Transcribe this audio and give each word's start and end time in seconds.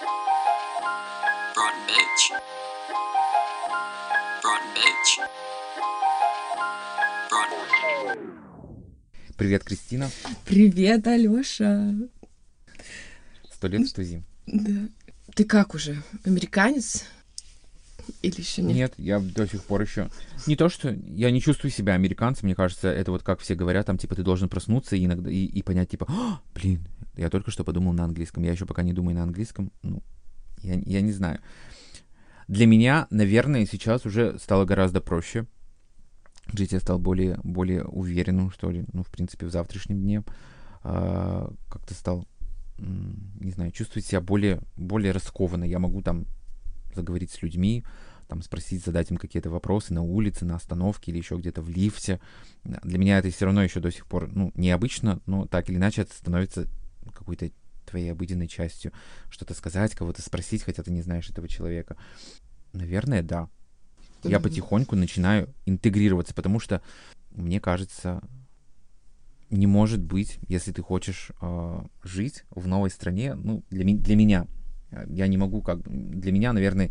Broad 0.00 1.74
bitch. 1.86 2.32
Broad 4.42 4.64
bitch. 4.74 5.12
Broad. 7.28 7.50
Привет, 9.36 9.64
Кристина. 9.64 10.10
Привет, 10.46 11.06
Алёша. 11.06 11.94
Сто 13.52 13.66
лет 13.68 13.88
в 13.88 13.92
тузи. 13.92 14.22
Да. 14.46 14.88
Ты 15.34 15.44
как 15.44 15.74
уже? 15.74 16.02
Американец? 16.24 17.04
Или 18.22 18.40
еще 18.40 18.62
нет? 18.62 18.74
Нет, 18.76 18.94
я 18.98 19.20
до 19.20 19.46
сих 19.46 19.62
пор 19.64 19.82
еще... 19.82 20.10
Не 20.46 20.56
то, 20.56 20.68
что 20.68 20.90
я 20.90 21.30
не 21.30 21.40
чувствую 21.40 21.70
себя 21.70 21.94
американцем, 21.94 22.46
мне 22.46 22.54
кажется, 22.54 22.88
это 22.88 23.10
вот 23.10 23.22
как 23.22 23.40
все 23.40 23.54
говорят, 23.54 23.86
там, 23.86 23.98
типа, 23.98 24.14
ты 24.14 24.22
должен 24.22 24.48
проснуться 24.48 24.96
и 24.96 25.04
иногда 25.04 25.30
и, 25.30 25.44
и 25.44 25.62
понять, 25.62 25.90
типа, 25.90 26.06
«А, 26.08 26.40
блин, 26.54 26.86
я 27.16 27.30
только 27.30 27.50
что 27.50 27.64
подумал 27.64 27.92
на 27.92 28.04
английском, 28.04 28.42
я 28.42 28.52
еще 28.52 28.66
пока 28.66 28.82
не 28.82 28.92
думаю 28.92 29.16
на 29.16 29.22
английском, 29.22 29.72
ну, 29.82 30.02
я, 30.62 30.74
я 30.84 31.00
не 31.00 31.12
знаю. 31.12 31.40
Для 32.48 32.66
меня, 32.66 33.06
наверное, 33.10 33.66
сейчас 33.66 34.06
уже 34.06 34.38
стало 34.38 34.64
гораздо 34.64 35.00
проще 35.00 35.46
жить, 36.52 36.72
я 36.72 36.80
стал 36.80 36.98
более, 36.98 37.38
более 37.42 37.84
уверенным, 37.84 38.50
что 38.50 38.70
ли, 38.70 38.84
ну, 38.92 39.02
в 39.02 39.10
принципе, 39.10 39.46
в 39.46 39.50
завтрашнем 39.50 40.00
дне. 40.00 40.24
А, 40.82 41.52
как-то 41.68 41.94
стал, 41.94 42.26
не 42.78 43.50
знаю, 43.50 43.70
чувствовать 43.70 44.06
себя 44.06 44.20
более, 44.20 44.60
более 44.76 45.12
раскованно. 45.12 45.64
Я 45.64 45.78
могу 45.78 46.02
там 46.02 46.26
заговорить 46.94 47.30
с 47.30 47.42
людьми, 47.42 47.84
там 48.28 48.42
спросить, 48.42 48.84
задать 48.84 49.10
им 49.10 49.16
какие-то 49.16 49.50
вопросы 49.50 49.92
на 49.92 50.02
улице, 50.02 50.44
на 50.44 50.56
остановке 50.56 51.10
или 51.10 51.18
еще 51.18 51.36
где-то 51.36 51.62
в 51.62 51.68
лифте. 51.68 52.20
Для 52.64 52.98
меня 52.98 53.18
это 53.18 53.30
все 53.30 53.46
равно 53.46 53.62
еще 53.62 53.80
до 53.80 53.90
сих 53.90 54.06
пор, 54.06 54.30
ну, 54.32 54.52
необычно, 54.54 55.20
но 55.26 55.46
так 55.46 55.68
или 55.68 55.76
иначе 55.76 56.02
это 56.02 56.14
становится 56.14 56.66
какой-то 57.12 57.50
твоей 57.86 58.12
обыденной 58.12 58.46
частью. 58.46 58.92
Что-то 59.30 59.54
сказать, 59.54 59.94
кого-то 59.94 60.22
спросить, 60.22 60.62
хотя 60.62 60.82
ты 60.82 60.92
не 60.92 61.02
знаешь 61.02 61.28
этого 61.28 61.48
человека. 61.48 61.96
Наверное, 62.72 63.22
да. 63.22 63.48
Я 64.22 64.38
потихоньку 64.38 64.96
начинаю 64.96 65.52
интегрироваться, 65.66 66.34
потому 66.34 66.60
что, 66.60 66.82
мне 67.30 67.58
кажется, 67.58 68.22
не 69.48 69.66
может 69.66 70.00
быть, 70.00 70.38
если 70.46 70.72
ты 70.72 70.82
хочешь 70.82 71.32
э, 71.40 71.82
жить 72.04 72.44
в 72.50 72.66
новой 72.66 72.90
стране, 72.90 73.34
ну, 73.34 73.64
для, 73.70 73.84
для 73.84 74.16
меня, 74.16 74.46
я 75.08 75.26
не 75.26 75.36
могу 75.36 75.62
как, 75.62 75.80
для 75.86 76.32
меня, 76.32 76.52
наверное, 76.52 76.90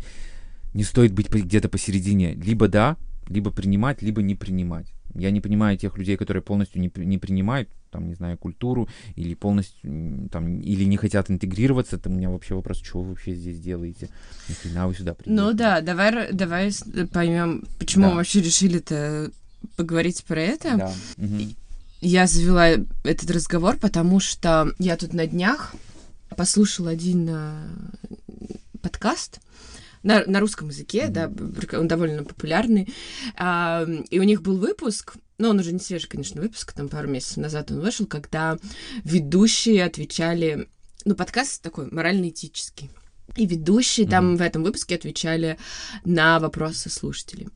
не 0.74 0.84
стоит 0.84 1.12
быть 1.12 1.28
где-то 1.28 1.68
посередине. 1.68 2.34
Либо 2.34 2.68
да, 2.68 2.96
либо 3.28 3.50
принимать, 3.50 4.02
либо 4.02 4.22
не 4.22 4.34
принимать. 4.34 4.92
Я 5.14 5.32
не 5.32 5.40
понимаю 5.40 5.76
тех 5.76 5.98
людей, 5.98 6.16
которые 6.16 6.42
полностью 6.42 6.80
не, 6.80 6.90
не 6.96 7.18
принимают, 7.18 7.68
там, 7.90 8.06
не 8.06 8.14
знаю, 8.14 8.38
культуру, 8.38 8.88
или 9.16 9.34
полностью, 9.34 10.28
там, 10.30 10.60
или 10.60 10.84
не 10.84 10.96
хотят 10.96 11.28
интегрироваться. 11.30 11.96
Это 11.96 12.08
у 12.08 12.12
меня 12.12 12.30
вообще 12.30 12.54
вопрос, 12.54 12.78
что 12.80 13.02
вы 13.02 13.10
вообще 13.10 13.34
здесь 13.34 13.58
делаете? 13.58 14.08
Нахрена 14.48 14.86
вы 14.86 14.94
сюда 14.94 15.14
приехали? 15.14 15.34
Ну 15.48 15.52
да, 15.52 15.80
давай, 15.80 16.32
давай 16.32 16.70
с- 16.70 16.84
поймем, 17.12 17.64
почему 17.80 18.04
Да. 18.04 18.10
мы 18.10 18.16
вообще 18.18 18.40
решили-то 18.40 19.32
поговорить 19.76 20.24
про 20.24 20.40
это. 20.40 20.76
Да. 20.76 20.92
Мгм. 21.16 21.54
Я 22.00 22.26
завела 22.28 22.68
этот 23.02 23.30
разговор, 23.32 23.76
потому 23.78 24.20
что 24.20 24.72
я 24.78 24.96
тут 24.96 25.12
на 25.12 25.26
днях 25.26 25.74
послушала 26.36 26.90
один 26.90 27.28
а, 27.30 27.68
подкаст 28.82 29.40
на, 30.02 30.24
на 30.24 30.40
русском 30.40 30.68
языке, 30.68 31.08
да, 31.08 31.30
он 31.72 31.88
довольно 31.88 32.24
популярный. 32.24 32.92
А, 33.36 33.86
и 34.10 34.18
у 34.18 34.22
них 34.22 34.42
был 34.42 34.56
выпуск, 34.56 35.14
ну, 35.38 35.50
он 35.50 35.58
уже 35.58 35.72
не 35.72 35.78
свежий, 35.78 36.08
конечно, 36.08 36.40
выпуск, 36.40 36.72
там 36.72 36.88
пару 36.88 37.08
месяцев 37.08 37.38
назад 37.38 37.70
он 37.70 37.80
вышел, 37.80 38.06
когда 38.06 38.58
ведущие 39.04 39.84
отвечали... 39.84 40.68
Ну, 41.06 41.14
подкаст 41.14 41.62
такой 41.62 41.90
морально-этический. 41.90 42.90
И 43.36 43.46
ведущие 43.46 44.06
там 44.06 44.30
Мгм. 44.30 44.36
в 44.36 44.42
этом 44.42 44.62
выпуске 44.62 44.96
отвечали 44.96 45.58
на 46.04 46.38
вопросы 46.40 46.90
слушателей. 46.90 47.48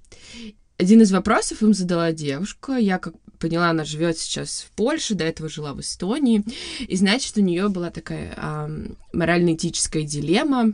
Один 0.78 1.03
из 1.03 1.12
вопросов 1.12 1.62
им 1.62 1.75
задала 1.75 2.12
девушка. 2.12 2.77
Я, 2.77 2.98
как 2.98 3.15
поняла, 3.44 3.69
она 3.69 3.84
живет 3.84 4.16
сейчас 4.16 4.60
в 4.66 4.71
Польше, 4.75 5.15
до 5.15 5.25
этого 5.25 5.50
жила 5.50 5.75
в 5.75 5.81
Эстонии. 5.81 6.43
И 6.81 6.97
значит, 6.97 7.37
у 7.37 7.43
нее 7.43 7.69
была 7.69 7.91
такая 7.91 8.32
ам, 8.38 8.97
морально-этическая 9.12 10.03
дилемма, 10.03 10.72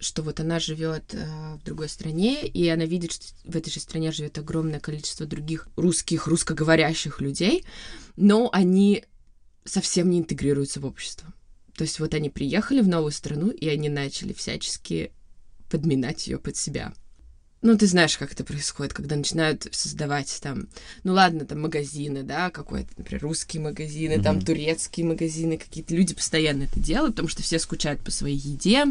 что 0.00 0.22
вот 0.22 0.40
она 0.40 0.58
живет 0.58 1.14
а, 1.14 1.58
в 1.58 1.64
другой 1.64 1.90
стране, 1.90 2.46
и 2.46 2.66
она 2.68 2.86
видит, 2.86 3.12
что 3.12 3.24
в 3.44 3.54
этой 3.54 3.70
же 3.70 3.80
стране 3.80 4.12
живет 4.12 4.38
огромное 4.38 4.80
количество 4.80 5.26
других 5.26 5.68
русских, 5.76 6.26
русскоговорящих 6.26 7.20
людей, 7.20 7.66
но 8.16 8.48
они 8.50 9.04
совсем 9.66 10.08
не 10.08 10.20
интегрируются 10.20 10.80
в 10.80 10.86
общество. 10.86 11.34
То 11.76 11.82
есть 11.82 12.00
вот 12.00 12.14
они 12.14 12.30
приехали 12.30 12.80
в 12.80 12.88
новую 12.88 13.12
страну, 13.12 13.50
и 13.50 13.68
они 13.68 13.90
начали 13.90 14.32
всячески 14.32 15.12
подминать 15.68 16.28
ее 16.28 16.38
под 16.38 16.56
себя. 16.56 16.94
Ну, 17.66 17.76
ты 17.76 17.88
знаешь, 17.88 18.16
как 18.16 18.30
это 18.30 18.44
происходит, 18.44 18.92
когда 18.92 19.16
начинают 19.16 19.66
создавать 19.72 20.38
там, 20.40 20.68
ну 21.02 21.14
ладно, 21.14 21.44
там 21.44 21.62
магазины, 21.62 22.22
да, 22.22 22.50
какой-то, 22.50 22.90
например, 22.96 23.24
русские 23.24 23.60
магазины, 23.60 24.22
там 24.22 24.36
Мгм. 24.36 24.44
турецкие 24.44 25.04
магазины, 25.04 25.58
какие-то 25.58 25.96
люди 25.96 26.14
постоянно 26.14 26.62
это 26.62 26.78
делают, 26.78 27.16
потому 27.16 27.28
что 27.28 27.42
все 27.42 27.58
скучают 27.58 28.00
по 28.02 28.12
своей 28.12 28.36
еде. 28.36 28.84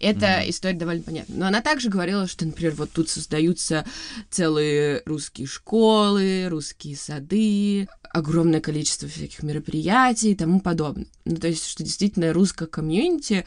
Это 0.00 0.40
Мгм. 0.40 0.50
история 0.50 0.76
довольно 0.76 1.02
понятна. 1.02 1.34
Но 1.34 1.46
она 1.46 1.62
также 1.62 1.88
говорила, 1.88 2.26
что, 2.26 2.44
например, 2.44 2.74
вот 2.74 2.92
тут 2.92 3.08
создаются 3.08 3.86
целые 4.28 5.00
русские 5.06 5.46
школы, 5.46 6.48
русские 6.50 6.96
сады, 6.98 7.88
огромное 8.12 8.60
количество 8.60 9.08
всяких 9.08 9.42
мероприятий 9.42 10.32
и 10.32 10.36
тому 10.36 10.60
подобное. 10.60 11.06
Ну, 11.24 11.36
то 11.36 11.48
есть, 11.48 11.64
что 11.66 11.82
действительно 11.82 12.34
русское 12.34 12.66
комьюнити 12.66 13.46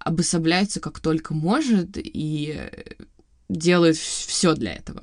обособляется 0.00 0.80
как 0.80 0.98
только 0.98 1.34
может 1.34 1.90
и 1.94 2.68
делает 3.52 3.96
все 3.96 4.54
для 4.54 4.72
этого. 4.74 5.02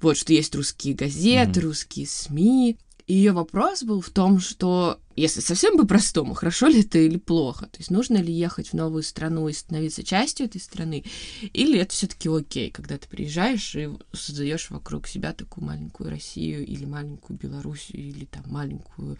Вот, 0.00 0.16
что 0.16 0.32
есть 0.32 0.54
русские 0.54 0.94
газеты, 0.94 1.60
Мгм. 1.60 1.68
русские 1.68 2.06
СМИ. 2.06 2.78
И 3.06 3.14
ее 3.14 3.32
вопрос 3.32 3.82
был 3.82 4.00
в 4.00 4.10
том, 4.10 4.38
что 4.38 4.98
если 5.16 5.40
совсем 5.40 5.76
по-простому, 5.76 6.34
хорошо 6.34 6.68
ли 6.68 6.80
это 6.80 6.98
или 6.98 7.18
плохо? 7.18 7.66
То 7.66 7.78
есть 7.78 7.90
нужно 7.90 8.16
ли 8.16 8.32
ехать 8.32 8.68
в 8.68 8.74
новую 8.74 9.02
страну 9.02 9.48
и 9.48 9.52
становиться 9.52 10.02
частью 10.02 10.46
этой 10.46 10.60
страны? 10.60 11.04
Или 11.52 11.78
это 11.80 11.92
все-таки 11.92 12.28
окей, 12.28 12.70
когда 12.70 12.96
ты 12.96 13.08
приезжаешь 13.08 13.74
и 13.74 13.90
создаешь 14.12 14.70
вокруг 14.70 15.08
себя 15.08 15.32
такую 15.32 15.66
маленькую 15.66 16.10
Россию 16.10 16.64
или 16.64 16.84
маленькую 16.84 17.38
Белоруссию 17.38 18.02
или 18.02 18.24
там 18.24 18.44
маленькую 18.46 19.18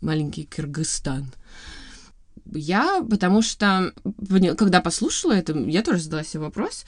маленький 0.00 0.44
Кыргызстан. 0.44 1.32
Я, 2.52 3.04
потому 3.08 3.42
что, 3.42 3.92
когда 4.56 4.80
послушала 4.80 5.32
это, 5.32 5.58
я 5.58 5.82
тоже 5.82 6.00
задала 6.02 6.24
себе 6.24 6.40
вопрос, 6.40 6.84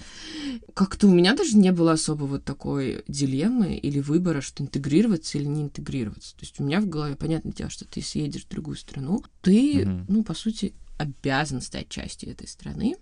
как-то 0.74 1.08
у 1.08 1.10
меня 1.10 1.34
даже 1.34 1.56
не 1.56 1.72
было 1.72 1.92
особо 1.92 2.24
вот 2.24 2.44
такой 2.44 3.02
дилеммы 3.08 3.76
или 3.76 4.00
выбора, 4.00 4.40
что 4.40 4.62
интегрироваться 4.62 5.38
или 5.38 5.46
не 5.46 5.62
интегрироваться. 5.62 6.34
То 6.34 6.42
есть 6.42 6.60
у 6.60 6.64
меня 6.64 6.80
в 6.80 6.88
голове, 6.88 7.16
понятное 7.16 7.52
дело, 7.52 7.70
что 7.70 7.84
ты 7.84 8.00
съедешь 8.00 8.44
в 8.44 8.48
другую 8.48 8.76
страну, 8.76 9.24
ты, 9.42 9.84
Мгм. 9.86 10.06
ну, 10.08 10.24
по 10.24 10.34
сути, 10.34 10.74
обязан 10.98 11.60
стать 11.60 11.88
частью 11.88 12.30
этой 12.30 12.48
страны. 12.48 12.96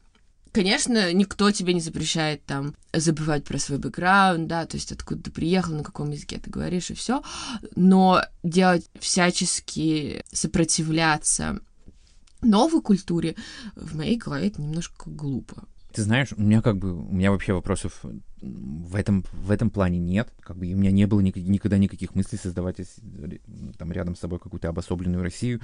Конечно, 0.53 1.13
никто 1.13 1.51
тебе 1.51 1.75
не 1.75 1.83
запрещает 1.83 2.43
там 2.47 2.75
забывать 2.95 3.45
про 3.45 3.59
свой 3.59 3.79
бэкграунд, 3.79 4.47
да, 4.47 4.65
то 4.65 4.79
есть 4.79 4.91
откуда 4.91 5.25
ты 5.25 5.31
приехал, 5.31 5.75
на 5.75 5.85
каком 5.85 6.11
языке 6.11 6.41
ты 6.43 6.51
говоришь 6.51 6.91
и 6.91 6.95
все, 6.95 7.23
но 7.75 8.23
делать 8.43 8.87
всячески 8.99 10.25
сопротивляться 10.33 11.61
новой 12.47 12.81
культуре 12.83 13.35
в 13.75 13.97
моей 13.97 14.17
голове 14.17 14.49
это 14.49 14.63
немножко 14.63 15.11
глупо. 15.11 15.65
Ты 15.93 16.03
знаешь, 16.03 16.29
у 16.37 16.43
меня 16.43 16.61
как 16.61 16.77
бы, 16.77 16.93
у 16.93 17.13
меня 17.13 17.31
вообще 17.31 17.55
вопросов 17.55 18.05
в 18.43 18.97
этом, 18.97 19.25
в 19.33 19.51
этом 19.51 19.71
плане 19.71 19.99
нет. 19.99 20.29
Как 20.41 20.57
бы 20.57 20.67
у 20.67 20.77
меня 20.77 20.91
не 20.91 21.07
было 21.07 21.21
ник- 21.21 21.37
никогда 21.37 21.79
никаких 21.79 22.15
мыслей 22.15 22.39
создавать 22.39 22.77
там 23.79 23.93
рядом 23.93 24.15
с 24.15 24.21
собой 24.21 24.39
какую-то 24.39 24.69
обособленную 24.69 25.23
Россию 25.23 25.61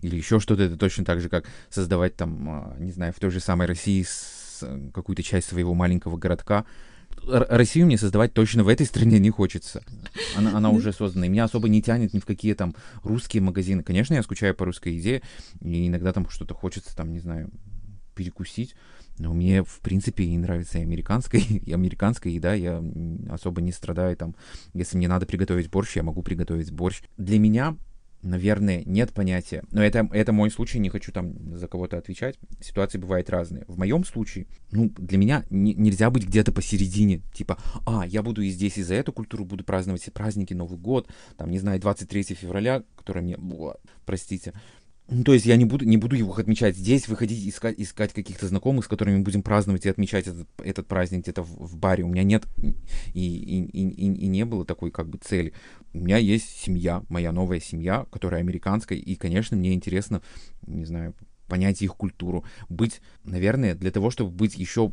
или 0.00 0.16
еще 0.16 0.40
что-то. 0.40 0.62
Это 0.62 0.78
точно 0.78 1.04
так 1.04 1.20
же, 1.20 1.28
как 1.28 1.44
создавать 1.68 2.16
там, 2.16 2.48
а, 2.48 2.76
не 2.78 2.90
знаю, 2.90 3.12
в 3.12 3.20
той 3.20 3.30
же 3.30 3.38
самой 3.38 3.66
России 3.66 4.06
какую-то 4.94 5.22
часть 5.22 5.48
своего 5.48 5.74
маленького 5.74 6.16
городка. 6.16 6.64
Россию 7.26 7.86
мне 7.86 7.98
создавать 7.98 8.32
точно 8.32 8.64
в 8.64 8.68
этой 8.68 8.86
стране 8.86 9.18
не 9.18 9.30
хочется. 9.30 9.82
Она, 10.36 10.56
она 10.56 10.70
уже 10.70 10.92
создана. 10.92 11.26
И 11.26 11.28
меня 11.28 11.44
особо 11.44 11.68
не 11.68 11.82
тянет 11.82 12.14
ни 12.14 12.18
в 12.18 12.26
какие 12.26 12.54
там 12.54 12.74
русские 13.02 13.42
магазины. 13.42 13.82
Конечно, 13.82 14.14
я 14.14 14.22
скучаю 14.22 14.54
по 14.54 14.64
русской 14.64 14.94
еде, 14.94 15.22
и 15.60 15.88
иногда 15.88 16.12
там 16.12 16.28
что-то 16.28 16.54
хочется, 16.54 16.94
там, 16.96 17.12
не 17.12 17.18
знаю, 17.18 17.50
перекусить. 18.14 18.74
Но 19.18 19.32
мне, 19.32 19.62
в 19.62 19.80
принципе, 19.80 20.24
и 20.24 20.36
нравится 20.36 20.78
и 20.78 20.82
американская, 20.82 21.40
и 21.48 21.72
американская 21.72 22.32
еда. 22.32 22.54
Я 22.54 22.82
особо 23.30 23.60
не 23.60 23.72
страдаю 23.72 24.16
там. 24.16 24.34
Если 24.74 24.96
мне 24.96 25.08
надо 25.08 25.26
приготовить 25.26 25.70
борщ, 25.70 25.96
я 25.96 26.02
могу 26.02 26.22
приготовить 26.22 26.70
борщ. 26.70 27.02
Для 27.16 27.38
меня, 27.38 27.76
наверное, 28.22 28.82
нет 28.84 29.12
понятия. 29.12 29.62
Но 29.70 29.82
это, 29.82 30.08
это 30.12 30.32
мой 30.32 30.50
случай, 30.50 30.78
не 30.78 30.88
хочу 30.88 31.12
там 31.12 31.56
за 31.56 31.68
кого-то 31.68 31.98
отвечать. 31.98 32.38
Ситуации 32.60 32.98
бывают 32.98 33.30
разные. 33.30 33.64
В 33.68 33.78
моем 33.78 34.04
случае, 34.04 34.46
ну, 34.72 34.90
для 34.96 35.18
меня 35.18 35.44
не- 35.50 35.74
нельзя 35.74 36.10
быть 36.10 36.26
где-то 36.26 36.52
посередине. 36.52 37.22
Типа, 37.32 37.58
а, 37.84 38.06
я 38.06 38.22
буду 38.22 38.42
и 38.42 38.50
здесь, 38.50 38.78
и 38.78 38.82
за 38.82 38.94
эту 38.94 39.12
культуру 39.12 39.44
буду 39.44 39.64
праздновать 39.64 40.02
все 40.02 40.10
праздники, 40.10 40.54
Новый 40.54 40.78
год, 40.78 41.08
там, 41.36 41.50
не 41.50 41.58
знаю, 41.58 41.80
23 41.80 42.34
февраля, 42.34 42.82
которое 42.96 43.20
мне, 43.22 43.36
бла, 43.36 43.76
простите, 44.04 44.52
Ну, 45.08 45.22
то 45.22 45.32
есть 45.34 45.46
я 45.46 45.56
не 45.56 45.64
буду, 45.64 45.84
не 45.84 45.96
буду 45.96 46.16
его 46.16 46.34
отмечать 46.34 46.76
здесь, 46.76 47.06
выходить, 47.06 47.46
искать, 47.48 47.76
искать 47.78 48.12
каких-то 48.12 48.48
знакомых, 48.48 48.84
с 48.84 48.88
которыми 48.88 49.22
будем 49.22 49.42
праздновать 49.42 49.86
и 49.86 49.88
отмечать 49.88 50.26
этот, 50.26 50.48
этот 50.58 50.88
праздник 50.88 51.22
где-то 51.22 51.44
в, 51.44 51.68
в 51.68 51.76
баре. 51.76 52.02
У 52.02 52.08
меня 52.08 52.24
нет 52.24 52.44
и, 52.58 53.20
и, 53.20 53.62
и, 53.62 54.12
и 54.12 54.26
не 54.26 54.44
было 54.44 54.64
такой 54.64 54.90
как 54.90 55.08
бы 55.08 55.18
цели. 55.18 55.52
У 55.92 55.98
меня 55.98 56.16
есть 56.16 56.48
семья, 56.58 57.04
моя 57.08 57.30
новая 57.30 57.60
семья, 57.60 58.04
которая 58.10 58.40
американская, 58.40 58.98
и, 58.98 59.14
конечно, 59.14 59.56
мне 59.56 59.74
интересно, 59.74 60.22
не 60.66 60.84
знаю, 60.84 61.14
понять 61.46 61.82
их 61.82 61.94
культуру, 61.94 62.44
быть, 62.68 63.00
наверное, 63.22 63.76
для 63.76 63.92
того, 63.92 64.10
чтобы 64.10 64.30
быть 64.30 64.56
еще 64.56 64.92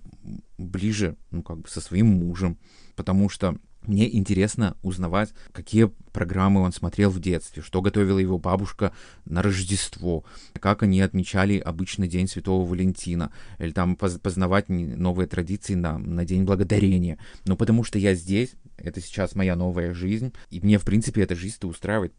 ближе, 0.60 1.18
ну, 1.32 1.42
как 1.42 1.60
бы 1.62 1.68
со 1.68 1.82
своим 1.82 2.08
мужем, 2.08 2.60
потому 2.96 3.30
что 3.30 3.58
мне 3.88 4.14
интересно 4.16 4.78
узнавать, 4.82 5.34
какие 5.52 5.92
программы 6.12 6.62
он 6.62 6.72
смотрел 6.72 7.10
в 7.10 7.20
детстве, 7.20 7.62
что 7.62 7.82
готовила 7.82 8.20
его 8.20 8.38
бабушка 8.38 8.94
на 9.26 9.42
Рождество, 9.42 10.24
как 10.60 10.84
они 10.84 11.02
отмечали 11.02 11.58
обычный 11.58 12.08
День 12.08 12.28
Святого 12.28 12.68
Валентина, 12.68 13.32
или 13.60 13.72
там 13.72 13.96
познавать 13.96 14.70
новые 14.70 15.28
традиции 15.28 15.76
на, 15.76 15.98
на 15.98 16.26
День 16.26 16.44
Благодарения. 16.44 17.18
Ну, 17.46 17.58
потому 17.58 17.84
что 17.84 17.98
я 18.00 18.14
здесь, 18.14 18.52
это 18.78 19.02
сейчас 19.02 19.36
моя 19.36 19.56
новая 19.56 19.94
жизнь, 19.94 20.34
и 20.50 20.60
мне, 20.60 20.78
в 20.78 20.86
принципе, 20.86 21.22
эта 21.22 21.36
жизнь-то 21.36 21.68
устраивает. 21.68 22.14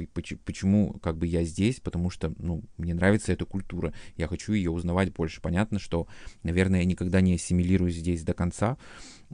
Почему, 0.45 0.95
как 1.03 1.19
бы, 1.19 1.27
я 1.27 1.45
здесь? 1.45 1.81
Потому 1.81 2.11
что, 2.11 2.33
ну, 2.39 2.63
мне 2.77 2.95
нравится 2.95 3.33
эта 3.33 3.45
культура, 3.45 3.93
я 4.17 4.29
хочу 4.29 4.53
ее 4.53 4.71
узнавать 4.71 5.13
больше. 5.13 5.41
Понятно, 5.41 5.79
что, 5.79 6.07
наверное, 6.43 6.81
я 6.81 6.85
никогда 6.85 7.21
не 7.21 7.35
ассимилируюсь 7.35 7.97
здесь 7.97 8.23
до 8.23 8.35
конца, 8.35 8.77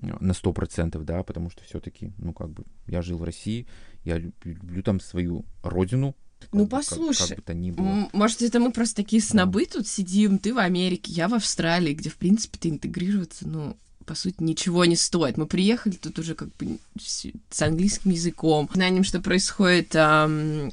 э, 0.00 0.16
на 0.20 0.34
сто 0.34 0.52
процентов, 0.52 1.04
да, 1.04 1.22
потому 1.22 1.50
что 1.50 1.62
все-таки, 1.64 2.12
ну, 2.18 2.32
как 2.32 2.50
бы, 2.50 2.64
я 2.86 3.02
жил 3.02 3.18
в 3.18 3.24
России, 3.24 3.66
я 4.04 4.18
люблю, 4.18 4.82
там 4.82 5.00
свою 5.00 5.44
родину, 5.62 6.16
ну, 6.52 6.66
послушай, 6.66 7.18
как, 7.18 7.28
как 7.28 7.36
бы 7.36 7.42
то 7.42 7.54
ни 7.54 7.70
было. 7.70 8.08
может, 8.14 8.40
это 8.40 8.60
мы 8.60 8.72
просто 8.72 8.96
такие 8.96 9.20
снобы 9.20 9.66
да. 9.66 9.72
тут 9.74 9.86
сидим, 9.86 10.38
ты 10.38 10.54
в 10.54 10.58
Америке, 10.58 11.12
я 11.12 11.28
в 11.28 11.34
Австралии, 11.34 11.92
где, 11.92 12.08
в 12.08 12.16
принципе, 12.16 12.58
ты 12.58 12.70
интегрироваться, 12.70 13.46
ну, 13.46 13.76
по 14.06 14.14
сути, 14.14 14.36
ничего 14.40 14.84
не 14.84 14.96
стоит. 14.96 15.36
Мы 15.36 15.46
приехали 15.46 15.94
тут 15.94 16.18
уже 16.18 16.34
как 16.34 16.48
бы 16.56 16.78
с 17.00 17.62
английским 17.62 18.10
языком, 18.10 18.68
знаем, 18.72 19.04
что 19.04 19.20
происходит 19.20 19.94
эм, 19.94 20.72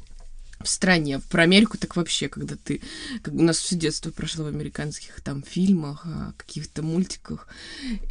в 0.59 0.67
стране. 0.67 1.19
Про 1.29 1.43
Америку 1.43 1.77
так 1.77 1.95
вообще, 1.95 2.29
когда 2.29 2.55
ты... 2.55 2.81
Как 3.21 3.33
у 3.33 3.41
нас 3.41 3.57
все 3.57 3.75
детство 3.75 4.11
прошло 4.11 4.45
в 4.45 4.47
американских 4.47 5.21
там 5.21 5.43
фильмах, 5.43 6.03
а, 6.05 6.33
каких-то 6.37 6.81
мультиках 6.81 7.47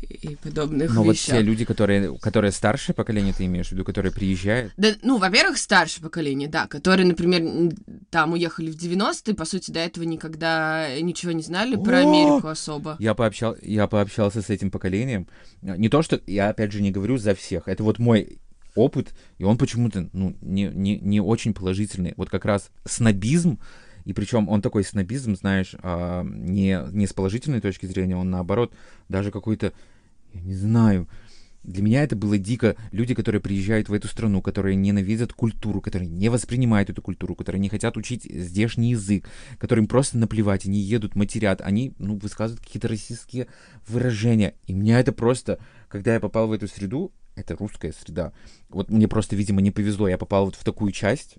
и 0.00 0.36
подобных 0.36 0.94
Но 0.94 1.02
вещах. 1.02 1.34
вот 1.34 1.38
те 1.38 1.42
люди, 1.42 1.64
которые, 1.64 2.18
которые 2.18 2.52
старшее 2.52 2.94
поколение, 2.94 3.34
ты 3.34 3.46
имеешь 3.46 3.68
в 3.68 3.72
виду, 3.72 3.84
которые 3.84 4.12
приезжают? 4.12 4.72
Да, 4.76 4.94
ну, 5.02 5.18
во-первых, 5.18 5.58
старшее 5.58 6.02
поколение, 6.02 6.48
да, 6.48 6.66
которые, 6.66 7.06
например, 7.06 7.72
там 8.10 8.32
уехали 8.32 8.70
в 8.70 8.76
90-е, 8.76 9.34
по 9.34 9.44
сути, 9.44 9.70
до 9.70 9.80
этого 9.80 10.04
никогда 10.04 10.88
ничего 11.00 11.32
не 11.32 11.42
знали 11.42 11.76
про 11.76 11.98
Америку 11.98 12.48
особо. 12.48 12.96
Я, 12.98 13.14
пообщал, 13.14 13.56
я 13.62 13.86
пообщался 13.86 14.42
с 14.42 14.50
этим 14.50 14.70
поколением. 14.70 15.26
Не 15.62 15.88
то, 15.88 16.02
что 16.02 16.20
я, 16.26 16.50
опять 16.50 16.72
же, 16.72 16.82
не 16.82 16.90
говорю 16.90 17.18
за 17.18 17.34
всех. 17.34 17.68
Это 17.68 17.82
вот 17.82 17.98
мой 17.98 18.38
опыт, 18.76 19.14
и 19.38 19.44
он 19.44 19.58
почему-то 19.58 20.08
ну, 20.12 20.36
не, 20.40 20.70
не, 20.72 20.98
не 20.98 21.20
очень 21.20 21.54
положительный. 21.54 22.14
Вот 22.16 22.30
как 22.30 22.44
раз 22.44 22.70
снобизм, 22.84 23.58
и 24.04 24.12
причем 24.12 24.48
он 24.48 24.62
такой 24.62 24.84
снобизм, 24.84 25.34
знаешь, 25.34 25.74
а, 25.82 26.22
не, 26.24 26.80
не 26.92 27.06
с 27.06 27.12
положительной 27.12 27.60
точки 27.60 27.86
зрения, 27.86 28.16
он 28.16 28.30
наоборот 28.30 28.72
даже 29.08 29.32
какой-то, 29.32 29.72
я 30.32 30.40
не 30.42 30.54
знаю, 30.54 31.08
для 31.66 31.82
меня 31.82 32.04
это 32.04 32.14
было 32.14 32.38
дико. 32.38 32.76
Люди, 32.92 33.14
которые 33.14 33.40
приезжают 33.42 33.88
в 33.88 33.92
эту 33.92 34.06
страну, 34.06 34.40
которые 34.40 34.76
ненавидят 34.76 35.32
культуру, 35.32 35.80
которые 35.80 36.08
не 36.08 36.28
воспринимают 36.28 36.90
эту 36.90 37.02
культуру, 37.02 37.34
которые 37.34 37.58
не 37.58 37.68
хотят 37.68 37.96
учить 37.96 38.22
здешний 38.22 38.90
язык, 38.90 39.28
которым 39.58 39.88
просто 39.88 40.16
наплевать, 40.16 40.64
они 40.64 40.78
едут, 40.78 41.16
матерят, 41.16 41.60
они, 41.60 41.92
ну, 41.98 42.16
высказывают 42.16 42.64
какие-то 42.64 42.86
российские 42.86 43.48
выражения. 43.88 44.54
И 44.68 44.72
меня 44.72 45.00
это 45.00 45.10
просто, 45.10 45.58
когда 45.88 46.14
я 46.14 46.20
попал 46.20 46.46
в 46.46 46.52
эту 46.52 46.68
среду, 46.68 47.10
это 47.36 47.54
русская 47.54 47.92
среда. 47.92 48.32
Вот 48.68 48.90
мне 48.90 49.06
просто, 49.06 49.36
видимо, 49.36 49.60
не 49.60 49.70
повезло. 49.70 50.08
Я 50.08 50.18
попал 50.18 50.46
вот 50.46 50.56
в 50.56 50.64
такую 50.64 50.90
часть 50.90 51.36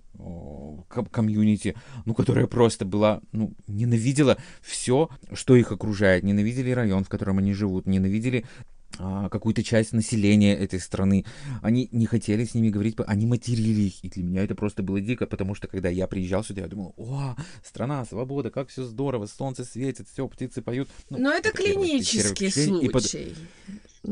комьюнити, 1.10 1.74
ну, 2.06 2.14
которая 2.14 2.46
просто 2.46 2.84
была, 2.84 3.20
ну, 3.32 3.52
ненавидела 3.66 4.38
все, 4.62 5.10
что 5.32 5.56
их 5.56 5.72
окружает. 5.72 6.24
Ненавидели 6.24 6.70
район, 6.70 7.04
в 7.04 7.08
котором 7.08 7.38
они 7.38 7.52
живут, 7.52 7.86
ненавидели 7.86 8.44
а, 8.98 9.28
какую-то 9.28 9.62
часть 9.62 9.92
населения 9.92 10.56
этой 10.56 10.80
страны. 10.80 11.24
Они 11.62 11.88
не 11.92 12.06
хотели 12.06 12.44
с 12.44 12.54
ними 12.54 12.70
говорить, 12.70 12.96
они 13.06 13.26
материли 13.26 13.82
их. 13.82 14.04
И 14.04 14.08
для 14.08 14.24
меня 14.24 14.42
это 14.42 14.54
просто 14.54 14.82
было 14.82 15.00
дико, 15.00 15.26
потому 15.26 15.54
что 15.54 15.68
когда 15.68 15.88
я 15.88 16.06
приезжал 16.06 16.42
сюда, 16.42 16.62
я 16.62 16.68
думал, 16.68 16.94
о, 16.96 17.36
страна, 17.64 18.04
свобода, 18.04 18.50
как 18.50 18.68
все 18.68 18.84
здорово, 18.84 19.26
солнце 19.26 19.64
светит, 19.64 20.08
все, 20.08 20.26
птицы 20.26 20.62
поют. 20.62 20.88
Ну, 21.10 21.18
Но 21.18 21.32
это, 21.32 21.50
это 21.50 21.58
клинический 21.58 22.50
случай. 22.50 22.86
И, 22.86 23.38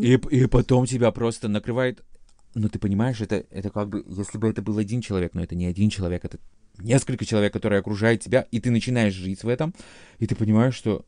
и, 0.01 0.15
и 0.31 0.47
потом 0.47 0.87
тебя 0.87 1.11
просто 1.11 1.49
накрывает 1.49 2.03
ну, 2.57 2.71
ты 2.71 2.79
понимаешь, 2.79 3.21
это, 3.21 3.45
это 3.51 3.69
как 3.69 3.91
бы, 3.91 4.03
если 4.09 4.39
бы 4.39 4.49
это 4.49 4.63
был 4.63 4.79
один 4.79 5.03
человек, 5.03 5.35
но 5.35 5.43
это 5.43 5.55
не 5.55 5.67
один 5.67 5.91
человек, 5.91 6.25
это 6.25 6.39
несколько 6.79 7.27
человек, 7.27 7.53
которые 7.53 7.81
окружают 7.81 8.23
тебя, 8.23 8.47
и 8.51 8.61
ты 8.61 8.71
начинаешь 8.71 9.13
жить 9.13 9.45
в 9.45 9.49
этом, 9.49 9.75
и 10.19 10.27
ты 10.27 10.35
понимаешь, 10.35 10.75
что 10.75 11.05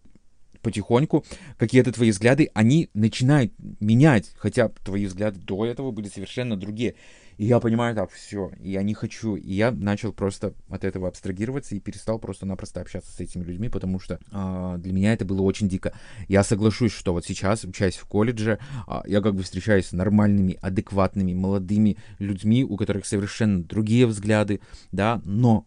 потихоньку 0.60 1.24
какие-то 1.56 1.90
твои 1.92 2.10
взгляды, 2.10 2.50
они 2.52 2.90
начинают 2.92 3.52
менять, 3.80 4.30
хотя 4.36 4.68
твои 4.68 5.06
взгляды 5.06 5.40
до 5.40 5.64
этого 5.64 5.90
были 5.90 6.08
совершенно 6.08 6.56
другие. 6.56 6.96
И 7.38 7.46
я 7.46 7.60
понимаю, 7.60 7.94
так, 7.94 8.10
все, 8.10 8.50
я 8.58 8.82
не 8.82 8.94
хочу. 8.94 9.36
И 9.36 9.52
я 9.54 9.70
начал 9.70 10.12
просто 10.12 10.54
от 10.68 10.84
этого 10.84 11.06
абстрагироваться 11.06 11.76
и 11.76 11.80
перестал 11.80 12.18
просто-напросто 12.18 12.80
общаться 12.80 13.12
с 13.12 13.20
этими 13.20 13.44
людьми, 13.44 13.68
потому 13.68 14.00
что 14.00 14.18
э, 14.32 14.74
для 14.78 14.92
меня 14.92 15.12
это 15.12 15.24
было 15.24 15.42
очень 15.42 15.68
дико. 15.68 15.92
Я 16.26 16.42
соглашусь, 16.42 16.92
что 16.92 17.12
вот 17.12 17.24
сейчас, 17.24 17.64
учась 17.64 17.96
в 17.96 18.06
колледже, 18.06 18.58
э, 18.88 19.00
я 19.06 19.20
как 19.20 19.36
бы 19.36 19.44
встречаюсь 19.44 19.86
с 19.86 19.92
нормальными, 19.92 20.58
адекватными, 20.60 21.32
молодыми 21.32 21.96
людьми, 22.18 22.64
у 22.64 22.76
которых 22.76 23.06
совершенно 23.06 23.62
другие 23.62 24.06
взгляды, 24.06 24.60
да, 24.90 25.22
но 25.24 25.64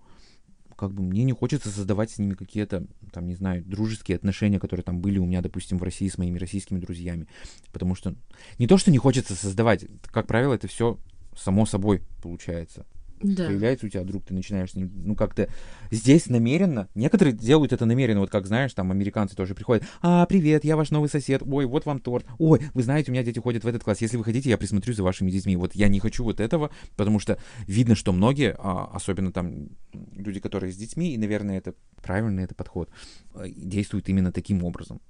как 0.75 0.91
бы 0.91 1.03
мне 1.03 1.23
не 1.23 1.31
хочется 1.31 1.69
создавать 1.69 2.12
с 2.12 2.18
ними 2.18 2.33
какие-то, 2.33 2.88
там, 3.13 3.27
не 3.27 3.35
знаю, 3.35 3.63
дружеские 3.63 4.15
отношения, 4.15 4.59
которые 4.59 4.83
там 4.83 5.00
были 5.00 5.19
у 5.19 5.25
меня, 5.25 5.41
допустим, 5.41 5.77
в 5.77 5.83
России 5.83 6.09
с 6.09 6.18
моими 6.18 6.39
российскими 6.39 6.79
друзьями. 6.79 7.27
Потому 7.71 7.94
что 7.94 8.15
не 8.57 8.68
то, 8.68 8.79
что 8.79 8.89
не 8.89 8.97
хочется 8.97 9.35
создавать, 9.35 9.85
как 10.07 10.25
правило, 10.25 10.56
это 10.56 10.68
все 10.68 10.97
само 11.36 11.66
собой 11.66 12.04
получается 12.22 12.86
да. 13.24 13.48
появляется 13.48 13.86
у 13.86 13.89
тебя 13.89 14.04
друг, 14.04 14.25
ты 14.25 14.33
начинаешь 14.33 14.72
с 14.72 14.75
ним, 14.75 14.92
ну, 15.04 15.16
как-то 15.16 15.50
здесь 15.89 16.28
намеренно, 16.28 16.88
некоторые 16.95 17.33
делают 17.33 17.74
это 17.74 17.86
намеренно, 17.86 18.22
вот 18.22 18.30
как 18.30 18.48
знаешь, 18.48 18.74
там 18.74 18.92
американцы 18.92 19.36
тоже 19.36 19.56
приходят, 19.56 19.83
а, 20.01 20.25
привет, 20.25 20.63
я 20.63 20.75
ваш 20.75 20.92
новый 20.92 21.10
сосед, 21.10 21.42
ой, 21.45 21.66
вот 21.66 21.86
вам 21.86 22.00
торт, 22.00 22.25
ой, 22.38 22.62
вы 22.74 22.83
знаете, 22.83 23.11
у 23.11 23.14
меня 23.14 23.23
дети 23.23 23.40
ходят 23.40 23.64
в 23.64 23.68
этот 23.68 23.83
класс, 23.83 24.02
если 24.02 24.18
вы 24.18 24.23
хотите, 24.23 24.50
я 24.50 24.57
присмотрю 24.57 24.94
за 24.94 25.04
вашими 25.04 25.31
детьми, 25.31 25.56
вот 25.56 25.76
я 25.76 25.88
не 25.88 26.00
хочу 26.00 26.23
вот 26.23 26.40
этого, 26.40 26.71
потому 26.95 27.19
что 27.19 27.38
видно, 27.68 27.95
что 27.95 28.11
многие, 28.11 28.56
а, 28.57 28.90
особенно 28.94 29.31
там 29.31 29.69
люди, 30.14 30.40
которые 30.40 30.71
с 30.71 30.78
детьми, 30.78 31.14
и, 31.14 31.18
наверное, 31.18 31.57
это 31.57 31.73
правильный 32.02 32.44
это 32.44 32.56
подход, 32.56 32.90
э, 33.35 33.50
действуют 33.50 34.09
именно 34.09 34.31
таким 34.31 34.64
образом. 34.64 35.02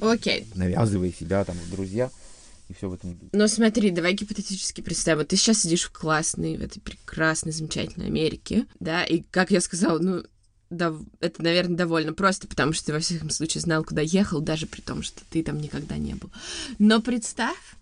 Окей. 0.00 0.42
Okay. 0.42 0.46
Навязывая 0.54 1.12
себя 1.12 1.44
там 1.44 1.56
в 1.56 1.70
друзья 1.70 2.10
и 2.70 2.72
все 2.72 2.88
в 2.88 2.94
этом 2.94 3.14
духе. 3.14 3.30
Но 3.32 3.48
смотри, 3.48 3.90
давай 3.90 4.14
гипотетически 4.14 4.80
представим, 4.80 5.18
вот 5.18 5.28
ты 5.28 5.36
сейчас 5.36 5.62
сидишь 5.62 5.84
в 5.84 5.92
классной, 5.92 6.56
в 6.56 6.62
этой 6.62 6.80
прекрасной, 6.80 7.52
замечательной 7.52 8.06
Америке, 8.06 8.66
да, 8.78 9.04
и, 9.04 9.22
как 9.30 9.50
я 9.50 9.60
сказала, 9.60 9.98
ну, 9.98 10.22
да, 10.70 10.94
это, 11.18 11.42
наверное, 11.42 11.76
довольно 11.76 12.12
просто, 12.12 12.46
потому 12.46 12.72
что 12.72 12.86
ты, 12.86 12.92
во 12.92 13.00
всяком 13.00 13.30
случае, 13.30 13.60
знал, 13.60 13.82
куда 13.82 14.02
ехал, 14.02 14.40
даже 14.40 14.66
при 14.66 14.80
том, 14.80 15.02
что 15.02 15.20
ты 15.28 15.42
там 15.42 15.60
никогда 15.60 15.98
не 15.98 16.14
был. 16.14 16.30
Но 16.78 17.02
представь, 17.02 17.76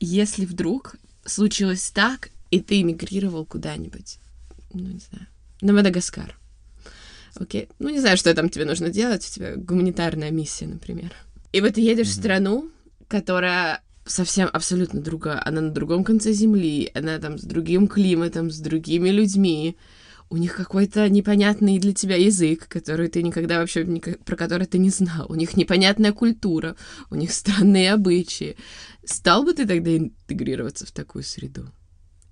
если 0.00 0.44
вдруг 0.44 0.96
случилось 1.24 1.90
так, 1.90 2.28
и 2.50 2.60
ты 2.60 2.82
эмигрировал 2.82 3.46
куда-нибудь, 3.46 4.18
ну, 4.74 4.86
не 4.88 5.00
знаю, 5.00 5.26
на 5.62 5.72
Мадагаскар. 5.72 6.36
Окей? 7.36 7.68
Ну, 7.78 7.88
не 7.88 8.00
знаю, 8.00 8.18
что 8.18 8.34
там 8.34 8.50
тебе 8.50 8.66
нужно 8.66 8.90
делать, 8.90 9.26
у 9.26 9.34
тебя 9.34 9.56
гуманитарная 9.56 10.30
миссия, 10.30 10.66
например. 10.66 11.12
И 11.52 11.60
вот 11.60 11.74
ты 11.74 11.80
едешь 11.80 12.08
mm-hmm. 12.08 12.10
в 12.10 12.14
страну, 12.14 12.70
которая 13.08 13.82
совсем 14.10 14.48
абсолютно 14.52 15.00
другая. 15.00 15.42
Она 15.44 15.60
на 15.60 15.70
другом 15.70 16.04
конце 16.04 16.32
земли, 16.32 16.90
она 16.94 17.18
там 17.18 17.38
с 17.38 17.42
другим 17.42 17.88
климатом, 17.88 18.50
с 18.50 18.58
другими 18.58 19.08
людьми. 19.08 19.76
У 20.28 20.36
них 20.36 20.54
какой-то 20.54 21.08
непонятный 21.08 21.78
для 21.78 21.92
тебя 21.92 22.16
язык, 22.16 22.68
который 22.68 23.08
ты 23.08 23.22
никогда 23.22 23.58
вообще, 23.58 23.84
про 24.24 24.36
который 24.36 24.66
ты 24.66 24.78
не 24.78 24.90
знал. 24.90 25.26
У 25.28 25.34
них 25.34 25.56
непонятная 25.56 26.12
культура, 26.12 26.76
у 27.10 27.16
них 27.16 27.32
странные 27.32 27.92
обычаи. 27.92 28.56
Стал 29.04 29.42
бы 29.42 29.54
ты 29.54 29.66
тогда 29.66 29.96
интегрироваться 29.96 30.86
в 30.86 30.92
такую 30.92 31.24
среду? 31.24 31.72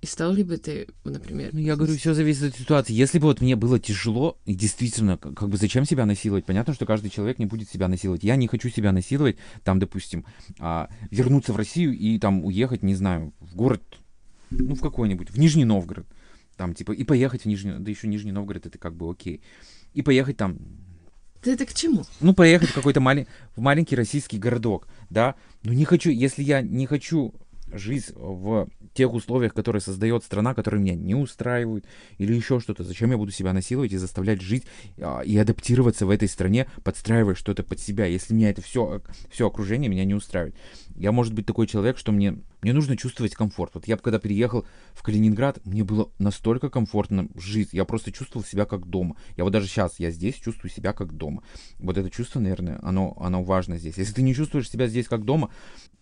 И 0.01 0.05
стал 0.05 0.31
ли 0.31 0.43
бы 0.43 0.57
ты, 0.57 0.87
например... 1.03 1.49
Ну, 1.51 1.59
я 1.59 1.75
говорю, 1.75 1.97
все 1.97 2.13
зависит 2.13 2.53
от 2.53 2.55
ситуации. 2.55 2.93
Если 2.93 3.19
бы 3.19 3.25
вот 3.25 3.41
мне 3.41 3.57
было 3.57 3.79
тяжело, 3.79 4.37
и 4.45 4.55
действительно, 4.55 5.17
как, 5.17 5.33
как 5.33 5.49
бы 5.49 5.57
зачем 5.57 5.83
себя 5.83 6.05
насиловать? 6.05 6.45
Понятно, 6.45 6.73
что 6.73 6.85
каждый 6.85 7.09
человек 7.09 7.37
не 7.37 7.45
будет 7.45 7.69
себя 7.69 7.89
насиловать. 7.89 8.23
Я 8.23 8.37
не 8.37 8.47
хочу 8.47 8.69
себя 8.69 8.93
насиловать, 8.93 9.35
там, 9.63 9.77
допустим, 9.77 10.25
а, 10.57 10.89
вернуться 11.11 11.51
в 11.51 11.57
Россию 11.57 11.97
и 11.97 12.17
там 12.17 12.45
уехать, 12.45 12.81
не 12.81 12.95
знаю, 12.95 13.33
в 13.41 13.55
город, 13.55 13.83
ну, 14.51 14.75
в 14.75 14.79
какой-нибудь, 14.79 15.31
в 15.31 15.37
Нижний 15.37 15.65
Новгород. 15.65 16.07
Там, 16.55 16.73
типа, 16.73 16.93
и 16.93 17.03
поехать 17.03 17.41
в 17.41 17.45
Нижний, 17.45 17.73
да 17.77 17.91
еще 17.91 18.07
Нижний 18.07 18.31
Новгород, 18.31 18.67
это 18.67 18.77
как 18.77 18.95
бы 18.95 19.09
окей. 19.09 19.41
и 19.93 20.01
поехать 20.01 20.37
там, 20.37 20.59
Ты 21.41 21.51
это 21.51 21.65
к 21.65 21.73
чему? 21.73 22.05
ну, 22.21 22.33
поехать 22.33 22.69
в 22.69 22.73
какой-то 22.73 23.01
малень... 23.01 23.27
в 23.53 23.59
маленький 23.59 23.97
российский 23.97 24.37
городок, 24.37 24.87
да, 25.09 25.35
но 25.63 25.73
не 25.73 25.83
хочу, 25.83 26.09
если 26.09 26.41
я 26.41 26.61
не 26.61 26.85
хочу 26.85 27.33
жить 27.73 28.11
в 28.15 28.67
тех 28.93 29.13
условиях, 29.13 29.53
которые 29.53 29.81
создает 29.81 30.23
страна, 30.23 30.53
которые 30.53 30.81
меня 30.81 30.95
не 30.95 31.15
устраивают, 31.15 31.85
или 32.17 32.33
еще 32.33 32.59
что-то, 32.59 32.83
зачем 32.83 33.11
я 33.11 33.17
буду 33.17 33.31
себя 33.31 33.53
насиловать 33.53 33.93
и 33.93 33.97
заставлять 33.97 34.41
жить 34.41 34.65
а, 34.97 35.21
и 35.21 35.37
адаптироваться 35.37 36.05
в 36.05 36.09
этой 36.09 36.27
стране, 36.27 36.67
подстраивая 36.83 37.35
что-то 37.35 37.63
под 37.63 37.79
себя, 37.79 38.05
если 38.05 38.33
меня 38.33 38.49
это 38.49 38.61
все, 38.61 39.01
все 39.29 39.47
окружение 39.47 39.89
меня 39.89 40.05
не 40.05 40.13
устраивает. 40.13 40.55
Я, 40.99 41.11
может 41.11 41.33
быть, 41.33 41.45
такой 41.45 41.65
человек, 41.65 41.97
что 41.97 42.11
мне, 42.11 42.37
мне 42.61 42.73
нужно 42.73 42.97
чувствовать 42.97 43.33
комфорт. 43.33 43.71
Вот 43.73 43.87
я 43.87 43.95
когда 43.97 44.19
переехал 44.19 44.65
в 44.93 45.01
Калининград, 45.01 45.59
мне 45.65 45.83
было 45.83 46.11
настолько 46.19 46.69
комфортно 46.69 47.27
жить. 47.35 47.69
Я 47.71 47.85
просто 47.85 48.11
чувствовал 48.11 48.45
себя 48.45 48.65
как 48.65 48.85
дома. 48.85 49.15
Я 49.37 49.45
вот 49.45 49.51
даже 49.53 49.67
сейчас, 49.67 49.97
я 49.99 50.11
здесь 50.11 50.35
чувствую 50.35 50.69
себя 50.69 50.91
как 50.93 51.13
дома. 51.13 51.41
Вот 51.79 51.97
это 51.97 52.09
чувство, 52.09 52.39
наверное, 52.41 52.79
оно, 52.83 53.15
оно 53.19 53.43
важно 53.43 53.77
здесь. 53.77 53.97
Если 53.97 54.13
ты 54.13 54.21
не 54.21 54.35
чувствуешь 54.35 54.69
себя 54.69 54.87
здесь 54.87 55.07
как 55.07 55.23
дома, 55.25 55.49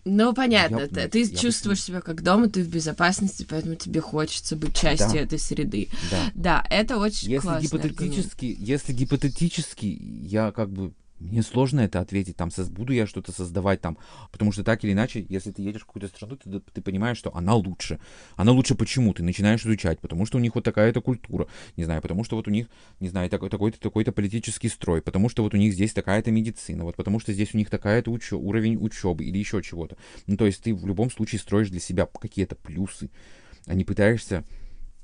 Ну, 0.09 0.33
понятно, 0.33 0.77
Я- 0.79 0.87
ты, 0.87 1.07
ты 1.09 1.21
я 1.23 1.29
бы- 1.29 1.35
чувствуешь 1.35 1.83
себя 1.83 1.99
как 2.01 2.23
дома, 2.23 2.47
ты 2.49 2.63
в 2.63 2.69
безопасности, 2.69 3.45
поэтому 3.47 3.75
тебе 3.75 3.99
хочется 3.99 4.55
быть 4.55 4.73
частью 4.73 5.11
Да. 5.13 5.19
этой 5.19 5.37
среды. 5.37 5.89
да. 6.09 6.31
Да, 6.33 6.65
это 6.69 6.97
очень 6.97 7.29
Если 7.29 7.47
аргумент. 7.47 7.71
гипотетически, 7.85 8.55
если 8.57 8.93
гипотетически, 8.93 9.85
я 9.85 10.51
как 10.53 10.71
бы 10.71 10.93
мне 11.19 11.41
сложно 11.41 11.81
это 11.81 11.99
ответить, 11.99 12.35
там, 12.37 12.49
буду 12.69 12.93
я 12.93 13.07
что-то 13.07 13.31
создавать 13.31 13.81
там, 13.81 13.97
потому 14.31 14.51
что 14.51 14.63
так 14.63 14.83
или 14.83 14.91
иначе, 14.91 15.25
если 15.29 15.51
ты 15.51 15.61
едешь 15.61 15.81
в 15.81 15.85
какую-то 15.85 16.07
страну, 16.07 16.35
ты, 16.37 16.59
ты 16.59 16.81
понимаешь, 16.81 17.17
что 17.17 17.35
она 17.35 17.55
лучше. 17.55 17.99
Она 18.35 18.51
лучше 18.51 18.75
почему? 18.75 19.13
Ты 19.13 19.23
начинаешь 19.23 19.61
изучать, 19.65 19.99
потому 19.99 20.25
что 20.25 20.37
у 20.37 20.41
них 20.41 20.53
вот 20.55 20.63
такая-то 20.63 21.01
культура, 21.01 21.47
не 21.75 21.85
знаю, 21.85 22.01
потому 22.01 22.23
что 22.23 22.35
вот 22.35 22.47
у 22.47 22.51
них, 22.51 22.67
не 22.99 23.09
знаю, 23.09 23.29
такой, 23.29 23.49
такой-то, 23.49 23.79
такой-то 23.79 24.11
политический 24.11 24.69
строй, 24.69 25.01
потому 25.01 25.29
что 25.29 25.43
вот 25.43 25.53
у 25.53 25.57
них 25.57 25.73
здесь 25.73 25.93
такая-то 25.93 26.31
медицина, 26.31 26.83
вот 26.83 26.95
потому 26.95 27.19
что 27.19 27.33
здесь 27.33 27.53
у 27.53 27.57
них 27.57 27.69
такая-то 27.69 28.11
учё- 28.11 28.37
уровень 28.37 28.77
учебы 28.77 29.23
или 29.25 29.37
еще 29.37 29.61
чего-то. 29.61 29.97
Ну, 30.27 30.37
то 30.37 30.45
есть 30.45 30.61
ты 30.63 30.73
в 30.75 30.85
любом 30.85 31.09
случае 31.09 31.39
строишь 31.39 31.69
для 31.69 31.79
себя 31.79 32.05
какие-то 32.05 32.55
плюсы, 32.55 33.09
а 33.65 33.73
не 33.73 33.83
пытаешься... 33.83 34.43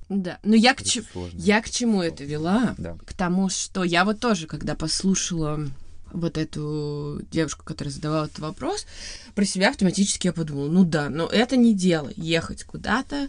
Да, 0.10 0.38
но 0.44 0.54
я 0.54 0.74
к, 0.76 0.82
Это 0.82 1.02
сложно. 1.12 1.40
я 1.40 1.62
к 1.62 1.70
чему 1.70 2.02
это 2.02 2.26
вела? 2.26 2.76
Да. 2.78 2.98
К 3.06 3.14
тому, 3.14 3.50
что 3.50 3.84
я 3.86 4.04
вот 4.04 4.20
тоже, 4.20 4.48
когда 4.48 4.76
послушала 4.76 5.62
вот 6.14 6.38
эту 6.38 7.22
девушку, 7.32 7.66
которая 7.66 7.94
задавала 7.94 8.26
этот 8.26 8.40
вопрос, 8.40 8.86
про 9.36 9.46
себя 9.46 9.70
автоматически 9.70 10.28
я 10.28 10.34
подумала, 10.34 10.70
ну 10.70 10.84
да, 10.84 11.10
но 11.10 11.28
это 11.28 11.58
не 11.58 11.74
дело, 11.74 12.12
ехать 12.16 12.64
куда-то 12.64 13.28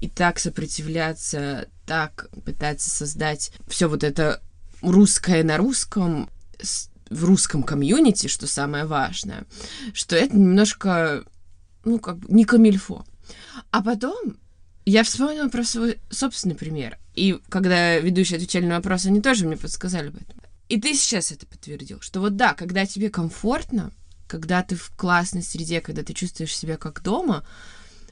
и 0.00 0.08
так 0.08 0.38
сопротивляться, 0.38 1.68
так 1.86 2.28
пытаться 2.44 2.90
создать 2.90 3.52
все 3.68 3.88
вот 3.88 4.02
это 4.04 4.42
русское 4.82 5.44
на 5.44 5.56
русском, 5.56 6.30
в 7.10 7.24
русском 7.24 7.62
комьюнити, 7.62 8.26
что 8.26 8.46
самое 8.46 8.84
важное, 8.84 9.44
что 9.92 10.16
это 10.16 10.36
немножко, 10.36 11.24
ну, 11.84 11.98
как 11.98 12.18
бы 12.18 12.26
не 12.28 12.44
камильфо. 12.44 13.04
А 13.70 13.82
потом 13.82 14.36
я 14.84 15.02
вспомнила 15.02 15.48
про 15.48 15.64
свой 15.64 15.98
собственный 16.10 16.54
пример. 16.54 16.98
И 17.14 17.38
когда 17.48 17.98
ведущие 17.98 18.36
отвечали 18.36 18.64
на 18.64 18.76
вопрос, 18.76 19.06
они 19.06 19.20
тоже 19.20 19.46
мне 19.46 19.56
подсказали 19.56 20.08
об 20.08 20.16
этом. 20.16 20.40
И 20.68 20.78
ты 20.80 20.94
сейчас 20.94 21.32
это 21.32 21.46
подтвердил, 21.46 22.00
что 22.00 22.20
вот 22.20 22.36
да, 22.36 22.54
когда 22.54 22.84
тебе 22.84 23.10
комфортно, 23.10 23.90
когда 24.26 24.62
ты 24.62 24.76
в 24.76 24.90
классной 24.96 25.42
среде, 25.42 25.80
когда 25.80 26.02
ты 26.02 26.12
чувствуешь 26.12 26.56
себя 26.56 26.76
как 26.76 27.02
дома, 27.02 27.44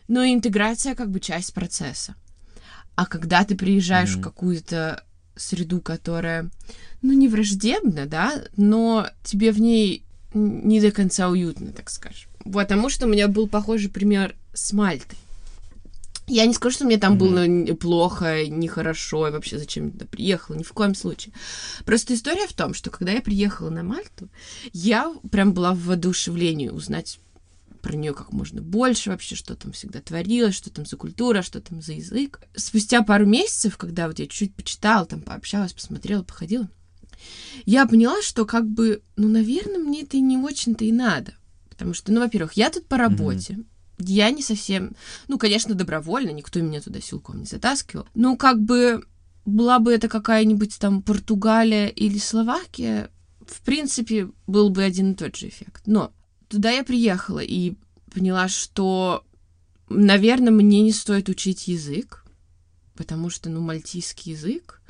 но 0.09 0.25
интеграция 0.25 0.95
как 0.95 1.11
бы 1.11 1.21
часть 1.21 1.53
процесса. 1.53 2.15
А 2.95 3.05
когда 3.05 3.45
ты 3.45 3.57
приезжаешь 3.57 4.13
Мгм. 4.13 4.21
в 4.21 4.25
какую-то 4.25 5.05
среду, 5.37 5.83
которая, 5.83 6.49
ну, 7.03 7.13
не 7.13 7.29
враждебна, 7.29 8.07
да, 8.07 8.45
но 8.57 9.09
тебе 9.23 9.53
в 9.53 9.61
ней 9.61 10.03
не 10.33 10.81
до 10.81 10.91
конца 10.91 11.29
уютно, 11.29 11.73
так 11.73 11.91
скажем. 11.91 12.31
Потому 12.51 12.89
что 12.89 13.07
у 13.07 13.09
меня 13.11 13.29
был 13.29 13.49
похожий 13.49 13.91
пример 13.91 14.35
с 14.55 14.73
Мальтой. 14.73 15.19
Я 16.27 16.47
не 16.47 16.55
скажу, 16.55 16.75
что 16.77 16.85
мне 16.85 16.99
там 16.99 17.19
было 17.19 17.47
н- 17.47 17.77
плохо, 17.77 18.47
нехорошо, 18.47 19.29
и 19.29 19.31
вообще 19.31 19.59
зачем 19.59 19.87
я 19.87 19.91
туда 19.93 20.07
приехала, 20.07 20.57
ни 20.57 20.63
в 20.65 20.73
коем 20.73 20.95
случае. 20.95 21.33
Просто 21.85 22.15
история 22.15 22.47
в 22.49 22.53
том, 22.53 22.75
что 22.75 22.91
когда 22.91 23.13
я 23.13 23.21
приехала 23.23 23.71
на 23.71 23.83
Мальту, 23.85 24.29
я 24.73 25.15
прям 25.31 25.53
была 25.53 25.73
в 25.73 25.85
воодушевлении 25.85 26.69
узнать 26.69 27.21
про 27.83 27.95
нее 27.95 28.13
как 28.15 28.33
можно 28.33 28.61
больше 28.61 29.11
вообще, 29.11 29.37
что 29.37 29.55
там 29.55 29.71
всегда 29.71 30.01
творилось, 30.01 30.57
что 30.57 30.71
там 30.71 30.85
за 30.87 30.97
культура, 30.97 31.43
что 31.43 31.61
там 31.61 31.81
за 31.81 31.93
язык. 31.93 32.41
Спустя 32.57 33.03
пару 33.03 33.27
месяцев, 33.27 33.77
когда 33.77 34.09
вот 34.09 34.19
я 34.19 34.27
чуть-чуть 34.27 34.55
почитала, 34.57 35.07
там 35.07 35.21
пообщалась, 35.21 35.73
посмотрела, 35.73 36.25
походила, 36.25 36.69
я 37.65 37.87
поняла, 37.87 38.21
что 38.23 38.45
как 38.45 38.67
бы, 38.69 39.03
ну, 39.15 39.29
наверное, 39.29 39.79
мне 39.79 40.03
это 40.03 40.17
и 40.17 40.21
не 40.21 40.37
очень-то 40.37 40.85
и 40.85 40.91
надо. 40.91 41.35
Потому 41.71 41.95
что, 41.95 42.11
ну, 42.11 42.21
во-первых, 42.21 42.55
я 42.55 42.71
тут 42.71 42.87
по 42.87 42.97
работе, 42.97 43.59
я 43.99 44.31
не 44.31 44.43
совсем, 44.43 44.93
ну, 45.29 45.39
конечно, 45.39 45.75
добровольно, 45.75 46.31
никто 46.31 46.61
меня 46.61 46.81
туда 46.81 47.01
силком 47.01 47.41
не 47.41 47.47
затаскивал. 47.47 48.07
Ну, 48.15 48.37
как 48.37 48.61
бы, 48.61 49.05
была 49.45 49.79
бы 49.79 49.93
это 49.93 50.09
какая-нибудь 50.09 50.79
там 50.79 51.03
Португалия 51.03 51.89
или 51.89 52.19
Словакия, 52.19 53.11
в 53.47 53.61
принципе, 53.63 54.29
был 54.47 54.71
бы 54.71 54.83
один 54.83 55.13
и 55.13 55.15
тот 55.15 55.37
же 55.37 55.49
эффект. 55.49 55.83
Но 55.87 56.13
туда 56.49 56.71
я 56.71 56.85
приехала 56.85 57.41
и 57.41 57.75
поняла, 58.13 58.49
что, 58.49 59.25
наверное, 59.89 60.53
мне 60.53 60.83
не 60.83 60.93
стоит 60.93 61.29
учить 61.29 61.69
язык, 61.69 62.25
потому 62.97 63.31
что, 63.31 63.49
ну, 63.49 63.61
мальтийский 63.61 64.33
язык, 64.33 64.83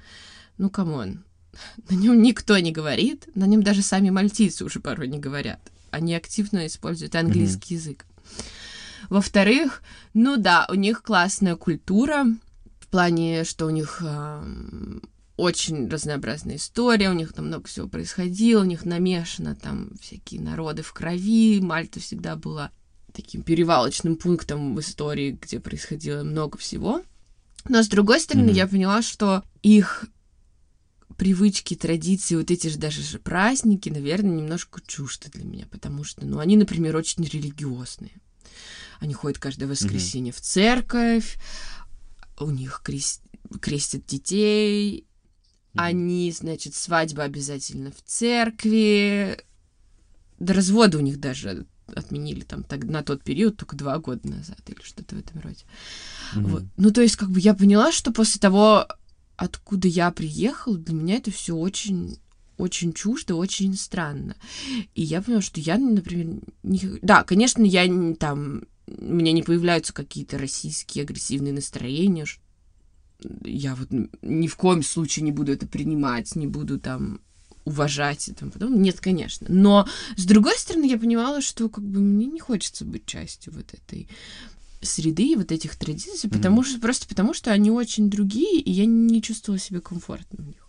ну, 0.59 0.71
come 0.71 1.02
on, 1.02 1.25
на 1.91 1.95
нем 1.95 2.23
никто 2.23 2.59
не 2.59 2.73
говорит, 2.73 3.29
на 3.35 3.45
нем 3.45 3.63
даже 3.63 3.83
сами 3.83 4.11
мальтийцы 4.11 4.65
уже 4.65 4.81
порой 4.81 5.09
не 5.09 5.19
говорят. 5.19 5.61
Они 5.91 6.15
активно 6.15 6.67
используют 6.67 7.15
английский 7.15 7.75
язык. 7.75 8.05
Во-вторых, 9.09 9.83
ну 10.15 10.37
да, 10.37 10.67
у 10.71 10.75
них 10.75 11.03
классная 11.03 11.57
культура 11.57 12.25
в 12.81 12.89
плане, 12.89 13.45
что 13.45 13.67
у 13.67 13.71
них 13.71 14.03
эм, 14.05 15.03
очень 15.37 15.89
разнообразная 15.89 16.57
история, 16.57 17.11
у 17.11 17.15
них 17.15 17.33
там 17.33 17.47
много 17.47 17.67
всего 17.67 17.89
происходило, 17.89 18.63
у 18.63 18.65
них 18.67 18.85
намешано 18.85 19.55
там 19.55 19.91
всякие 20.01 20.41
народы 20.41 20.83
в 20.83 20.93
крови. 20.93 21.61
Мальта 21.61 22.01
всегда 22.01 22.37
была 22.37 22.71
таким 23.13 23.43
перевалочным 23.43 24.17
пунктом 24.17 24.75
в 24.75 24.81
истории, 24.81 25.39
где 25.41 25.61
происходило 25.61 26.23
много 26.23 26.59
всего. 26.59 27.03
Но 27.69 27.83
с 27.83 27.89
другой 27.89 28.21
стороны, 28.21 28.47
Мгм. 28.47 28.55
я 28.55 28.67
поняла, 28.67 29.03
что 29.03 29.43
их 29.63 30.07
привычки, 31.17 31.75
традиции, 31.75 32.37
вот 32.37 32.51
эти 32.51 32.69
же 32.69 32.79
даже 32.79 33.03
же 33.03 33.19
праздники, 33.19 33.89
наверное, 33.89 34.37
немножко 34.37 34.81
чужды 34.87 35.31
для 35.31 35.45
меня, 35.45 35.67
потому 35.71 36.05
что, 36.05 36.27
ну, 36.27 36.39
они, 36.39 36.57
например, 36.57 36.95
очень 36.97 37.25
религиозные. 37.25 38.13
Они 39.01 39.15
ходят 39.15 39.39
каждое 39.39 39.67
воскресенье 39.67 40.33
в 40.33 40.41
церковь, 40.41 41.39
у 42.39 42.51
них 42.51 42.83
крес- 42.85 43.21
крестят 43.61 44.07
детей, 44.07 45.07
они, 45.75 46.33
значит, 46.33 46.75
свадьба 46.75 47.25
обязательно 47.25 47.91
в 47.91 48.03
церкви, 48.05 49.39
до 50.39 50.55
развода 50.55 50.99
у 50.99 51.03
них 51.03 51.21
даже 51.21 51.67
отменили 51.95 52.41
там 52.41 52.63
так, 52.65 52.85
на 52.85 53.03
тот 53.03 53.23
период 53.23 53.57
только 53.57 53.77
два 53.77 53.99
года 53.99 54.29
назад 54.29 54.59
или 54.67 54.83
что-то 54.83 55.15
в 55.15 55.19
этом 55.19 55.41
роде. 55.41 55.65
Мгм. 56.35 56.45
Вот. 56.47 56.65
Ну, 56.77 56.91
то 56.91 57.01
есть, 57.01 57.17
как 57.17 57.31
бы 57.31 57.39
я 57.39 57.55
поняла, 57.55 57.93
что 57.93 58.13
после 58.13 58.41
того, 58.41 58.87
откуда 59.37 59.87
я 59.87 60.11
приехала, 60.11 60.77
для 60.77 60.95
меня 60.95 61.17
это 61.17 61.31
все 61.31 61.55
очень 61.55 62.19
очень 62.59 62.95
чуждо, 62.95 63.35
очень 63.35 63.77
странно. 63.77 64.35
И 64.95 65.03
я 65.03 65.21
поняла, 65.21 65.43
что 65.43 65.61
я, 65.61 65.77
например, 65.77 66.41
не... 66.63 66.81
Да, 67.03 67.23
конечно, 67.23 67.63
я 67.63 67.87
там... 68.15 68.63
У 68.87 69.15
меня 69.15 69.33
не 69.33 69.43
появляются 69.43 69.93
какие-то 69.93 70.39
российские 70.39 71.03
агрессивные 71.03 71.53
настроения. 71.53 72.27
Я 73.45 73.75
вот 73.75 73.89
ни 74.23 74.47
в 74.47 74.57
коем 74.57 74.83
случае 74.83 75.25
не 75.25 75.33
буду 75.33 75.53
это 75.53 75.67
принимать, 75.67 76.37
не 76.37 76.47
буду 76.47 76.79
там 76.79 77.21
уважать 77.65 78.29
и 78.29 78.33
тому 78.33 78.53
подобное. 78.53 78.79
Нет, 78.79 79.01
конечно. 79.01 79.47
Но, 79.51 79.89
с 80.17 80.25
другой 80.25 80.57
стороны, 80.57 80.87
я 80.89 80.99
понимала, 80.99 81.41
что 81.43 81.69
как 81.69 81.85
бы 81.85 81.99
мне 82.01 82.27
не 82.27 82.39
хочется 82.39 82.85
быть 82.85 83.07
частью 83.07 83.53
вот 83.53 83.75
этой 83.75 84.09
среды 84.83 85.33
и 85.33 85.37
вот 85.37 85.51
этих 85.51 85.77
традиций, 85.77 86.31
потому 86.31 86.63
что 86.63 86.81
просто 86.81 87.09
потому 87.09 87.35
что 87.35 87.51
они 87.51 87.71
очень 87.71 88.09
другие, 88.09 88.61
и 88.61 88.71
я 88.71 88.87
не 88.87 89.21
чувствовала 89.21 89.59
себя 89.59 89.81
комфортно 89.81 90.45
в 90.45 90.47
них. 90.47 90.66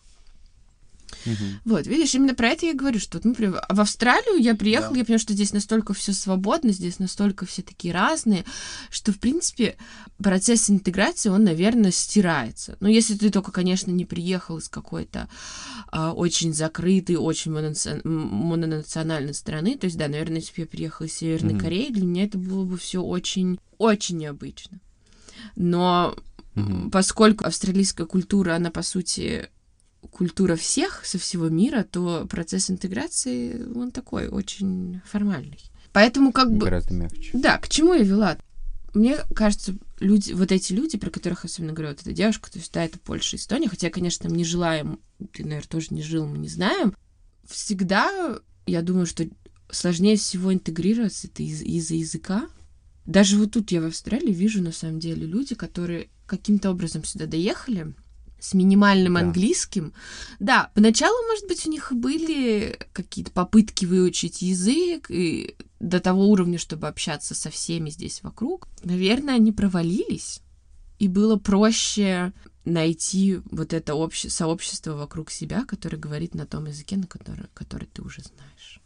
Мгм. 1.25 1.59
Вот, 1.65 1.88
видишь, 1.88 2.15
именно 2.15 2.33
про 2.33 2.50
это 2.50 2.65
я 2.65 2.71
и 2.71 2.75
говорю, 2.75 3.00
что, 3.00 3.17
вот, 3.17 3.25
например, 3.25 3.62
в 3.69 3.79
Австралию 3.81 4.41
я 4.41 4.55
приехала, 4.55 4.93
Да. 4.93 5.00
я 5.00 5.05
поняла, 5.05 5.19
что 5.19 5.33
здесь 5.33 5.53
настолько 5.53 5.93
все 5.93 6.13
свободно, 6.13 6.71
здесь 6.71 7.00
настолько 7.00 7.45
все 7.45 7.62
такие 7.62 7.93
разные, 7.93 8.45
что, 8.89 9.12
в 9.12 9.19
принципе, 9.19 9.77
процесс 10.17 10.69
интеграции, 10.69 11.29
он, 11.29 11.43
наверное, 11.43 11.91
стирается. 11.91 12.77
Ну, 12.79 12.88
если 12.88 13.15
ты 13.15 13.29
только, 13.29 13.51
конечно, 13.51 13.91
не 13.91 14.05
приехал 14.05 14.57
из 14.57 14.69
какой-то 14.69 15.29
а, 15.89 16.13
очень 16.13 16.53
закрытой, 16.53 17.15
очень 17.17 17.51
мононаци- 17.51 18.01
мононациональной 18.07 19.33
страны, 19.33 19.77
то 19.77 19.86
есть, 19.86 19.97
да, 19.97 20.07
наверное, 20.07 20.38
если 20.38 20.53
бы 20.53 20.62
я 20.62 20.65
приехала 20.67 21.07
из 21.07 21.13
Северной 21.13 21.53
Мгм. 21.53 21.62
Кореи, 21.62 21.91
для 21.91 22.05
меня 22.05 22.24
это 22.24 22.38
было 22.38 22.63
бы 22.63 22.77
все 22.77 23.01
очень, 23.01 23.59
очень 23.77 24.17
необычно. 24.17 24.79
Но 25.55 26.15
Мгм. 26.55 26.89
поскольку 26.91 27.45
австралийская 27.45 28.07
культура, 28.07 28.55
она, 28.55 28.71
по 28.71 28.81
сути, 28.81 29.50
культура 30.11 30.55
всех 30.55 31.05
со 31.05 31.17
всего 31.17 31.49
мира, 31.49 31.83
то 31.89 32.25
процесс 32.29 32.69
интеграции, 32.69 33.65
он 33.73 33.91
такой, 33.91 34.27
очень 34.27 35.01
формальный. 35.05 35.59
Поэтому 35.93 36.31
как 36.31 36.51
бы... 36.51 36.65
Гораздо 36.65 36.93
мягче. 36.93 37.31
Да, 37.33 37.57
к 37.57 37.69
чему 37.69 37.93
я 37.93 38.03
вела? 38.03 38.37
Мне 38.93 39.17
кажется, 39.35 39.75
люди, 39.99 40.33
вот 40.33 40.51
эти 40.51 40.73
люди, 40.73 40.97
про 40.97 41.09
которых 41.09 41.45
особенно 41.45 41.73
говорю, 41.73 41.89
вот 41.91 42.01
эта 42.01 42.13
девушка, 42.13 42.51
то 42.51 42.59
есть, 42.59 42.71
да, 42.73 42.83
это 42.83 42.99
Польша, 42.99 43.35
Эстония, 43.35 43.69
хотя, 43.69 43.89
конечно, 43.89 44.27
там 44.27 44.35
не 44.35 44.43
желаем, 44.43 44.99
ты, 45.33 45.43
наверное, 45.43 45.67
тоже 45.67 45.87
не 45.91 46.01
жил, 46.01 46.25
мы 46.25 46.37
не 46.37 46.47
знаем, 46.47 46.95
всегда, 47.47 48.39
я 48.65 48.81
думаю, 48.81 49.05
что 49.05 49.27
сложнее 49.69 50.17
всего 50.17 50.53
интегрироваться 50.53 51.27
это 51.27 51.43
из- 51.43 51.61
из-за 51.61 51.95
языка. 51.95 52.47
Даже 53.05 53.37
вот 53.37 53.51
тут 53.51 53.71
я 53.71 53.81
в 53.81 53.85
Австралии 53.85 54.33
вижу, 54.33 54.61
на 54.61 54.71
самом 54.71 54.99
деле, 54.99 55.25
люди, 55.25 55.55
которые 55.55 56.09
каким-то 56.25 56.71
образом 56.71 57.03
сюда 57.03 57.25
доехали, 57.25 57.93
с 58.39 58.53
минимальным 58.53 59.15
Да. 59.15 59.22
английским. 59.22 59.94
Да, 60.39 60.72
поначалу, 60.75 61.15
может 61.27 61.48
быть, 61.48 61.65
у 61.65 61.70
них 61.72 61.91
были 61.91 62.77
какие-то 62.94 63.32
попытки 63.32 63.86
выучить 63.86 64.41
язык 64.41 65.10
и 65.10 65.56
до 65.79 66.00
того 66.00 66.27
уровня, 66.27 66.58
чтобы 66.58 66.88
общаться 66.88 67.36
со 67.36 67.50
всеми 67.50 67.89
здесь 67.89 68.24
вокруг. 68.24 68.67
Наверное, 68.84 69.36
они 69.36 69.51
провалились, 69.51 70.41
и 71.00 71.08
было 71.08 71.36
проще 71.38 72.34
найти 72.65 73.39
вот 73.51 73.74
это 73.74 73.94
обще- 73.94 74.29
сообщество 74.29 74.94
вокруг 74.94 75.32
себя, 75.32 75.63
которое 75.65 75.98
говорит 75.98 76.36
на 76.36 76.46
том 76.46 76.65
языке, 76.65 76.98
на 76.98 77.08
который, 77.08 77.46
который 77.53 77.88
ты 77.94 78.01
уже 78.01 78.22
знаешь. 78.22 78.82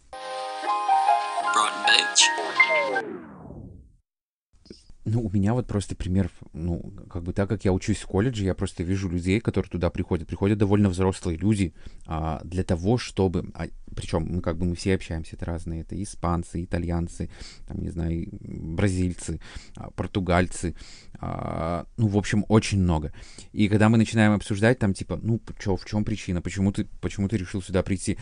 Ну, 5.04 5.22
у 5.26 5.32
меня 5.32 5.54
вот 5.56 5.66
просто 5.66 5.96
пример, 5.96 6.30
ну, 6.54 6.94
как 7.10 7.24
бы 7.24 7.34
так 7.34 7.50
как 7.50 7.66
я 7.66 7.74
учусь 7.74 7.98
в 7.98 8.06
колледже, 8.08 8.46
я 8.46 8.54
просто 8.54 8.84
вижу 8.84 9.10
людей, 9.10 9.40
которые 9.40 9.70
туда 9.72 9.90
приходят. 9.90 10.28
Приходят 10.28 10.60
довольно 10.60 10.90
взрослые 10.90 11.38
люди 11.38 11.74
а, 12.06 12.40
для 12.44 12.64
того, 12.64 12.98
чтобы... 12.98 13.52
А, 13.56 13.66
причем 13.96 14.26
мы 14.30 14.42
как 14.42 14.58
бы 14.58 14.66
мы 14.66 14.76
все 14.76 14.96
общаемся, 14.96 15.36
это 15.36 15.46
разные, 15.46 15.82
это 15.82 16.02
испанцы, 16.02 16.64
итальянцы, 16.64 17.30
там, 17.68 17.80
не 17.80 17.90
знаю, 17.90 18.28
бразильцы, 18.32 19.42
а, 19.76 19.90
португальцы, 19.92 20.76
а, 21.20 21.88
ну, 21.98 22.08
в 22.08 22.18
общем, 22.18 22.46
очень 22.48 22.80
много. 22.82 23.12
И 23.54 23.68
когда 23.68 23.90
мы 23.90 23.98
начинаем 23.98 24.34
обсуждать, 24.34 24.80
там, 24.80 24.94
типа, 24.94 25.20
ну, 25.22 25.42
чё, 25.60 25.76
в 25.76 25.86
чем 25.86 26.06
причина, 26.06 26.42
почему 26.42 26.72
ты, 26.72 26.86
почему 27.02 27.28
ты 27.28 27.38
решил 27.38 27.62
сюда 27.62 27.82
прийти? 27.84 28.18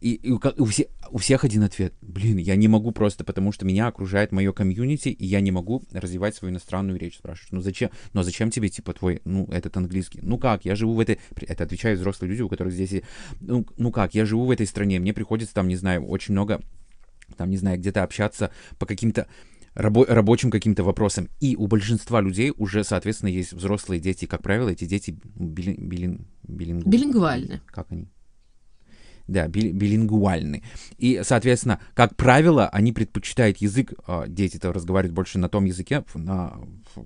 И, 0.00 0.14
и 0.14 0.30
у, 0.30 0.40
у, 0.58 0.64
все- 0.66 0.88
у 1.10 1.18
всех 1.18 1.44
один 1.44 1.62
ответ. 1.62 1.94
Блин, 2.02 2.36
я 2.36 2.56
не 2.56 2.68
могу 2.68 2.90
просто, 2.90 3.24
потому 3.24 3.52
что 3.52 3.64
меня 3.64 3.86
окружает 3.86 4.32
мое 4.32 4.52
комьюнити, 4.52 5.08
и 5.08 5.24
я 5.24 5.40
не 5.40 5.52
могу 5.52 5.82
развивать 5.92 6.23
свою 6.32 6.52
иностранную 6.52 6.98
речь. 6.98 7.18
Спрашиваешь, 7.18 7.52
ну 7.52 7.60
зачем? 7.60 7.90
Ну 8.12 8.20
а 8.20 8.24
зачем 8.24 8.50
тебе, 8.50 8.68
типа, 8.68 8.92
твой, 8.94 9.20
ну, 9.24 9.46
этот 9.52 9.76
английский? 9.76 10.20
Ну 10.22 10.38
как, 10.38 10.64
я 10.64 10.74
живу 10.76 10.94
в 10.94 11.00
этой... 11.00 11.18
Это 11.46 11.64
отвечают 11.64 11.98
взрослые 12.00 12.30
люди, 12.30 12.42
у 12.42 12.48
которых 12.48 12.72
здесь... 12.72 12.92
и- 12.92 13.04
Ну, 13.40 13.66
ну 13.76 13.92
как, 13.92 14.14
я 14.14 14.24
живу 14.24 14.46
в 14.46 14.50
этой 14.50 14.66
стране, 14.66 14.98
мне 15.00 15.12
приходится 15.12 15.54
там, 15.54 15.68
не 15.68 15.76
знаю, 15.76 16.06
очень 16.06 16.32
много, 16.32 16.62
там, 17.36 17.50
не 17.50 17.56
знаю, 17.56 17.78
где-то 17.78 18.02
общаться 18.02 18.50
по 18.78 18.86
каким-то 18.86 19.26
рабо- 19.74 20.06
рабочим 20.06 20.50
каким-то 20.50 20.84
вопросам. 20.84 21.28
И 21.40 21.56
у 21.56 21.66
большинства 21.66 22.20
людей 22.20 22.52
уже, 22.56 22.84
соответственно, 22.84 23.30
есть 23.30 23.52
взрослые 23.52 24.00
дети. 24.00 24.24
Как 24.26 24.42
правило, 24.42 24.68
эти 24.68 24.84
дети 24.84 25.18
били- 25.34 25.76
билин- 25.76 26.26
билингу- 26.46 26.88
Билингвальны. 26.88 27.60
Как 27.66 27.90
они? 27.90 28.08
Да, 29.26 29.46
били- 29.48 29.72
билингвальны. 29.72 30.62
И, 30.98 31.22
соответственно, 31.24 31.80
как 31.94 32.14
правило, 32.14 32.68
они 32.68 32.92
предпочитают 32.92 33.58
язык, 33.58 33.94
а, 34.06 34.26
дети-то 34.28 34.72
разговаривают 34.72 35.14
больше 35.14 35.38
на 35.38 35.48
том 35.48 35.64
языке, 35.64 36.04
на, 36.14 36.58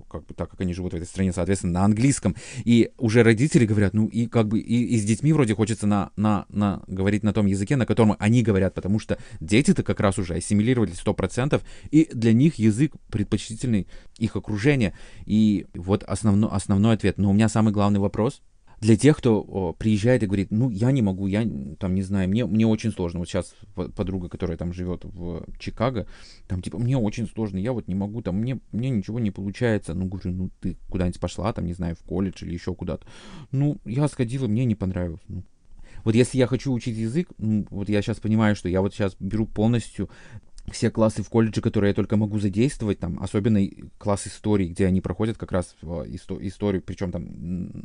как 0.09 0.25
бы, 0.25 0.33
так 0.33 0.49
как 0.49 0.59
они 0.59 0.73
живут 0.73 0.91
в 0.91 0.95
этой 0.97 1.05
стране, 1.05 1.31
соответственно, 1.31 1.73
на 1.73 1.85
английском. 1.85 2.35
И 2.65 2.91
уже 2.97 3.23
родители 3.23 3.65
говорят, 3.65 3.93
ну 3.93 4.07
и 4.07 4.27
как 4.27 4.49
бы 4.49 4.59
и, 4.59 4.83
и 4.83 4.97
с 4.97 5.05
детьми 5.05 5.31
вроде 5.31 5.55
хочется 5.55 5.87
на, 5.87 6.11
на, 6.17 6.45
на 6.49 6.83
говорить 6.87 7.23
на 7.23 7.31
том 7.31 7.45
языке, 7.45 7.77
на 7.77 7.85
котором 7.85 8.15
они 8.19 8.43
говорят, 8.43 8.73
потому 8.73 8.99
что 8.99 9.17
дети-то 9.39 9.83
как 9.83 10.01
раз 10.01 10.17
уже 10.17 10.35
ассимилировались 10.35 11.01
100%, 11.03 11.61
и 11.89 12.09
для 12.13 12.33
них 12.33 12.55
язык 12.55 12.93
предпочтительный 13.09 13.87
их 14.17 14.35
окружение. 14.35 14.93
И 15.25 15.67
вот 15.73 16.03
основной, 16.03 16.49
основной 16.51 16.95
ответ. 16.95 17.17
Но 17.17 17.29
у 17.29 17.33
меня 17.33 17.47
самый 17.47 17.71
главный 17.71 18.01
вопрос, 18.01 18.41
для 18.81 18.95
тех, 18.95 19.17
кто 19.17 19.41
о, 19.41 19.73
приезжает 19.73 20.23
и 20.23 20.25
говорит, 20.25 20.51
ну, 20.51 20.69
я 20.69 20.91
не 20.91 21.01
могу, 21.01 21.27
я 21.27 21.45
там 21.79 21.95
не 21.95 22.01
знаю, 22.01 22.29
мне, 22.29 22.45
мне 22.45 22.65
очень 22.65 22.91
сложно. 22.91 23.19
Вот 23.19 23.27
сейчас 23.27 23.53
по- 23.75 23.89
подруга, 23.89 24.29
которая 24.29 24.57
там 24.57 24.73
живет 24.73 25.03
в 25.03 25.45
Чикаго, 25.59 26.07
там 26.47 26.61
типа, 26.61 26.77
мне 26.77 26.97
очень 26.97 27.27
сложно, 27.27 27.57
я 27.57 27.73
вот 27.73 27.87
не 27.87 27.95
могу, 27.95 28.21
там 28.21 28.37
мне, 28.37 28.59
мне 28.71 28.89
ничего 28.89 29.19
не 29.19 29.31
получается. 29.31 29.93
Ну, 29.93 30.05
говорю, 30.05 30.31
ну, 30.31 30.49
ты 30.61 30.77
куда-нибудь 30.89 31.19
пошла, 31.19 31.51
там, 31.51 31.65
не 31.65 31.73
знаю, 31.73 31.95
в 31.95 32.03
колледж 32.03 32.43
или 32.43 32.53
еще 32.53 32.73
куда-то. 32.73 33.05
Ну, 33.51 33.79
я 33.85 34.07
сходила, 34.07 34.47
мне 34.47 34.65
не 34.65 34.75
понравилось. 34.75 35.21
Ну, 35.27 35.43
вот 36.03 36.15
если 36.15 36.37
я 36.37 36.47
хочу 36.47 36.71
учить 36.71 36.97
язык, 36.97 37.29
ну, 37.37 37.65
вот 37.69 37.89
я 37.89 38.01
сейчас 38.01 38.19
понимаю, 38.19 38.55
что 38.55 38.69
я 38.69 38.81
вот 38.81 38.93
сейчас 38.93 39.15
беру 39.19 39.45
полностью 39.45 40.09
все 40.73 40.89
классы 40.89 41.23
в 41.23 41.29
колледже, 41.29 41.61
которые 41.61 41.89
я 41.89 41.93
только 41.93 42.17
могу 42.17 42.39
задействовать, 42.39 42.99
там, 42.99 43.21
особенно 43.21 43.59
класс 43.97 44.27
истории, 44.27 44.67
где 44.67 44.85
они 44.85 45.01
проходят 45.01 45.37
как 45.37 45.51
раз 45.51 45.75
в 45.81 46.03
исто- 46.07 46.39
историю, 46.45 46.81
причем 46.81 47.11
там 47.11 47.23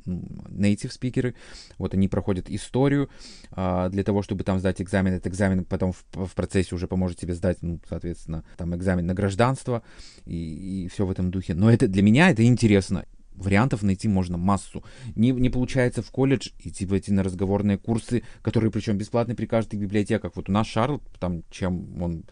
native 0.06 0.92
спикеры, 0.92 1.34
вот 1.78 1.94
они 1.94 2.08
проходят 2.08 2.50
историю 2.50 3.08
а, 3.50 3.88
для 3.88 4.04
того, 4.04 4.22
чтобы 4.22 4.44
там 4.44 4.58
сдать 4.58 4.80
экзамен. 4.80 5.14
Этот 5.14 5.28
экзамен 5.28 5.64
потом 5.64 5.92
в, 5.92 6.04
в 6.26 6.34
процессе 6.34 6.74
уже 6.74 6.86
поможет 6.86 7.18
тебе 7.18 7.34
сдать, 7.34 7.58
ну, 7.62 7.80
соответственно, 7.88 8.44
там 8.56 8.74
экзамен 8.74 9.06
на 9.06 9.14
гражданство 9.14 9.82
и, 10.26 10.84
и 10.84 10.88
все 10.88 11.06
в 11.06 11.10
этом 11.10 11.30
духе. 11.30 11.54
Но 11.54 11.70
это 11.70 11.88
для 11.88 12.02
меня 12.02 12.30
это 12.30 12.44
интересно. 12.44 13.04
Вариантов 13.34 13.82
найти 13.82 14.06
можно 14.08 14.36
массу. 14.36 14.84
Не, 15.16 15.30
не 15.32 15.50
получается 15.50 16.02
в 16.02 16.10
колледж 16.10 16.50
идти 16.60 16.86
эти 16.86 17.10
на 17.10 17.22
разговорные 17.22 17.78
курсы, 17.78 18.22
которые 18.42 18.70
причем 18.70 18.96
бесплатны 18.96 19.34
при 19.34 19.46
каждой 19.46 19.78
библиотеках. 19.78 20.32
Вот 20.36 20.48
у 20.48 20.52
нас 20.52 20.66
Шарл, 20.66 21.02
там 21.18 21.42
чем 21.50 22.00
он 22.02 22.24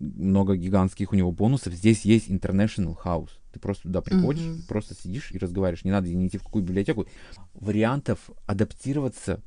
много 0.00 0.56
гигантских 0.56 1.12
у 1.12 1.16
него 1.16 1.32
бонусов, 1.32 1.72
здесь 1.74 2.02
есть 2.04 2.28
International 2.28 2.96
House. 3.04 3.30
Ты 3.52 3.60
просто 3.60 3.84
туда 3.84 4.00
приходишь, 4.02 4.44
Мгм. 4.44 4.62
просто 4.68 4.94
сидишь 4.94 5.32
и 5.32 5.38
разговариваешь. 5.38 5.84
Не 5.84 5.90
надо 5.90 6.08
не 6.08 6.28
идти 6.28 6.38
в 6.38 6.42
какую 6.44 6.64
библиотеку. 6.64 7.06
Вариантов 7.54 8.30
адаптироваться 8.46 9.42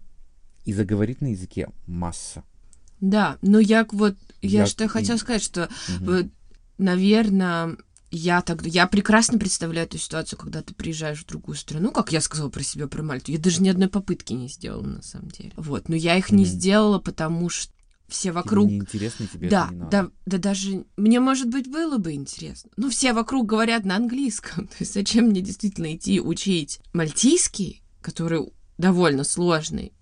и 0.65 0.73
заговорить 0.73 1.21
на 1.21 1.27
языке 1.27 1.69
масса. 1.87 2.43
Да, 2.99 3.37
но 3.41 3.59
я 3.59 3.85
вот, 3.91 4.15
я, 4.41 4.61
Я- 4.61 4.65
что 4.65 4.87
хотела 4.89 5.17
сказать, 5.17 5.41
что, 5.43 5.69
Мгм. 5.87 6.05
вот, 6.05 6.25
наверное, 6.77 7.77
я 8.11 8.41
так, 8.41 8.65
я 8.65 8.87
прекрасно 8.87 9.37
представляю 9.37 9.87
эту 9.87 9.97
ситуацию, 9.97 10.39
когда 10.39 10.61
ты 10.61 10.73
приезжаешь 10.73 11.19
в 11.23 11.27
другую 11.27 11.55
страну, 11.55 11.91
как 11.91 12.11
я 12.11 12.21
сказала 12.21 12.49
про 12.49 12.63
себя, 12.63 12.87
про 12.87 13.03
Мальту. 13.03 13.31
Я 13.31 13.37
даже 13.39 13.61
ни 13.61 13.69
одной 13.69 13.87
попытки 13.89 14.33
не 14.33 14.47
сделала, 14.47 14.83
на 14.85 15.01
самом 15.01 15.29
деле. 15.29 15.51
Вот, 15.55 15.89
но 15.89 15.95
я 15.95 16.17
их 16.17 16.31
не 16.31 16.43
Мгм. 16.43 16.51
сделала, 16.51 16.99
потому 16.99 17.49
что 17.49 17.71
все 18.07 18.31
вокруг... 18.31 18.67
Тебе 18.67 18.77
неинтересно, 18.77 19.27
тебе 19.27 19.49
Да, 19.49 19.65
это 19.65 19.73
не 19.73 19.79
надо. 19.79 19.91
да, 19.91 20.09
да 20.25 20.37
даже 20.39 20.85
мне, 20.97 21.19
может 21.19 21.49
быть, 21.49 21.67
было 21.69 21.97
бы 21.99 22.13
интересно. 22.13 22.71
Ну, 22.75 22.89
все 22.89 23.13
вокруг 23.13 23.45
говорят 23.45 23.85
на 23.85 23.95
английском. 23.97 24.67
То 24.69 24.75
есть 24.79 24.93
зачем 24.93 25.25
мне 25.25 25.41
действительно 25.41 25.95
идти 25.95 26.19
учить 26.19 26.79
мальтийский, 26.93 27.83
который 28.01 28.51
довольно 28.79 29.23
сложный, 29.23 29.93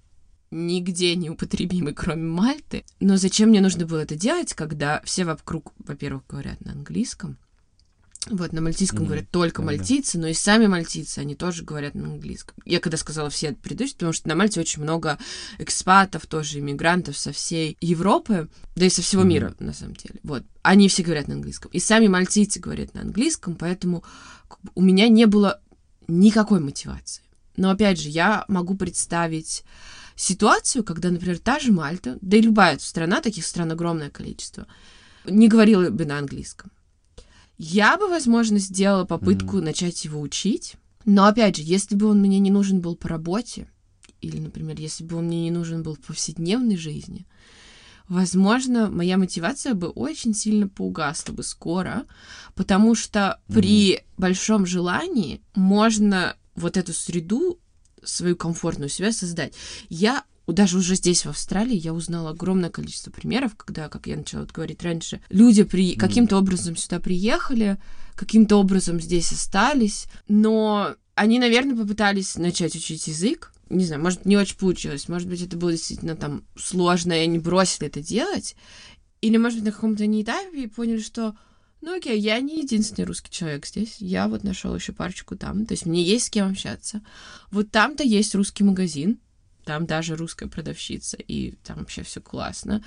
нигде 0.52 1.16
не 1.16 1.30
употребимый, 1.30 1.94
кроме 1.94 2.24
Мальты. 2.24 2.86
Но 3.02 3.18
зачем 3.18 3.50
мне 3.50 3.60
нужно 3.60 3.86
было 3.86 4.00
это 4.00 4.16
делать, 4.16 4.54
когда 4.54 5.02
все 5.04 5.26
вокруг, 5.26 5.74
во-первых, 5.80 6.24
говорят 6.30 6.62
на 6.64 6.72
английском, 6.72 7.38
вот, 8.30 8.52
на 8.52 8.62
мальтийском 8.62 9.00
Мгм. 9.00 9.06
говорят 9.08 9.30
только 9.32 9.62
Да-да. 9.62 9.78
мальтийцы, 9.78 10.18
но 10.18 10.28
и 10.28 10.34
сами 10.34 10.68
мальтийцы, 10.68 11.20
они 11.20 11.36
тоже 11.36 11.64
говорят 11.64 11.96
на 11.96 12.08
английском. 12.08 12.56
Я 12.66 12.80
когда 12.80 12.98
сказала 12.98 13.30
все 13.30 13.54
предыдущие, 13.54 13.96
потому 13.96 14.14
что 14.14 14.28
на 14.28 14.36
Мальте 14.36 14.60
очень 14.60 14.82
много 14.82 15.18
экспатов, 15.60 16.26
тоже 16.26 16.60
иммигрантов 16.60 17.18
со 17.18 17.32
всей 17.32 17.78
Европы, 17.80 18.50
да 18.76 18.86
и 18.86 18.90
со 18.90 19.02
всего 19.02 19.22
Мгм. 19.22 19.30
мира, 19.30 19.56
на 19.60 19.74
самом 19.74 19.96
деле. 19.96 20.20
Вот. 20.24 20.44
Они 20.62 20.90
все 20.90 21.04
говорят 21.04 21.28
на 21.28 21.36
английском. 21.36 21.72
И 21.72 21.80
сами 21.80 22.08
мальтийцы 22.08 22.60
говорят 22.60 22.94
на 22.94 23.02
английском, 23.02 23.56
поэтому 23.56 24.04
у 24.76 24.82
меня 24.82 25.08
не 25.08 25.26
было 25.26 25.62
никакой 26.08 26.60
мотивации. 26.60 27.24
Но 27.56 27.70
опять 27.70 28.00
же, 28.00 28.10
я 28.10 28.46
могу 28.48 28.76
представить 28.76 29.64
ситуацию, 30.16 30.84
когда, 30.84 31.10
например, 31.12 31.40
та 31.40 31.60
же 31.60 31.72
Мальта, 31.72 32.18
да 32.22 32.38
и 32.38 32.42
любая 32.42 32.78
страна, 32.80 33.22
таких 33.22 33.46
стран 33.46 33.72
огромное 33.72 34.10
количество, 34.10 34.68
не 35.26 35.48
говорила 35.48 35.90
бы 35.90 36.06
на 36.06 36.18
английском. 36.20 36.72
Я 37.58 37.98
бы, 37.98 38.08
возможно, 38.08 38.60
сделала 38.60 39.06
попытку 39.06 39.62
начать 39.62 40.06
его 40.06 40.22
учить. 40.22 40.76
Но, 41.06 41.26
опять 41.26 41.56
же, 41.58 41.64
если 41.64 41.96
бы 41.96 42.08
он 42.08 42.20
мне 42.20 42.38
не 42.40 42.52
нужен 42.52 42.82
был 42.82 42.96
по 42.96 43.08
работе, 43.08 43.70
или, 44.22 44.40
например, 44.40 44.80
если 44.80 45.04
бы 45.04 45.18
он 45.18 45.26
мне 45.26 45.44
не 45.44 45.52
нужен 45.52 45.82
был 45.82 45.96
в 45.96 46.00
повседневной 46.00 46.78
жизни, 46.78 47.26
возможно, 48.10 48.90
моя 48.90 49.18
мотивация 49.18 49.74
бы 49.74 49.88
очень 49.88 50.34
сильно 50.34 50.68
поугасла 50.68 51.34
бы 51.34 51.44
скоро, 51.44 52.06
потому 52.56 52.94
что 52.94 53.40
при 53.48 54.04
большом 54.18 54.66
желании 54.66 55.42
можно 55.56 56.36
вот 56.56 56.78
эту 56.78 56.94
среду 56.94 57.60
свою 58.04 58.36
комфортную 58.36 58.90
себя 58.90 59.12
создать. 59.12 59.54
Я 59.90 60.24
даже 60.54 60.78
уже 60.78 60.96
здесь, 60.96 61.26
в 61.26 61.30
Австралии, 61.30 61.76
я 61.76 61.94
узнала 61.94 62.32
огромное 62.32 62.70
количество 62.70 63.12
примеров, 63.12 63.56
когда, 63.56 63.90
как 63.90 64.08
я 64.08 64.16
начала 64.16 64.42
вот 64.42 64.52
говорить 64.52 64.82
раньше, 64.84 65.22
люди 65.30 65.64
при... 65.64 65.92
Мгм. 65.92 66.00
каким-то 66.00 66.38
образом 66.38 66.78
сюда 66.78 67.00
приехали, 67.00 67.78
каким-то 68.16 68.58
образом 68.58 69.02
здесь 69.02 69.32
остались, 69.32 70.08
но 70.28 70.96
они, 71.16 71.40
наверное, 71.40 71.76
попытались 71.76 72.38
начать 72.38 72.76
учить 72.76 73.08
язык, 73.08 73.52
не 73.70 73.86
знаю, 73.86 74.02
может, 74.02 74.26
не 74.26 74.38
очень 74.38 74.58
получилось, 74.58 75.10
может 75.10 75.28
быть, 75.28 75.42
это 75.42 75.58
было 75.58 75.72
действительно 75.72 76.16
там 76.16 76.44
сложно, 76.56 77.14
и 77.14 77.24
они 77.24 77.40
бросили 77.40 77.88
это 77.88 78.02
делать, 78.02 78.56
или, 79.22 79.38
может 79.38 79.60
быть, 79.60 79.66
на 79.66 79.72
каком-то 79.72 80.06
не 80.06 80.24
этапе 80.24 80.70
поняли, 80.70 81.02
что 81.02 81.36
ну 81.82 81.96
окей, 81.96 82.20
я 82.20 82.40
не 82.40 82.62
единственный 82.62 83.06
русский 83.06 83.30
человек 83.30 83.66
здесь. 83.66 83.98
Я 84.00 84.28
вот 84.28 84.44
нашел 84.44 84.76
еще 84.76 84.94
парочку 84.94 85.36
там. 85.36 85.66
То 85.66 85.74
есть 85.74 85.86
мне 85.86 86.02
есть 86.02 86.26
с 86.26 86.30
кем 86.30 86.50
общаться. 86.50 87.02
Вот 87.52 87.70
там-то 87.70 88.04
есть 88.04 88.34
русский 88.34 88.64
магазин. 88.64 89.20
Там 89.68 89.86
даже 89.86 90.16
русская 90.16 90.48
продавщица. 90.48 91.18
И 91.18 91.56
там 91.66 91.80
вообще 91.80 92.02
все 92.02 92.22
классно. 92.22 92.82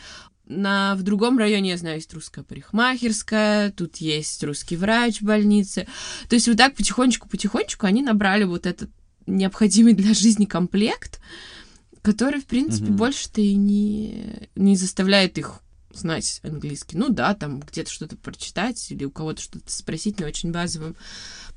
На, 0.47 0.95
в 0.95 1.03
другом 1.03 1.37
районе, 1.37 1.73
я 1.73 1.77
знаю, 1.77 1.97
есть 1.97 2.15
русская 2.15 2.43
парикмахерская, 2.43 3.71
тут 3.71 3.99
есть 3.99 4.43
русский 4.43 4.77
врач 4.77 5.21
в 5.21 5.25
больнице. 5.25 5.87
То 6.31 6.37
есть 6.37 6.49
вот 6.49 6.57
так 6.57 6.75
потихонечку-потихонечку 6.75 7.85
они 7.85 8.01
набрали 8.01 8.45
вот 8.45 8.65
этот 8.65 8.89
необходимый 9.27 9.93
для 9.93 10.15
жизни 10.15 10.47
комплект, 10.47 11.21
который, 12.01 12.41
в 12.41 12.47
принципе, 12.47 12.87
mm-hmm. 12.87 12.97
больше-то 12.97 13.43
и 13.43 13.55
не, 13.57 14.49
не 14.57 14.75
заставляет 14.75 15.37
их 15.37 15.61
знать 15.93 16.41
английский. 16.43 16.97
Ну 16.97 17.11
да, 17.11 17.35
там 17.35 17.61
где-то 17.61 17.91
что-то 17.91 18.17
прочитать 18.17 18.91
или 18.91 19.05
у 19.05 19.11
кого-то 19.11 19.43
что-то 19.43 19.71
спросить, 19.71 20.19
но 20.19 20.27
очень 20.27 20.51
базовым 20.51 20.97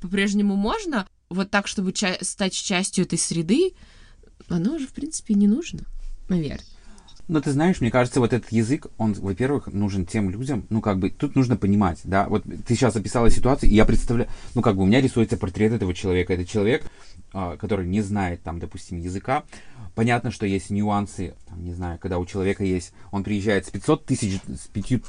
по-прежнему 0.02 0.54
можно. 0.54 1.08
Вот 1.30 1.50
так, 1.50 1.66
чтобы 1.66 1.94
ча- 1.94 2.18
стать 2.20 2.52
частью 2.52 3.06
этой 3.06 3.18
среды, 3.18 3.72
оно 4.48 4.74
уже, 4.74 4.86
в 4.86 4.92
принципе, 4.92 5.34
не 5.34 5.48
нужно, 5.48 5.80
наверное. 6.28 6.64
Ну, 7.26 7.40
ты 7.40 7.52
знаешь, 7.52 7.80
мне 7.80 7.90
кажется, 7.90 8.20
вот 8.20 8.34
этот 8.34 8.52
язык, 8.52 8.86
он, 8.98 9.14
во-первых, 9.14 9.68
нужен 9.68 10.04
тем 10.04 10.28
людям, 10.28 10.66
ну, 10.68 10.82
как 10.82 10.98
бы, 10.98 11.08
тут 11.08 11.34
нужно 11.34 11.56
понимать, 11.56 12.00
да, 12.04 12.28
вот 12.28 12.44
ты 12.44 12.74
сейчас 12.74 12.96
описала 12.96 13.30
ситуацию, 13.30 13.70
и 13.70 13.74
я 13.74 13.86
представляю, 13.86 14.28
ну, 14.54 14.60
как 14.60 14.76
бы 14.76 14.82
у 14.82 14.86
меня 14.86 15.00
рисуется 15.00 15.38
портрет 15.38 15.72
этого 15.72 15.94
человека. 15.94 16.34
Это 16.34 16.44
человек, 16.44 16.84
а, 17.32 17.56
который 17.56 17.86
не 17.86 18.02
знает, 18.02 18.42
там, 18.42 18.58
допустим, 18.58 18.98
языка. 18.98 19.44
Понятно, 19.94 20.30
что 20.30 20.44
есть 20.44 20.68
нюансы, 20.68 21.34
там, 21.48 21.64
не 21.64 21.72
знаю, 21.72 21.98
когда 21.98 22.18
у 22.18 22.26
человека 22.26 22.62
есть, 22.62 22.92
он 23.10 23.24
приезжает 23.24 23.66
с 23.66 23.70
500 23.70 24.04
тысяч, 24.04 24.40
с 24.46 24.66
5 24.68 25.02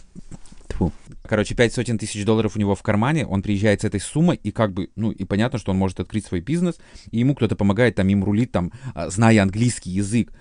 Тьфу. 0.75 0.91
Короче, 1.23 1.55
пять 1.55 1.73
сотен 1.73 1.97
тысяч 1.97 2.25
долларов 2.25 2.55
у 2.55 2.59
него 2.59 2.75
в 2.75 2.83
кармане, 2.83 3.25
он 3.25 3.41
приезжает 3.41 3.81
с 3.81 3.85
этой 3.85 4.01
суммой, 4.01 4.39
и 4.43 4.51
как 4.51 4.73
бы, 4.73 4.89
ну, 4.95 5.11
и 5.11 5.23
понятно, 5.23 5.57
что 5.57 5.71
он 5.71 5.77
может 5.77 6.01
открыть 6.01 6.25
свой 6.25 6.41
бизнес, 6.41 6.75
и 7.11 7.19
ему 7.19 7.33
кто-то 7.33 7.55
помогает, 7.55 7.95
там, 7.95 8.09
им 8.09 8.23
рулит, 8.23 8.51
там, 8.51 8.73
а, 8.93 9.09
зная 9.09 9.41
английский 9.41 9.91
язык. 9.91 10.33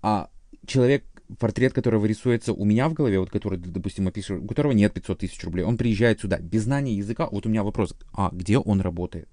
А 0.00 0.30
человек, 0.66 1.04
портрет 1.38 1.74
которого 1.74 2.06
рисуется 2.06 2.54
у 2.54 2.64
меня 2.64 2.88
в 2.88 2.94
голове, 2.94 3.20
вот 3.20 3.30
который, 3.30 3.58
допустим, 3.58 4.08
описываю, 4.08 4.42
у 4.42 4.46
которого 4.46 4.72
нет 4.72 4.94
500 4.94 5.18
тысяч 5.18 5.44
рублей, 5.44 5.64
он 5.64 5.76
приезжает 5.76 6.20
сюда 6.20 6.38
без 6.38 6.62
знания 6.62 6.94
языка. 6.94 7.28
Вот 7.30 7.44
у 7.44 7.50
меня 7.50 7.62
вопрос, 7.62 7.94
а 8.14 8.30
где 8.32 8.56
он 8.58 8.80
работает? 8.80 9.28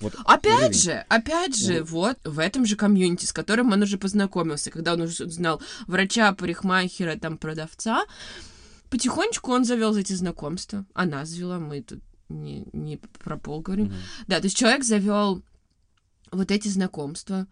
Вот 0.00 0.14
опять 0.24 0.58
уровень. 0.58 0.74
же, 0.74 1.04
опять 1.08 1.56
же, 1.56 1.82
вот. 1.82 2.18
вот 2.22 2.34
в 2.34 2.38
этом 2.38 2.64
же 2.66 2.76
комьюнити, 2.76 3.24
с 3.24 3.32
которым 3.32 3.72
он 3.72 3.82
уже 3.82 3.98
познакомился, 3.98 4.70
когда 4.70 4.92
он 4.92 5.00
уже 5.00 5.28
знал 5.28 5.60
врача, 5.88 6.32
парикмахера, 6.32 7.16
там, 7.16 7.36
продавца, 7.36 8.04
потихонечку 8.90 9.52
он 9.52 9.64
завел 9.64 9.94
эти 9.96 10.12
знакомства. 10.12 10.86
Она 10.94 11.24
завела, 11.24 11.58
мы 11.58 11.82
тут 11.82 12.00
не, 12.28 12.66
не 12.72 12.96
про 12.96 13.36
пол 13.36 13.60
говорим. 13.60 13.86
Mm-hmm. 13.86 14.24
Да, 14.26 14.38
то 14.38 14.44
есть 14.44 14.56
человек 14.56 14.84
завел 14.84 15.42
вот 16.30 16.50
эти 16.50 16.68
знакомства. 16.68 17.46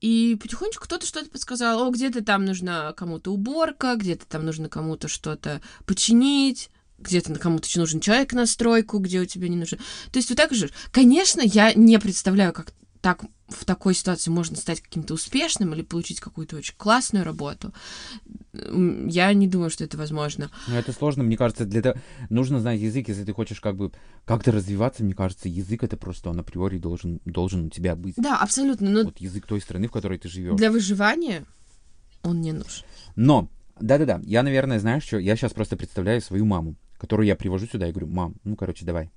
И 0.00 0.38
потихонечку 0.40 0.84
кто-то 0.84 1.06
что-то 1.06 1.30
подсказал. 1.30 1.82
О, 1.82 1.90
где-то 1.90 2.24
там 2.24 2.44
нужна 2.44 2.92
кому-то 2.94 3.32
уборка, 3.32 3.96
где-то 3.96 4.26
там 4.26 4.46
нужно 4.46 4.68
кому-то 4.68 5.08
что-то 5.08 5.60
починить, 5.84 6.70
где-то 6.98 7.34
кому-то 7.34 7.68
нужен 7.78 8.00
человек 8.00 8.32
на 8.32 8.46
стройку, 8.46 8.98
где 8.98 9.20
у 9.20 9.26
тебя 9.26 9.48
не 9.48 9.56
нужен. 9.56 9.78
То 10.10 10.18
есть 10.18 10.30
вот 10.30 10.36
так 10.36 10.52
же. 10.52 10.70
Конечно, 10.90 11.42
я 11.42 11.74
не 11.74 11.98
представляю, 11.98 12.52
как 12.52 12.72
так 13.02 13.24
в 13.50 13.64
такой 13.64 13.94
ситуации 13.94 14.30
можно 14.30 14.56
стать 14.56 14.80
каким-то 14.80 15.14
успешным 15.14 15.74
или 15.74 15.82
получить 15.82 16.20
какую-то 16.20 16.56
очень 16.56 16.74
классную 16.76 17.24
работу. 17.24 17.72
Я 18.52 19.32
не 19.32 19.46
думаю, 19.46 19.70
что 19.70 19.84
это 19.84 19.96
возможно. 19.96 20.50
Но 20.68 20.78
это 20.78 20.92
сложно, 20.92 21.22
мне 21.22 21.36
кажется, 21.36 21.64
для 21.64 21.82
того 21.82 21.98
нужно 22.28 22.60
знать 22.60 22.80
язык, 22.80 23.08
если 23.08 23.24
ты 23.24 23.32
хочешь 23.32 23.60
как 23.60 23.76
бы 23.76 23.92
как-то 24.24 24.52
развиваться, 24.52 25.04
мне 25.04 25.14
кажется, 25.14 25.48
язык 25.48 25.82
это 25.82 25.96
просто 25.96 26.30
он 26.30 26.38
априори 26.40 26.78
должен, 26.78 27.20
должен 27.24 27.66
у 27.66 27.70
тебя 27.70 27.96
быть. 27.96 28.14
Да, 28.16 28.38
абсолютно. 28.38 28.90
Но 28.90 29.04
вот 29.04 29.18
язык 29.18 29.46
той 29.46 29.60
страны, 29.60 29.88
в 29.88 29.92
которой 29.92 30.18
ты 30.18 30.28
живешь. 30.28 30.56
Для 30.56 30.70
выживания 30.70 31.44
он 32.22 32.40
не 32.40 32.52
нужен. 32.52 32.84
Но, 33.16 33.48
да-да-да, 33.80 34.20
я, 34.24 34.42
наверное, 34.42 34.78
знаешь 34.78 35.04
что, 35.04 35.18
я 35.18 35.36
сейчас 35.36 35.52
просто 35.52 35.76
представляю 35.76 36.20
свою 36.20 36.44
маму, 36.44 36.76
которую 36.98 37.26
я 37.26 37.36
привожу 37.36 37.66
сюда 37.66 37.88
и 37.88 37.92
говорю, 37.92 38.08
мам, 38.08 38.34
ну, 38.44 38.56
короче, 38.56 38.84
давай, 38.84 39.10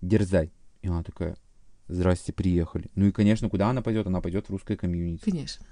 дерзай. 0.00 0.52
И 0.82 0.88
она 0.88 1.02
такая, 1.02 1.36
здрасте, 1.90 2.32
приехали. 2.32 2.90
Ну 2.94 3.06
и, 3.06 3.12
конечно, 3.12 3.48
куда 3.48 3.68
она 3.68 3.82
пойдет? 3.82 4.06
Она 4.06 4.20
пойдет 4.20 4.46
в 4.46 4.50
русское 4.50 4.76
комьюнити. 4.76 5.24
Конечно, 5.24 5.66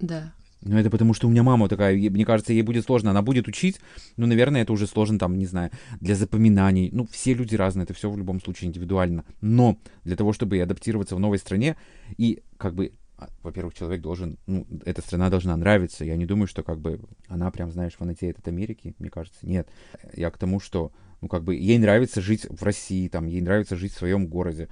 да. 0.00 0.32
Ну, 0.62 0.78
это 0.78 0.88
потому, 0.88 1.12
что 1.12 1.28
у 1.28 1.30
меня 1.30 1.42
мама 1.42 1.68
такая, 1.68 1.94
мне 1.94 2.24
кажется, 2.24 2.52
ей 2.52 2.62
будет 2.62 2.86
сложно. 2.86 3.10
Она 3.10 3.20
будет 3.20 3.48
учить, 3.48 3.80
но, 4.16 4.26
наверное, 4.26 4.62
это 4.62 4.72
уже 4.72 4.86
сложно, 4.86 5.18
там, 5.18 5.36
не 5.38 5.44
знаю, 5.44 5.70
для 6.00 6.14
запоминаний. 6.14 6.88
Ну, 6.90 7.06
все 7.10 7.34
люди 7.34 7.54
разные, 7.54 7.84
это 7.84 7.92
все 7.92 8.10
в 8.10 8.16
любом 8.16 8.40
случае 8.40 8.68
индивидуально. 8.68 9.24
Но 9.42 9.78
для 10.04 10.16
того, 10.16 10.32
чтобы 10.32 10.58
адаптироваться 10.60 11.16
в 11.16 11.20
новой 11.20 11.38
стране, 11.38 11.76
и 12.16 12.42
как 12.56 12.74
бы 12.74 12.92
а, 13.16 13.28
во-первых, 13.42 13.74
человек 13.74 14.00
должен, 14.00 14.38
ну, 14.46 14.66
эта 14.84 15.00
страна 15.02 15.30
должна 15.30 15.56
нравиться. 15.56 16.04
Я 16.04 16.16
не 16.16 16.26
думаю, 16.26 16.46
что 16.46 16.62
как 16.62 16.80
бы 16.80 17.00
она 17.28 17.50
прям, 17.50 17.70
знаешь, 17.70 17.94
фанатеет 17.94 18.38
от 18.38 18.48
Америки, 18.48 18.94
мне 18.98 19.10
кажется. 19.10 19.46
Нет. 19.46 19.68
Я 20.14 20.30
к 20.30 20.38
тому, 20.38 20.60
что, 20.60 20.92
ну, 21.20 21.28
как 21.28 21.44
бы 21.44 21.54
ей 21.54 21.78
нравится 21.78 22.20
жить 22.20 22.46
в 22.48 22.62
России, 22.62 23.08
там, 23.08 23.26
ей 23.26 23.40
нравится 23.40 23.76
жить 23.76 23.92
в 23.92 23.98
своем 23.98 24.26
городе. 24.26 24.68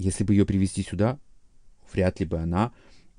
Если 0.00 0.24
бы 0.24 0.32
ее 0.32 0.46
привезти 0.46 0.82
сюда, 0.82 1.18
вряд 1.92 2.20
ли 2.20 2.26
бы 2.26 2.38
она 2.38 2.72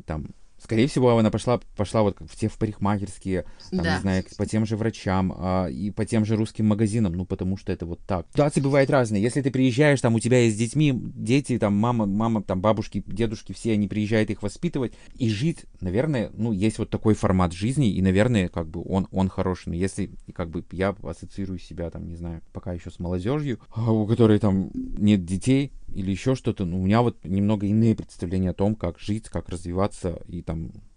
там 0.05 0.31
Скорее 0.61 0.87
всего, 0.87 1.17
она 1.17 1.31
пошла, 1.31 1.59
пошла 1.75 2.03
вот 2.03 2.17
в 2.19 2.35
те 2.35 2.47
в 2.47 2.57
парикмахерские, 2.57 3.45
там, 3.71 3.83
да. 3.83 3.95
не 3.95 4.01
знаю, 4.01 4.23
по 4.37 4.45
тем 4.45 4.67
же 4.67 4.77
врачам 4.77 5.33
а, 5.35 5.65
и 5.65 5.89
по 5.89 6.05
тем 6.05 6.23
же 6.23 6.35
русским 6.35 6.67
магазинам, 6.67 7.13
ну, 7.13 7.25
потому 7.25 7.57
что 7.57 7.71
это 7.71 7.87
вот 7.87 7.99
так. 8.05 8.27
Ситуации 8.31 8.61
бывают 8.61 8.89
разные. 8.91 9.23
Если 9.23 9.41
ты 9.41 9.49
приезжаешь, 9.49 9.99
там, 10.01 10.13
у 10.13 10.19
тебя 10.19 10.39
есть 10.39 10.55
с 10.55 10.59
детьми, 10.59 10.93
дети, 10.93 11.57
там, 11.57 11.73
мама, 11.73 12.05
мама, 12.05 12.43
там, 12.43 12.61
бабушки, 12.61 13.03
дедушки, 13.07 13.53
все 13.53 13.73
они 13.73 13.87
приезжают 13.87 14.29
их 14.29 14.43
воспитывать 14.43 14.93
и 15.15 15.29
жить, 15.29 15.65
наверное, 15.79 16.29
ну, 16.33 16.51
есть 16.51 16.77
вот 16.77 16.91
такой 16.91 17.15
формат 17.15 17.53
жизни, 17.53 17.91
и, 17.91 18.01
наверное, 18.01 18.47
как 18.47 18.69
бы 18.69 18.83
он, 18.85 19.07
он 19.11 19.29
хороший. 19.29 19.69
Но 19.69 19.75
если, 19.75 20.11
как 20.33 20.51
бы, 20.51 20.63
я 20.71 20.95
ассоциирую 21.01 21.57
себя, 21.57 21.89
там, 21.89 22.07
не 22.07 22.15
знаю, 22.15 22.41
пока 22.53 22.73
еще 22.73 22.91
с 22.91 22.99
молодежью, 22.99 23.59
а 23.73 23.91
у 23.91 24.05
которой 24.05 24.37
там 24.37 24.69
нет 24.73 25.25
детей, 25.25 25.71
или 25.93 26.11
еще 26.11 26.35
что-то. 26.35 26.65
Ну, 26.65 26.81
у 26.81 26.85
меня 26.85 27.01
вот 27.01 27.23
немного 27.23 27.65
иные 27.65 27.95
представления 27.95 28.51
о 28.51 28.53
том, 28.53 28.75
как 28.75 28.99
жить, 28.99 29.29
как 29.29 29.49
развиваться 29.49 30.21
и 30.27 30.41
там, 30.41 30.50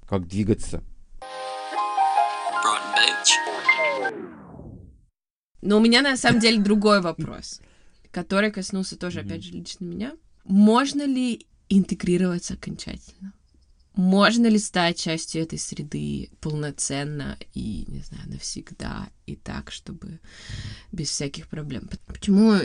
как 0.09 0.27
двигаться. 0.29 0.83
Но 5.63 5.79
у 5.79 5.81
меня 5.81 6.03
на 6.03 6.17
самом 6.17 6.41
деле 6.41 6.59
другой 6.63 7.01
вопрос, 7.01 7.61
который 8.11 8.51
коснулся 8.51 8.97
тоже, 8.97 9.21
опять 9.21 9.43
же, 9.43 9.53
лично 9.53 9.85
меня. 9.85 10.13
Можно 10.45 11.05
ли 11.05 11.47
интегрироваться 11.69 12.55
окончательно? 12.55 13.33
Можно 13.95 14.49
ли 14.49 14.59
стать 14.59 14.99
частью 14.99 15.43
этой 15.43 15.59
среды 15.59 16.31
полноценно 16.41 17.39
и, 17.55 17.85
не 17.87 18.01
знаю, 18.01 18.29
навсегда, 18.29 19.09
и 19.25 19.37
так, 19.37 19.71
чтобы 19.71 20.21
без 20.91 21.11
всяких 21.11 21.49
проблем? 21.49 21.89
Почему 22.07 22.59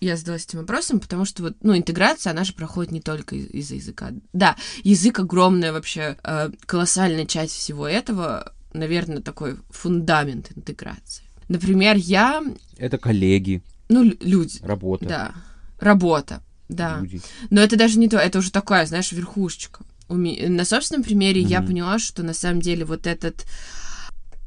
я 0.00 0.16
задалась 0.16 0.44
этим 0.44 0.60
вопросом, 0.60 1.00
потому 1.00 1.24
что 1.24 1.42
вот, 1.42 1.56
ну, 1.62 1.76
интеграция, 1.76 2.32
она 2.32 2.44
же 2.44 2.52
проходит 2.52 2.92
не 2.92 3.00
только 3.00 3.36
из- 3.36 3.68
за 3.68 3.76
языка. 3.76 4.10
Да, 4.32 4.56
язык 4.82 5.18
огромная 5.18 5.72
вообще, 5.72 6.16
э, 6.22 6.50
колоссальная 6.66 7.26
часть 7.26 7.54
всего 7.54 7.88
этого, 7.88 8.52
наверное, 8.72 9.22
такой 9.22 9.56
фундамент 9.70 10.52
интеграции. 10.56 11.24
Например, 11.48 11.96
я... 11.96 12.42
Это 12.76 12.98
коллеги. 12.98 13.62
Ну, 13.88 14.02
люди. 14.20 14.58
Работа. 14.62 15.06
Да, 15.06 15.34
работа, 15.78 16.42
да. 16.68 16.98
Люди. 17.00 17.22
Но 17.50 17.60
это 17.60 17.76
даже 17.76 17.98
не 17.98 18.08
то, 18.08 18.18
это 18.18 18.38
уже 18.38 18.50
такая, 18.50 18.86
знаешь, 18.86 19.12
верхушечка. 19.12 19.84
На 20.08 20.64
собственном 20.64 21.04
примере 21.04 21.42
mm-hmm. 21.42 21.48
я 21.48 21.62
поняла, 21.62 21.98
что 21.98 22.22
на 22.22 22.34
самом 22.34 22.60
деле 22.60 22.84
вот 22.84 23.06
этот, 23.06 23.44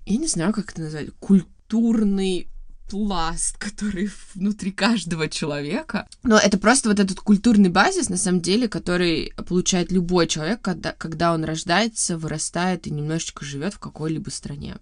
я 0.05 0.17
не 0.17 0.27
знаю, 0.27 0.53
как 0.53 0.71
это 0.71 0.81
назвать, 0.81 1.09
культурный 1.19 2.47
пласт, 2.89 3.57
который 3.57 4.09
внутри 4.33 4.71
каждого 4.71 5.29
человека. 5.29 6.07
Но 6.23 6.37
это 6.37 6.57
просто 6.57 6.89
вот 6.89 6.99
этот 6.99 7.19
культурный 7.19 7.69
базис, 7.69 8.09
на 8.09 8.17
самом 8.17 8.41
деле, 8.41 8.67
который 8.67 9.33
получает 9.47 9.91
любой 9.91 10.27
человек, 10.27 10.61
когда, 10.61 10.91
когда 10.93 11.33
он 11.33 11.43
рождается, 11.43 12.17
вырастает 12.17 12.87
и 12.87 12.91
немножечко 12.91 13.45
живет 13.45 13.75
в 13.75 13.79
какой-либо 13.79 14.29
стране. 14.29 14.77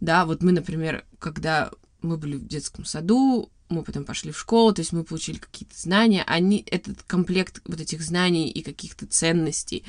Да, 0.00 0.24
вот 0.26 0.42
мы, 0.42 0.52
например, 0.52 1.04
когда 1.18 1.70
мы 2.02 2.16
были 2.16 2.36
в 2.36 2.46
детском 2.46 2.84
саду, 2.84 3.50
мы 3.68 3.82
потом 3.82 4.04
пошли 4.04 4.32
в 4.32 4.38
школу, 4.38 4.72
то 4.72 4.80
есть 4.80 4.92
мы 4.92 5.04
получили 5.04 5.38
какие-то 5.38 5.80
знания, 5.80 6.24
они, 6.26 6.64
этот 6.66 7.02
комплект 7.02 7.62
вот 7.64 7.80
этих 7.80 8.02
знаний 8.02 8.50
и 8.50 8.62
каких-то 8.62 9.06
ценностей, 9.06 9.84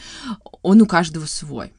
он 0.61 0.81
у 0.81 0.85
каждого 0.85 1.25
свой. 1.25 1.73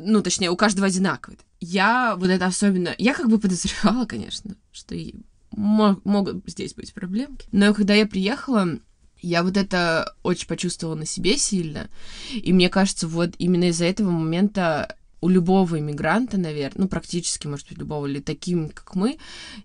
Ну, 0.00 0.22
точнее, 0.22 0.50
у 0.50 0.56
каждого 0.56 0.86
одинаковый 0.86 1.38
я 1.60 2.14
вот 2.16 2.30
это 2.30 2.46
особенно... 2.46 2.94
Я 2.98 3.14
как 3.14 3.28
бы 3.28 3.38
подозревала, 3.38 4.06
конечно, 4.06 4.54
что 4.72 4.94
и 4.94 5.14
могут 5.50 6.42
здесь 6.46 6.74
быть 6.74 6.92
проблемки. 6.94 7.48
Но 7.52 7.74
когда 7.74 7.94
я 7.94 8.06
приехала, 8.06 8.78
Я 9.20 9.42
вот 9.42 9.56
это 9.56 10.14
очень 10.22 10.46
почувствовала 10.46 10.94
на 10.94 11.06
себе 11.06 11.36
сильно. 11.36 11.88
И 12.32 12.52
мне 12.52 12.68
кажется, 12.68 13.08
вот 13.08 13.30
именно 13.38 13.64
из-за 13.64 13.86
этого 13.86 14.10
момента 14.10 14.96
у 15.20 15.28
любого 15.28 15.78
иммигранта, 15.78 16.38
наверное, 16.38 16.82
ну, 16.82 16.88
практически, 16.88 17.48
может 17.48 17.68
быть, 17.68 17.78
любого, 17.78 18.06
или 18.06 18.20
таким, 18.20 18.68
как 18.68 18.94
мы, 18.94 19.18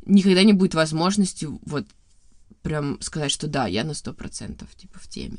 никогда 0.05 0.43
не 0.43 0.53
будет 0.53 0.73
возможности 0.73 1.47
вот 1.65 1.85
прям 2.63 2.99
сказать, 3.01 3.31
что 3.31 3.47
да, 3.47 3.67
я 3.67 3.83
на 3.83 3.93
сто 3.93 4.13
процентов, 4.13 4.73
типа, 4.75 4.97
в 4.99 5.07
теме. 5.07 5.37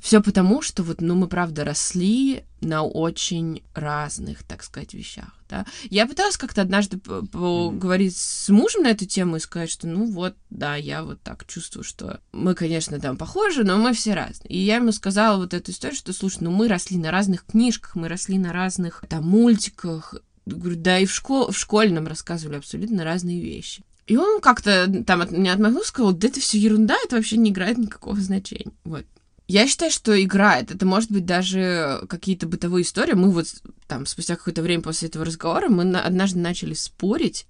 Все 0.00 0.22
потому, 0.22 0.62
что 0.62 0.82
вот, 0.82 1.00
ну, 1.00 1.14
мы, 1.14 1.28
правда, 1.28 1.64
росли 1.64 2.44
на 2.60 2.82
очень 2.82 3.62
разных, 3.74 4.42
так 4.44 4.62
сказать, 4.62 4.94
вещах, 4.94 5.34
да. 5.48 5.66
Я 5.90 6.06
пыталась 6.06 6.36
как-то 6.36 6.62
однажды 6.62 6.98
поговорить 6.98 8.16
с 8.16 8.48
мужем 8.48 8.84
на 8.84 8.90
эту 8.90 9.06
тему 9.06 9.36
и 9.36 9.40
сказать, 9.40 9.70
что, 9.70 9.86
ну, 9.88 10.10
вот, 10.10 10.36
да, 10.50 10.76
я 10.76 11.02
вот 11.02 11.20
так 11.20 11.46
чувствую, 11.46 11.84
что 11.84 12.20
мы, 12.32 12.54
конечно, 12.54 12.98
там 13.00 13.16
похожи, 13.16 13.64
но 13.64 13.76
мы 13.76 13.92
все 13.92 14.14
разные. 14.14 14.48
И 14.48 14.58
я 14.58 14.76
ему 14.76 14.92
сказала 14.92 15.36
вот 15.36 15.52
эту 15.52 15.72
историю, 15.72 15.98
что, 15.98 16.12
слушай, 16.12 16.38
ну, 16.40 16.50
мы 16.50 16.68
росли 16.68 16.96
на 16.96 17.10
разных 17.10 17.44
книжках, 17.44 17.96
мы 17.96 18.08
росли 18.08 18.38
на 18.38 18.52
разных, 18.52 19.04
там, 19.08 19.24
мультиках, 19.24 20.14
Говорю, 20.46 20.76
да, 20.76 21.00
и 21.00 21.06
в, 21.06 21.12
школ 21.12 21.50
в 21.50 21.58
школе 21.58 21.92
нам 21.92 22.06
рассказывали 22.06 22.58
абсолютно 22.58 23.02
разные 23.02 23.40
вещи. 23.40 23.82
И 24.06 24.16
он 24.16 24.40
как-то 24.40 25.04
там 25.04 25.20
от 25.20 25.32
меня 25.32 25.52
отмахнулся, 25.52 25.88
сказал, 25.88 26.12
да 26.12 26.28
это 26.28 26.40
все 26.40 26.58
ерунда, 26.58 26.94
это 27.04 27.16
вообще 27.16 27.36
не 27.36 27.50
играет 27.50 27.76
никакого 27.76 28.20
значения. 28.20 28.72
Вот. 28.84 29.04
Я 29.48 29.66
считаю, 29.66 29.90
что 29.90 30.20
играет. 30.22 30.70
Это 30.70 30.86
может 30.86 31.10
быть 31.10 31.24
даже 31.24 32.04
какие-то 32.08 32.46
бытовые 32.46 32.82
истории. 32.82 33.12
Мы 33.12 33.30
вот 33.30 33.46
там 33.86 34.06
спустя 34.06 34.36
какое-то 34.36 34.62
время 34.62 34.82
после 34.82 35.08
этого 35.08 35.24
разговора 35.24 35.68
мы 35.68 35.84
на, 35.84 36.02
однажды 36.02 36.38
начали 36.38 36.74
спорить. 36.74 37.46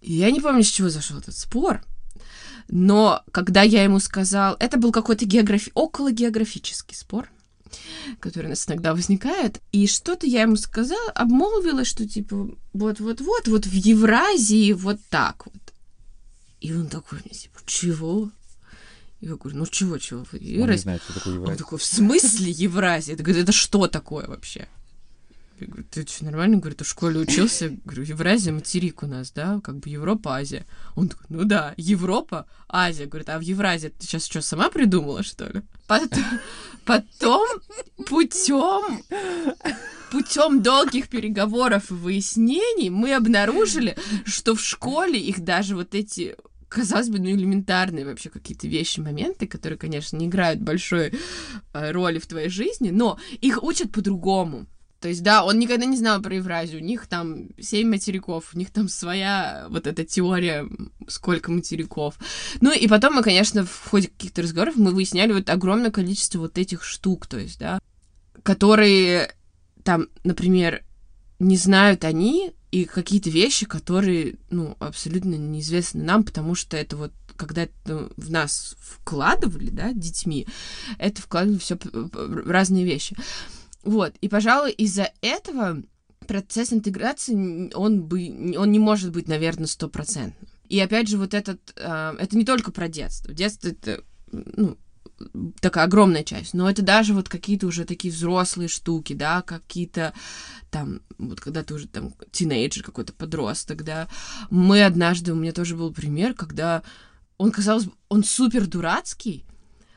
И 0.00 0.14
я 0.14 0.30
не 0.30 0.40
помню, 0.40 0.62
с 0.62 0.68
чего 0.68 0.88
зашел 0.88 1.18
этот 1.18 1.36
спор. 1.36 1.82
Но 2.68 3.22
когда 3.32 3.62
я 3.62 3.82
ему 3.82 3.98
сказал... 3.98 4.56
Это 4.60 4.78
был 4.78 4.92
какой-то 4.92 5.24
географи... 5.24 5.70
около 5.74 6.10
географический 6.10 6.94
спор, 6.94 7.30
который 8.20 8.46
у 8.46 8.50
нас 8.50 8.66
иногда 8.68 8.92
возникает. 8.92 9.60
И 9.72 9.86
что-то 9.86 10.26
я 10.26 10.42
ему 10.42 10.56
сказала, 10.56 11.10
обмолвила, 11.12 11.84
что 11.84 12.06
типа 12.06 12.50
вот-вот-вот, 12.74 13.48
вот 13.48 13.66
в 13.66 13.72
Евразии 13.72 14.72
вот 14.72 15.00
так 15.08 15.46
вот. 15.46 15.67
И 16.60 16.72
он 16.72 16.88
такой 16.88 17.20
мне 17.24 17.34
типа, 17.34 17.60
чего? 17.66 18.30
Я 19.20 19.34
говорю, 19.34 19.58
ну 19.58 19.66
чего, 19.66 19.98
чего? 19.98 20.20
Евразия? 20.32 20.62
Он 20.62 20.70
не 20.70 20.76
знает, 20.76 21.02
что 21.02 21.14
такое 21.14 21.34
Евразия. 21.34 21.52
Он 21.52 21.58
такой, 21.58 21.78
в 21.78 21.84
смысле 21.84 22.50
Евразия? 22.50 23.16
Я 23.16 23.22
говорю, 23.22 23.42
это 23.42 23.52
что 23.52 23.86
такое 23.88 24.26
вообще? 24.26 24.68
Ты 25.90 26.06
что, 26.06 26.24
нормально? 26.24 26.58
Говорит, 26.58 26.78
ты 26.78 26.84
в 26.84 26.88
школе 26.88 27.20
учился? 27.20 27.70
Говорю, 27.84 28.02
Евразия, 28.04 28.52
материк 28.52 29.02
у 29.02 29.06
нас, 29.06 29.30
да? 29.32 29.60
Как 29.62 29.78
бы 29.78 29.88
Европа, 29.88 30.36
Азия. 30.36 30.66
Он 30.96 31.08
такой, 31.08 31.26
ну 31.28 31.44
да, 31.44 31.74
Европа, 31.76 32.46
Азия. 32.68 33.06
Говорит, 33.06 33.28
а 33.28 33.38
в 33.38 33.42
Евразии 33.42 33.88
ты 33.88 34.06
сейчас 34.06 34.26
что, 34.26 34.40
сама 34.42 34.70
придумала, 34.70 35.22
что 35.22 35.46
ли? 35.46 35.62
Потом, 35.86 36.24
потом 36.84 37.46
путем 38.06 39.02
путем 40.10 40.62
долгих 40.62 41.08
переговоров 41.08 41.90
и 41.90 41.94
выяснений 41.94 42.90
мы 42.90 43.14
обнаружили, 43.14 43.96
что 44.24 44.54
в 44.54 44.60
школе 44.60 45.18
их 45.18 45.40
даже 45.40 45.74
вот 45.76 45.94
эти 45.94 46.36
казалось 46.68 47.08
бы, 47.08 47.18
ну, 47.18 47.30
элементарные 47.30 48.04
вообще 48.04 48.28
какие-то 48.28 48.68
вещи, 48.68 49.00
моменты, 49.00 49.46
которые, 49.46 49.78
конечно, 49.78 50.16
не 50.16 50.26
играют 50.26 50.60
большой 50.60 51.14
э, 51.72 51.90
роли 51.92 52.18
в 52.18 52.26
твоей 52.26 52.48
жизни, 52.48 52.90
но 52.90 53.18
их 53.40 53.62
учат 53.62 53.90
по-другому. 53.90 54.66
То 55.00 55.08
есть, 55.08 55.22
да, 55.22 55.44
он 55.44 55.58
никогда 55.58 55.84
не 55.84 55.96
знал 55.96 56.20
про 56.20 56.34
Евразию. 56.34 56.80
У 56.80 56.84
них 56.84 57.06
там 57.06 57.50
семь 57.60 57.88
материков, 57.88 58.50
у 58.54 58.58
них 58.58 58.70
там 58.70 58.88
своя 58.88 59.66
вот 59.70 59.86
эта 59.86 60.04
теория, 60.04 60.68
сколько 61.06 61.52
материков. 61.52 62.16
Ну, 62.60 62.72
и 62.72 62.88
потом 62.88 63.14
мы, 63.14 63.22
конечно, 63.22 63.64
в 63.64 63.88
ходе 63.88 64.08
каких-то 64.08 64.42
разговоров 64.42 64.74
мы 64.76 64.90
выясняли 64.90 65.32
вот 65.32 65.48
огромное 65.50 65.92
количество 65.92 66.40
вот 66.40 66.58
этих 66.58 66.82
штук, 66.82 67.26
то 67.26 67.38
есть, 67.38 67.60
да, 67.60 67.80
которые 68.42 69.32
там, 69.84 70.08
например, 70.24 70.82
не 71.38 71.56
знают 71.56 72.04
они 72.04 72.52
и 72.72 72.84
какие-то 72.84 73.30
вещи, 73.30 73.66
которые, 73.66 74.34
ну, 74.50 74.76
абсолютно 74.80 75.36
неизвестны 75.36 76.02
нам, 76.02 76.24
потому 76.24 76.54
что 76.54 76.76
это 76.76 76.96
вот 76.96 77.12
когда 77.36 77.62
это 77.62 78.10
в 78.16 78.30
нас 78.30 78.74
вкладывали, 78.80 79.70
да, 79.70 79.92
детьми, 79.92 80.46
это 80.98 81.22
вкладывали 81.22 81.58
все 81.58 81.78
разные 82.44 82.84
вещи. 82.84 83.16
Вот, 83.84 84.14
и, 84.20 84.28
пожалуй, 84.28 84.72
из-за 84.72 85.12
этого 85.20 85.82
процесс 86.26 86.72
интеграции, 86.72 87.72
он, 87.74 88.02
бы, 88.02 88.54
он 88.56 88.70
не 88.70 88.78
может 88.78 89.12
быть, 89.12 89.28
наверное, 89.28 89.66
стопроцентным. 89.66 90.48
И 90.68 90.78
опять 90.78 91.08
же, 91.08 91.16
вот 91.16 91.32
этот, 91.32 91.72
э, 91.76 92.16
это 92.18 92.36
не 92.36 92.44
только 92.44 92.70
про 92.70 92.88
детство. 92.88 93.32
Детство 93.32 93.68
это, 93.68 94.02
ну, 94.30 94.76
такая 95.60 95.84
огромная 95.84 96.22
часть, 96.24 96.54
но 96.54 96.68
это 96.68 96.82
даже 96.82 97.14
вот 97.14 97.28
какие-то 97.28 97.66
уже 97.66 97.84
такие 97.84 98.12
взрослые 98.12 98.68
штуки, 98.68 99.14
да, 99.14 99.42
какие-то 99.42 100.12
там, 100.70 101.00
вот 101.18 101.40
когда 101.40 101.62
ты 101.62 101.74
уже 101.74 101.88
там 101.88 102.14
тинейджер, 102.30 102.82
какой-то 102.82 103.12
подросток, 103.12 103.84
да. 103.84 104.08
Мы 104.50 104.84
однажды, 104.84 105.32
у 105.32 105.36
меня 105.36 105.52
тоже 105.52 105.76
был 105.76 105.92
пример, 105.92 106.34
когда 106.34 106.82
он, 107.38 107.50
казалось, 107.50 107.86
он 108.08 108.22
супер 108.24 108.66
дурацкий, 108.66 109.44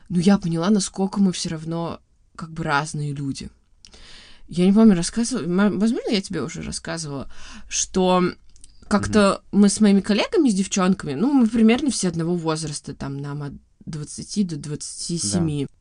но 0.08 0.20
я 0.20 0.38
поняла, 0.38 0.70
насколько 0.70 1.20
мы 1.20 1.32
все 1.32 1.50
равно 1.50 2.00
как 2.34 2.50
бы 2.52 2.64
разные 2.64 3.12
люди. 3.12 3.50
Я 4.48 4.66
не 4.66 4.72
помню, 4.72 4.94
рассказывала, 4.94 5.70
возможно, 5.70 6.10
я 6.10 6.20
тебе 6.20 6.42
уже 6.42 6.62
рассказывала, 6.62 7.30
что 7.68 8.22
как-то 8.88 9.18
mm-hmm. 9.18 9.58
мы 9.58 9.68
с 9.68 9.80
моими 9.80 10.00
коллегами, 10.00 10.50
с 10.50 10.54
девчонками, 10.54 11.14
ну, 11.14 11.32
мы 11.32 11.46
примерно 11.46 11.90
все 11.90 12.08
одного 12.08 12.36
возраста, 12.36 12.94
там, 12.94 13.16
нам 13.16 13.42
от 13.42 13.52
20 13.86 14.46
до 14.46 14.56
27. 14.56 15.66
Да. 15.66 15.72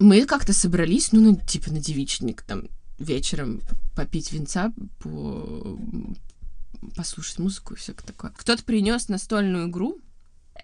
Мы 0.00 0.26
как-то 0.26 0.52
собрались, 0.52 1.12
ну, 1.12 1.20
ну, 1.20 1.40
типа 1.46 1.70
на 1.70 1.78
девичник, 1.78 2.42
там, 2.42 2.64
вечером 2.98 3.60
попить 3.94 4.32
винца, 4.32 4.72
по... 4.98 5.78
послушать 6.96 7.38
музыку 7.38 7.74
и 7.74 7.76
все 7.76 7.92
такое. 7.92 8.32
Кто-то 8.36 8.64
принес 8.64 9.08
настольную 9.08 9.68
игру. 9.68 10.00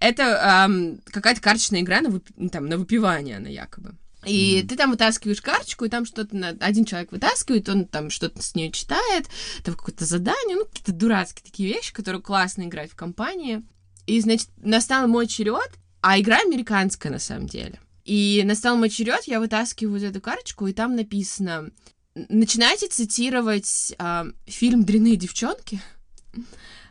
Это 0.00 0.66
эм, 0.68 1.00
какая-то 1.04 1.40
карточная 1.40 1.82
игра 1.82 2.00
на, 2.00 2.10
вып... 2.10 2.26
там, 2.50 2.66
на 2.66 2.78
выпивание, 2.78 3.36
она 3.36 3.48
якобы. 3.48 3.94
И 4.24 4.60
mm-hmm. 4.60 4.68
ты 4.68 4.76
там 4.76 4.90
вытаскиваешь 4.90 5.40
карточку, 5.40 5.84
и 5.84 5.88
там 5.88 6.04
что-то 6.04 6.36
на... 6.36 6.48
один 6.48 6.84
человек 6.84 7.10
вытаскивает, 7.12 7.68
он 7.68 7.86
там 7.86 8.10
что-то 8.10 8.42
с 8.42 8.54
нее 8.54 8.70
читает, 8.70 9.26
там 9.64 9.74
какое-то 9.74 10.04
задание, 10.04 10.56
ну, 10.56 10.66
какие-то 10.66 10.92
дурацкие 10.92 11.44
такие 11.44 11.72
вещи, 11.72 11.92
которые 11.92 12.20
классно 12.20 12.64
играть 12.64 12.90
в 12.90 12.96
компании. 12.96 13.62
И, 14.06 14.20
значит, 14.20 14.48
настал 14.58 15.08
мой 15.08 15.26
черед, 15.26 15.70
а 16.02 16.18
игра 16.18 16.38
американская 16.38 17.10
на 17.10 17.18
самом 17.18 17.46
деле. 17.46 17.80
И 18.04 18.42
настал 18.44 18.76
мой 18.76 18.90
черед, 18.90 19.24
я 19.24 19.40
вытаскиваю 19.40 19.98
вот 19.98 20.02
эту 20.02 20.20
карточку, 20.20 20.66
и 20.66 20.72
там 20.72 20.96
написано: 20.96 21.70
начинайте 22.14 22.88
цитировать 22.88 23.94
э, 23.98 24.24
фильм 24.46 24.84
Дрянные 24.84 25.16
девчонки. 25.16 25.80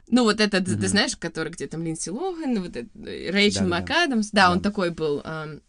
Ну, 0.07 0.23
вот 0.23 0.39
этот, 0.39 0.67
mm-hmm. 0.67 0.81
ты 0.81 0.87
знаешь, 0.87 1.17
который 1.17 1.51
где 1.51 1.67
там 1.67 1.83
Линдси 1.83 2.09
Логан, 2.09 2.61
вот 2.61 2.75
этот, 2.75 2.95
э, 3.05 3.29
Рэйчел 3.31 3.61
да, 3.61 3.67
МакАдамс. 3.67 4.29
Да, 4.31 4.47
да, 4.47 4.51
он 4.51 4.61
такой 4.61 4.91
был 4.91 5.21
э, 5.23 5.59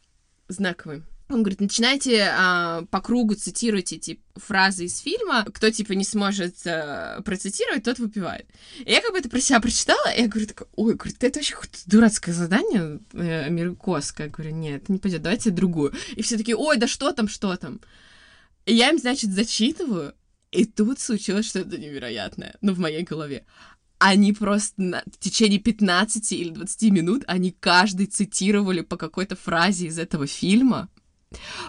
знаковый. 0.48 1.02
Он 1.30 1.42
говорит, 1.42 1.60
начинайте 1.60 2.28
а, 2.32 2.84
по 2.90 3.00
кругу 3.00 3.34
цитируйте 3.34 3.98
типа 3.98 4.22
фразы 4.36 4.86
из 4.86 4.98
фильма, 4.98 5.44
кто 5.44 5.70
типа 5.70 5.92
не 5.92 6.04
сможет 6.04 6.56
а, 6.66 7.20
процитировать, 7.22 7.84
тот 7.84 7.98
выпивает. 7.98 8.46
И 8.84 8.90
я 8.90 9.00
как 9.00 9.12
бы 9.12 9.18
это 9.18 9.28
про 9.28 9.40
себя 9.40 9.60
прочитала, 9.60 10.12
и 10.12 10.22
я 10.22 10.28
говорю, 10.28 10.48
ой, 10.76 10.94
говорит, 10.94 11.22
это 11.22 11.38
вообще 11.38 11.56
дурацкое 11.86 12.34
задание 12.34 13.00
э, 13.12 13.44
америкоское. 13.44 14.26
Я 14.26 14.32
говорю, 14.32 14.50
нет, 14.52 14.88
не 14.88 14.98
пойдет, 14.98 15.22
давайте 15.22 15.50
другую. 15.50 15.94
И 16.16 16.22
все 16.22 16.36
таки 16.36 16.54
ой, 16.54 16.76
да 16.76 16.86
что 16.86 17.12
там, 17.12 17.28
что 17.28 17.56
там. 17.56 17.80
И 18.66 18.74
я 18.74 18.90
им, 18.90 18.98
значит, 18.98 19.32
зачитываю, 19.32 20.14
и 20.50 20.64
тут 20.64 21.00
случилось 21.00 21.46
что-то 21.46 21.78
невероятное, 21.78 22.56
ну, 22.60 22.74
в 22.74 22.78
моей 22.78 23.02
голове 23.02 23.44
они 24.00 24.32
просто 24.32 24.80
на, 24.80 25.02
в 25.12 25.18
течение 25.18 25.58
15 25.58 26.32
или 26.32 26.50
20 26.50 26.82
минут, 26.90 27.22
они 27.26 27.54
каждый 27.60 28.06
цитировали 28.06 28.80
по 28.80 28.96
какой-то 28.96 29.36
фразе 29.36 29.88
из 29.88 29.98
этого 29.98 30.26
фильма, 30.26 30.88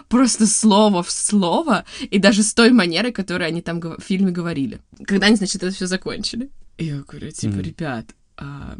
просто 0.08 0.46
слово 0.46 1.02
в 1.02 1.10
слово, 1.10 1.84
и 2.10 2.18
даже 2.18 2.42
с 2.42 2.54
той 2.54 2.70
манерой, 2.70 3.12
которой 3.12 3.48
они 3.48 3.62
там 3.62 3.80
в 3.80 4.00
фильме 4.00 4.30
говорили. 4.30 4.80
Когда 5.04 5.26
они, 5.26 5.36
значит, 5.36 5.62
это 5.62 5.74
все 5.74 5.86
закончили. 5.86 6.50
И 6.78 6.86
я 6.86 7.02
говорю, 7.02 7.30
типа, 7.30 7.54
mm-hmm. 7.54 7.62
ребят, 7.62 8.06
а, 8.36 8.78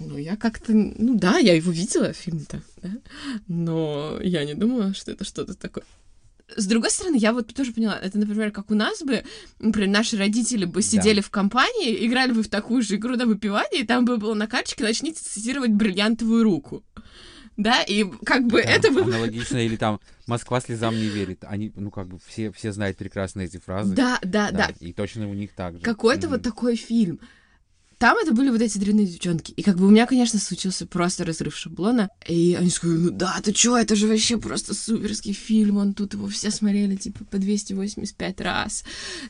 ну, 0.00 0.16
я 0.16 0.36
как-то... 0.36 0.72
Ну, 0.72 1.18
да, 1.18 1.38
я 1.38 1.54
его 1.54 1.72
видела, 1.72 2.12
фильм-то, 2.12 2.62
да? 2.82 2.90
но 3.48 4.18
я 4.22 4.44
не 4.44 4.54
думала, 4.54 4.94
что 4.94 5.10
это 5.10 5.24
что-то 5.24 5.54
такое. 5.54 5.84
С 6.56 6.66
другой 6.66 6.90
стороны, 6.90 7.16
я 7.16 7.32
вот 7.32 7.52
тоже 7.52 7.72
поняла, 7.72 7.98
это, 7.98 8.18
например, 8.18 8.50
как 8.52 8.70
у 8.70 8.74
нас 8.74 9.02
бы, 9.02 9.22
например, 9.58 9.90
наши 9.90 10.16
родители 10.16 10.64
бы 10.64 10.80
сидели 10.80 11.20
да. 11.20 11.22
в 11.22 11.30
компании, 11.30 12.06
играли 12.06 12.32
бы 12.32 12.42
в 12.42 12.48
такую 12.48 12.82
же 12.82 12.96
игру 12.96 13.16
на 13.16 13.26
выпивание, 13.26 13.82
и 13.82 13.86
там 13.86 14.04
бы 14.04 14.16
было 14.16 14.34
на 14.34 14.46
карточке 14.46 14.82
«Начните 14.82 15.20
цитировать 15.22 15.72
бриллиантовую 15.72 16.44
руку» 16.44 16.84
да, 17.58 17.82
и 17.82 18.04
как 18.24 18.46
бы 18.46 18.62
да, 18.62 18.70
это... 18.70 18.88
Аналогично, 18.88 19.58
или 19.58 19.74
там 19.74 20.00
«Москва 20.28 20.60
слезам 20.60 20.94
не 20.94 21.08
верит». 21.08 21.42
Они, 21.42 21.72
ну, 21.74 21.90
как 21.90 22.06
бы 22.06 22.20
все, 22.24 22.52
все 22.52 22.70
знают 22.72 22.96
прекрасно 22.96 23.40
эти 23.40 23.58
фразы. 23.58 23.96
Да, 23.96 24.20
да, 24.22 24.52
да. 24.52 24.70
И 24.78 24.92
точно 24.92 25.28
у 25.28 25.34
них 25.34 25.52
так 25.54 25.74
же. 25.74 25.80
Какой-то 25.80 26.28
mm-hmm. 26.28 26.30
вот 26.30 26.42
такой 26.42 26.76
фильм. 26.76 27.18
там 27.98 28.16
это 28.16 28.32
были 28.32 28.50
вот 28.50 28.62
эти 28.62 28.78
дрянные 28.78 29.06
девчонки. 29.06 29.50
И 29.50 29.64
как 29.64 29.76
бы 29.76 29.88
у 29.88 29.90
меня, 29.90 30.06
конечно, 30.06 30.38
случился 30.38 30.86
просто 30.86 31.24
разрыв 31.24 31.56
шаблона. 31.56 32.10
И 32.28 32.56
они 32.56 32.70
сказали, 32.70 32.98
ну 32.98 33.10
да, 33.10 33.36
ты 33.42 33.52
чё, 33.52 33.76
это 33.76 33.96
же 33.96 34.06
вообще 34.06 34.38
просто 34.38 34.72
суперский 34.72 35.32
фильм, 35.32 35.78
он 35.78 35.94
тут 35.94 36.14
его 36.14 36.28
все 36.28 36.52
смотрели, 36.52 36.94
типа, 36.94 37.24
по 37.24 37.38
285 37.38 38.40
раз. 38.40 38.84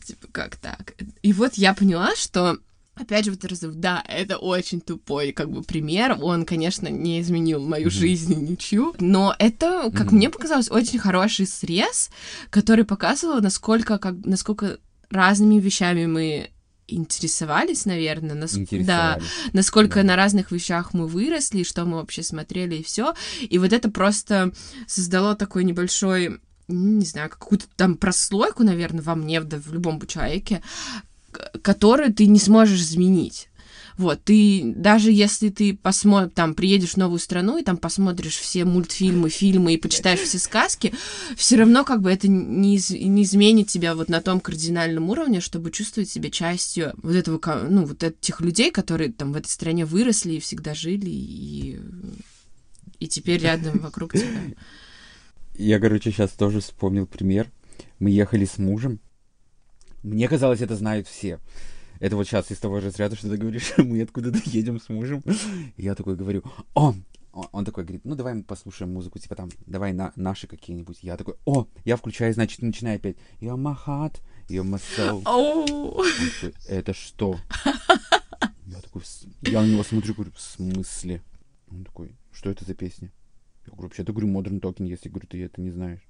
Типа, 0.05 0.29
как 0.31 0.57
так? 0.57 0.95
И 1.23 1.33
вот 1.33 1.55
я 1.55 1.73
поняла, 1.73 2.15
что 2.15 2.59
Опять 2.99 3.25
же, 3.25 3.31
вот 3.31 3.45
разрыв, 3.45 3.75
да, 3.75 4.03
это 4.09 4.39
очень 4.39 4.81
тупой, 4.81 5.33
как 5.33 5.51
бы, 5.51 5.63
пример. 5.63 6.17
Он, 6.21 6.45
конечно, 6.45 6.89
не 6.89 7.21
изменил 7.21 7.61
мою 7.61 7.89
mm-hmm. 7.89 7.91
жизнь 7.91 8.51
ничью, 8.51 8.95
но 8.99 9.35
это, 9.39 9.91
как 9.95 10.09
mm-hmm. 10.09 10.15
мне 10.15 10.31
показалось, 10.31 10.71
очень 10.71 10.99
хороший 10.99 11.47
срез, 11.47 12.11
который 12.51 12.85
показывал, 12.85 13.41
насколько, 13.41 13.99
как, 13.99 14.15
насколько 14.25 14.79
разными 15.11 15.61
вещами 15.61 16.07
мы 16.07 16.51
интересовались, 16.89 17.85
наверное, 17.85 18.35
нас... 18.35 18.55
да, 18.71 19.21
насколько 19.53 19.97
да. 19.97 20.05
на 20.05 20.17
разных 20.17 20.51
вещах 20.51 20.95
мы 20.95 21.07
выросли, 21.07 21.63
что 21.63 21.85
мы 21.85 21.99
вообще 21.99 22.23
смотрели 22.23 22.77
и 22.77 22.83
все. 22.83 23.15
И 23.43 23.59
вот 23.59 23.73
это 23.73 23.91
просто 23.91 24.53
создало 24.87 25.37
такой 25.37 25.65
небольшой 25.65 26.41
не 26.69 27.07
знаю, 27.07 27.31
какую-то 27.31 27.65
там 27.77 27.97
прослойку, 27.97 28.63
наверное, 28.63 29.03
во 29.03 29.15
мне, 29.15 29.41
да, 29.41 29.57
в 29.57 29.73
любом 29.73 30.07
человеке, 30.07 30.63
которую 31.63 32.13
ты 32.13 32.27
не 32.27 32.39
сможешь 32.39 32.81
изменить. 32.81 33.49
Вот, 33.99 34.23
ты, 34.23 34.63
даже 34.77 35.11
если 35.11 35.49
ты 35.49 35.77
посмотришь, 35.77 36.33
там, 36.37 36.55
приедешь 36.55 36.93
в 36.93 36.97
новую 36.99 37.19
страну 37.19 37.59
и 37.59 37.65
там 37.65 37.77
посмотришь 37.77 38.37
все 38.37 38.65
мультфильмы, 38.65 39.29
фильмы 39.29 39.75
и 39.75 39.77
почитаешь 39.77 40.21
все 40.21 40.39
сказки, 40.39 40.95
все 41.37 41.57
равно 41.57 41.85
как 41.85 42.01
бы 42.01 42.09
это 42.09 42.29
не, 42.29 42.77
из, 42.77 42.91
не 42.91 43.25
изменит 43.25 43.67
тебя 43.67 43.97
вот 43.97 44.09
на 44.09 44.21
том 44.21 44.39
кардинальном 44.39 45.11
уровне, 45.11 45.41
чтобы 45.41 45.73
чувствовать 45.73 46.09
себя 46.09 46.31
частью 46.31 46.95
вот 47.03 47.17
этого, 47.17 47.41
ну, 47.69 47.85
вот 47.85 48.05
этих 48.05 48.41
людей, 48.41 48.71
которые 48.71 49.11
там 49.13 49.33
в 49.33 49.37
этой 49.37 49.49
стране 49.49 49.85
выросли 49.85 50.35
и 50.35 50.41
всегда 50.41 50.75
жили, 50.75 51.11
и, 51.11 51.81
и 53.01 53.09
теперь 53.09 53.41
рядом 53.43 53.81
вокруг 53.81 54.13
тебя. 54.13 54.55
Я, 55.57 55.81
короче, 55.81 56.13
сейчас 56.13 56.31
тоже 56.31 56.61
вспомнил 56.61 57.05
пример. 57.05 57.51
Мы 57.99 58.11
ехали 58.11 58.45
с 58.45 58.59
мужем. 58.59 59.01
Мне 60.03 60.29
казалось, 60.29 60.61
это 60.61 60.77
знают 60.77 61.07
все. 61.07 61.41
Это 62.01 62.17
вот 62.17 62.27
сейчас 62.27 62.51
из 62.51 62.59
того 62.59 62.81
же 62.81 62.87
разряда, 62.87 63.17
что 63.17 63.29
ты 63.29 63.37
говоришь, 63.37 63.75
мы 63.79 64.03
откуда-то 64.03 64.39
едем 64.45 64.81
с 64.81 64.89
мужем. 64.89 65.23
И 65.77 65.83
я 65.83 65.95
такой 65.95 66.17
говорю, 66.17 66.45
о, 66.75 66.95
он 67.53 67.65
такой 67.65 67.85
говорит, 67.85 68.05
ну 68.05 68.15
давай 68.15 68.35
мы 68.35 68.45
послушаем 68.45 68.93
музыку, 68.93 69.19
типа 69.19 69.35
там, 69.35 69.51
давай 69.67 69.93
на 69.93 70.13
наши 70.17 70.47
какие-нибудь. 70.47 70.99
Я 71.03 71.17
такой, 71.17 71.35
о, 71.45 71.67
я 71.85 71.97
включаю, 71.97 72.33
значит, 72.33 72.63
начинаю 72.63 72.97
опять. 72.97 73.17
Soul. 74.97 75.23
Oh. 75.27 75.99
Он 75.99 76.07
такой, 76.41 76.55
это 76.69 76.95
что? 76.95 77.39
Я 78.67 78.81
такой, 78.81 79.03
я 79.43 79.63
на 79.63 79.67
него 79.67 79.83
смотрю, 79.83 80.15
говорю, 80.15 80.33
в 80.33 80.41
смысле? 80.41 81.23
Он 81.71 81.85
такой, 81.85 82.17
что 82.33 82.51
это 82.51 82.65
за 82.65 82.75
песня? 82.75 83.13
Я 83.67 83.73
говорю, 83.73 83.89
вообще-то 83.89 84.13
говорю, 84.13 84.29
Modern 84.29 84.61
Talking, 84.61 84.87
если, 84.87 85.09
говорю, 85.09 85.27
ты 85.27 85.43
это 85.43 85.61
не 85.61 85.71
знаешь. 85.71 86.01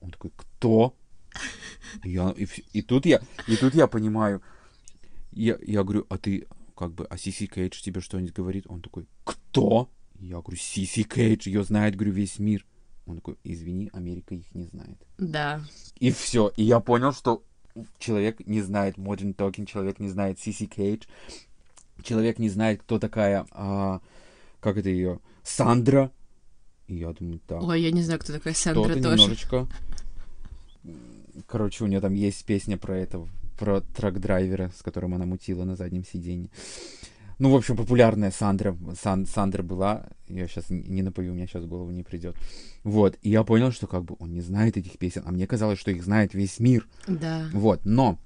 Он 0.00 0.10
такой, 0.10 0.30
кто? 0.36 0.94
Я, 2.04 2.34
и, 2.36 2.46
и, 2.72 2.82
тут 2.82 3.06
я, 3.06 3.20
и 3.46 3.56
тут 3.56 3.74
я 3.74 3.86
понимаю, 3.86 4.42
я, 5.32 5.58
я 5.62 5.82
говорю, 5.84 6.06
а 6.08 6.18
ты 6.18 6.46
как 6.76 6.92
бы, 6.92 7.06
а 7.06 7.18
Сиси 7.18 7.46
Кейдж 7.46 7.80
тебе 7.82 8.00
что-нибудь 8.00 8.34
говорит? 8.34 8.64
Он 8.68 8.80
такой, 8.80 9.06
кто? 9.24 9.90
Я 10.20 10.40
говорю, 10.40 10.56
Сиси 10.56 11.02
Кейдж, 11.02 11.48
ее 11.48 11.64
знает, 11.64 11.96
говорю, 11.96 12.12
весь 12.12 12.38
мир. 12.38 12.64
Он 13.06 13.16
такой, 13.16 13.36
извини, 13.42 13.90
Америка 13.92 14.34
их 14.34 14.54
не 14.54 14.64
знает. 14.64 14.98
Да. 15.16 15.62
И 15.98 16.10
все. 16.10 16.52
И 16.56 16.62
я 16.62 16.80
понял, 16.80 17.12
что 17.12 17.42
человек 17.98 18.46
не 18.46 18.60
знает 18.60 18.96
Modern 18.96 19.34
Talking, 19.34 19.66
человек 19.66 19.98
не 19.98 20.08
знает 20.08 20.38
Сиси 20.38 20.66
Кейдж, 20.66 21.06
человек 22.02 22.38
не 22.38 22.48
знает, 22.48 22.82
кто 22.82 22.98
такая, 22.98 23.46
а, 23.50 24.00
как 24.60 24.76
это 24.76 24.88
ее, 24.88 25.20
Сандра. 25.42 26.12
И 26.86 26.96
я 26.96 27.12
думаю, 27.12 27.40
так. 27.46 27.62
Ой, 27.62 27.82
я 27.82 27.90
не 27.90 28.02
знаю, 28.02 28.20
кто 28.20 28.32
такая 28.32 28.54
Сандра 28.54 28.94
тоже. 28.94 29.00
немножечко. 29.00 29.68
Короче, 31.46 31.84
у 31.84 31.86
нее 31.86 32.00
там 32.00 32.14
есть 32.14 32.44
песня 32.44 32.76
про 32.76 32.96
этого 32.96 33.28
про 33.58 33.80
трак-драйвера, 33.80 34.70
с 34.76 34.82
которым 34.82 35.14
она 35.14 35.26
мутила 35.26 35.64
на 35.64 35.76
заднем 35.76 36.04
сиденье. 36.04 36.48
Ну, 37.38 37.50
в 37.50 37.56
общем, 37.56 37.76
популярная 37.76 38.32
Сандра, 38.32 38.76
Сан, 39.00 39.26
Сандра 39.26 39.62
была, 39.62 40.08
я 40.28 40.48
сейчас 40.48 40.70
не 40.70 41.02
напою, 41.02 41.32
у 41.32 41.34
меня 41.36 41.46
сейчас 41.46 41.62
в 41.62 41.68
голову 41.68 41.90
не 41.90 42.02
придет. 42.02 42.36
Вот, 42.82 43.16
и 43.22 43.30
я 43.30 43.44
понял, 43.44 43.70
что 43.70 43.86
как 43.86 44.04
бы 44.04 44.16
он 44.18 44.32
не 44.32 44.40
знает 44.40 44.76
этих 44.76 44.98
песен, 44.98 45.22
а 45.24 45.30
мне 45.30 45.46
казалось, 45.46 45.78
что 45.78 45.92
их 45.92 46.02
знает 46.02 46.34
весь 46.34 46.58
мир. 46.58 46.88
Да. 47.06 47.48
Вот, 47.52 47.84
но 47.84 48.18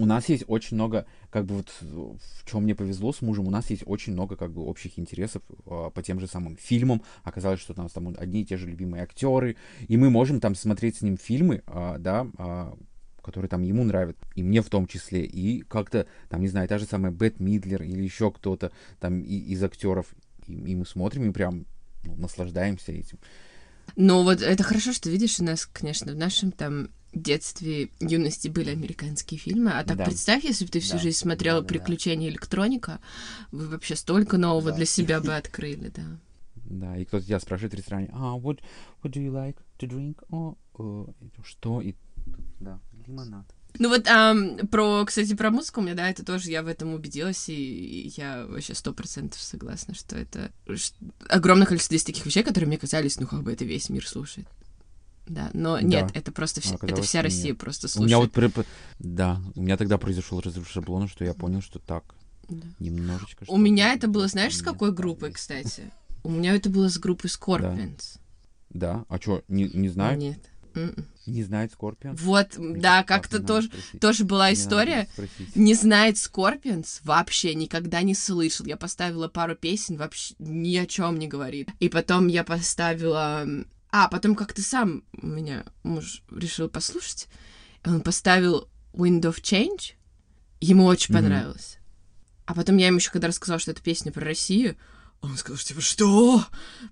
у 0.00 0.06
нас 0.06 0.28
есть 0.28 0.44
очень 0.46 0.76
много, 0.76 1.06
как 1.30 1.44
бы 1.44 1.56
вот 1.56 1.68
в 1.80 2.50
чем 2.50 2.62
мне 2.62 2.74
повезло 2.74 3.12
с 3.12 3.20
мужем, 3.20 3.46
у 3.46 3.50
нас 3.50 3.70
есть 3.70 3.82
очень 3.86 4.14
много 4.14 4.36
как 4.36 4.50
бы 4.52 4.62
общих 4.62 4.98
интересов 4.98 5.42
э, 5.66 5.90
по 5.94 6.02
тем 6.02 6.20
же 6.20 6.26
самым 6.26 6.56
фильмам. 6.56 7.02
Оказалось, 7.22 7.60
что 7.60 7.74
у 7.76 7.82
нас 7.82 7.92
там 7.92 8.14
одни 8.18 8.42
и 8.42 8.44
те 8.44 8.56
же 8.56 8.66
любимые 8.66 9.02
актеры, 9.02 9.56
и 9.86 9.96
мы 9.96 10.10
можем 10.10 10.40
там 10.40 10.54
смотреть 10.54 10.96
с 10.96 11.02
ним 11.02 11.18
фильмы, 11.18 11.62
э, 11.66 11.96
да, 11.98 12.26
э, 12.38 12.72
которые 13.22 13.50
там 13.50 13.62
ему 13.62 13.84
нравятся, 13.84 14.24
и 14.34 14.42
мне 14.42 14.62
в 14.62 14.70
том 14.70 14.86
числе, 14.86 15.24
и 15.24 15.60
как-то, 15.60 16.06
там, 16.30 16.40
не 16.40 16.48
знаю, 16.48 16.66
та 16.66 16.78
же 16.78 16.86
самая 16.86 17.12
Бет 17.12 17.38
Мидлер 17.38 17.82
или 17.82 18.02
еще 18.02 18.30
кто-то 18.30 18.72
там 18.98 19.20
и, 19.20 19.36
из 19.36 19.62
актеров, 19.62 20.06
и, 20.46 20.54
и 20.54 20.74
мы 20.74 20.86
смотрим 20.86 21.28
и 21.28 21.32
прям 21.32 21.66
ну, 22.04 22.16
наслаждаемся 22.16 22.92
этим. 22.92 23.18
Ну 23.96 24.22
вот 24.22 24.40
это 24.40 24.62
хорошо, 24.62 24.92
что 24.92 25.10
видишь, 25.10 25.40
у 25.40 25.44
нас, 25.44 25.66
конечно, 25.66 26.12
в 26.12 26.16
нашем 26.16 26.52
там 26.52 26.88
детстве, 27.12 27.90
юности 28.00 28.48
были 28.48 28.70
американские 28.70 29.38
фильмы, 29.38 29.72
а 29.72 29.84
так 29.84 29.96
да. 29.96 30.04
представь, 30.04 30.44
если 30.44 30.64
бы 30.64 30.70
ты 30.70 30.80
всю 30.80 30.94
да. 30.94 30.98
жизнь 30.98 31.18
смотрела 31.18 31.60
да, 31.60 31.66
да, 31.66 31.68
«Приключения 31.68 32.28
да. 32.28 32.32
электроника», 32.32 33.00
вы 33.50 33.68
вообще 33.68 33.96
столько 33.96 34.38
нового 34.38 34.70
да. 34.70 34.76
для 34.76 34.86
себя 34.86 35.20
бы 35.20 35.34
открыли, 35.36 35.92
да. 35.94 36.18
Да, 36.54 36.96
и 36.96 37.04
кто-то 37.04 37.26
тебя 37.26 37.40
спрашивает 37.40 37.74
в 37.74 37.76
ресторане, 37.76 38.10
а, 38.12 38.36
what, 38.36 38.60
what 39.02 39.10
do 39.10 39.20
you 39.20 39.32
like 39.32 39.56
to 39.78 39.88
drink? 39.88 40.22
О, 40.30 40.56
oh, 40.74 41.06
uh, 41.08 41.14
что? 41.44 41.80
И, 41.80 41.94
да, 42.60 42.78
лимонад. 43.06 43.46
Ну 43.78 43.88
вот 43.88 44.08
а, 44.08 44.34
про, 44.70 45.04
кстати, 45.04 45.34
про 45.34 45.50
музыку 45.50 45.80
мне, 45.80 45.94
да, 45.94 46.08
это 46.08 46.24
тоже 46.24 46.50
я 46.50 46.62
в 46.62 46.66
этом 46.66 46.92
убедилась, 46.92 47.48
и 47.48 48.12
я 48.16 48.46
вообще 48.46 48.74
сто 48.74 48.92
процентов 48.92 49.40
согласна, 49.40 49.94
что 49.94 50.16
это 50.16 50.50
огромное 51.28 51.66
количество 51.66 51.94
есть 51.94 52.06
таких 52.06 52.26
вещей, 52.26 52.42
которые 52.42 52.68
мне 52.68 52.78
казались, 52.78 53.18
ну 53.20 53.26
как 53.26 53.42
бы 53.42 53.52
это 53.52 53.64
весь 53.64 53.88
мир 53.88 54.06
слушает. 54.06 54.48
Да, 55.30 55.48
но 55.54 55.76
да. 55.76 55.82
нет, 55.82 56.10
это 56.14 56.32
просто 56.32 56.60
вся, 56.60 56.76
это 56.82 57.02
вся 57.02 57.22
Россия 57.22 57.52
нет. 57.52 57.58
просто 57.58 57.86
слушает. 57.86 58.04
У 58.04 58.06
меня 58.06 58.18
вот, 58.18 58.32
при... 58.32 58.50
да, 58.98 59.40
у 59.54 59.62
меня 59.62 59.76
тогда 59.76 59.96
произошел 59.96 60.40
разрыв 60.40 60.68
шаблона, 60.68 61.06
что 61.06 61.24
я 61.24 61.34
понял, 61.34 61.62
что 61.62 61.78
так, 61.78 62.16
да. 62.48 62.66
немножечко. 62.80 63.44
У 63.46 63.56
меня 63.56 63.94
это 63.94 64.08
было, 64.08 64.26
знаешь, 64.26 64.56
с 64.56 64.62
какой 64.62 64.92
группой, 64.92 65.30
кстати? 65.30 65.92
У 66.24 66.30
меня 66.30 66.56
это 66.56 66.68
было 66.68 66.88
с 66.88 66.98
группой 66.98 67.26
Scorpions. 67.26 68.18
Да, 68.70 68.94
да? 68.94 69.04
а 69.08 69.20
что, 69.20 69.44
не, 69.46 69.68
не 69.68 69.88
знаю? 69.88 70.18
Нет. 70.18 70.40
Mm-mm. 70.74 71.04
Не 71.26 71.44
знает 71.44 71.72
Скорпион? 71.72 72.16
Вот, 72.16 72.56
Мне 72.56 72.80
да, 72.80 73.02
как-то 73.02 73.40
тоже, 73.40 73.70
тоже 74.00 74.24
была 74.24 74.52
история. 74.52 75.08
Не 75.54 75.74
знает 75.74 76.18
Скорпионс, 76.18 77.00
вообще 77.04 77.54
никогда 77.54 78.02
не 78.02 78.14
слышал. 78.14 78.66
Я 78.66 78.76
поставила 78.76 79.28
пару 79.28 79.54
песен, 79.54 79.96
вообще 79.96 80.34
ни 80.38 80.76
о 80.76 80.86
чем 80.86 81.18
не 81.18 81.28
говорит. 81.28 81.68
И 81.78 81.88
потом 81.88 82.26
я 82.26 82.44
поставила... 82.44 83.46
А, 83.92 84.08
потом 84.08 84.34
как-то 84.34 84.62
сам 84.62 85.04
меня 85.12 85.64
муж 85.82 86.22
решил 86.30 86.68
послушать. 86.68 87.28
Он 87.84 88.00
поставил 88.00 88.68
Wind 88.92 89.22
of 89.22 89.40
Change. 89.40 89.94
Ему 90.60 90.84
очень 90.84 91.14
mm-hmm. 91.14 91.18
понравилось. 91.18 91.78
А 92.46 92.54
потом 92.54 92.76
я 92.76 92.88
ему 92.88 92.98
еще 92.98 93.10
когда 93.10 93.28
рассказала, 93.28 93.58
что 93.58 93.70
это 93.70 93.82
песня 93.82 94.12
про 94.12 94.24
Россию, 94.24 94.76
он 95.20 95.36
сказал, 95.36 95.58
что 95.58 95.68
типа, 95.68 95.80
что? 95.80 96.44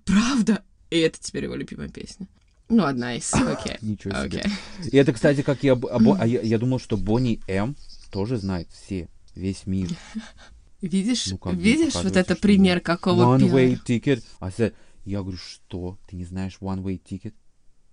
Правда? 0.05 0.63
И 0.89 0.97
это 0.97 1.19
теперь 1.19 1.45
его 1.45 1.55
любимая 1.55 1.89
песня. 1.89 2.27
Ну, 2.69 2.85
одна 2.85 3.15
из, 3.15 3.33
окей. 3.33 3.73
Okay. 3.73 3.77
Ничего 3.81 4.13
себе. 4.23 4.43
Okay. 4.43 4.89
И 4.91 4.97
это, 4.97 5.11
кстати, 5.13 5.41
как 5.41 5.63
я, 5.63 5.73
а 5.73 6.27
я, 6.27 6.41
я 6.41 6.57
думал, 6.59 6.79
что 6.79 6.97
Бонни 6.97 7.41
М 7.47 7.75
тоже 8.11 8.37
знает 8.37 8.69
все, 8.71 9.07
весь 9.35 9.65
мир. 9.65 9.89
Видишь, 10.81 11.27
ну, 11.27 11.51
видишь 11.51 11.95
вот 11.95 12.15
это 12.15 12.37
пример 12.37 12.79
какого 12.79 13.37
One 13.37 13.51
way 13.51 13.77
ticket. 13.85 14.23
I 14.39 14.49
said, 14.49 14.73
я 15.09 15.21
говорю, 15.21 15.37
что? 15.37 15.97
Ты 16.07 16.15
не 16.15 16.25
знаешь 16.25 16.57
one 16.61 16.83
way 16.83 17.01
ticket? 17.01 17.33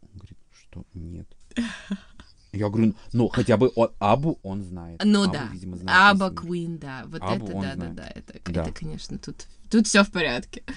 Он 0.02 0.10
говорит, 0.14 0.38
что? 0.52 0.84
Нет. 0.94 1.28
Я 2.52 2.70
говорю, 2.70 2.94
ну 3.12 3.28
хотя 3.28 3.58
бы 3.58 3.70
о, 3.74 3.88
Абу 3.98 4.38
он 4.42 4.62
знает. 4.62 5.02
Ну 5.04 5.24
Абу, 5.24 5.32
да. 5.32 5.48
Видимо, 5.52 5.76
знает 5.76 5.98
Аба 5.98 6.30
Квин, 6.30 6.78
да. 6.78 7.04
Вот 7.06 7.20
Абу 7.20 7.46
это, 7.46 7.52
да, 7.52 7.74
знает. 7.74 7.78
да, 7.78 7.88
да. 8.02 8.12
Это, 8.14 8.52
да. 8.52 8.62
это, 8.62 8.72
конечно, 8.72 9.18
тут, 9.18 9.46
тут 9.70 9.86
все 9.86 10.04
в 10.04 10.10
порядке. 10.10 10.62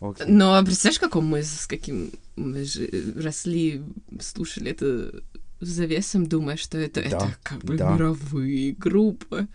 Okay. 0.00 0.26
Но 0.28 0.64
представляешь, 0.64 1.00
каком 1.00 1.26
мы 1.26 1.42
с 1.42 1.66
каким 1.66 2.12
мы 2.36 2.62
же 2.62 2.88
росли, 3.16 3.82
слушали 4.20 4.70
это 4.70 5.24
завесом, 5.58 6.28
думая, 6.28 6.56
что 6.56 6.78
это, 6.78 7.02
да, 7.02 7.06
это 7.08 7.36
как 7.42 7.64
бы 7.64 7.76
да. 7.76 7.94
мировые 7.94 8.74
группы. 8.74 9.48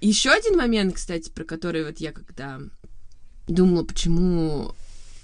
Еще 0.00 0.30
один 0.30 0.56
момент, 0.56 0.96
кстати, 0.96 1.30
про 1.30 1.44
который 1.44 1.84
вот 1.84 1.98
я 1.98 2.10
когда 2.10 2.60
думала, 3.52 3.84
почему 3.84 4.74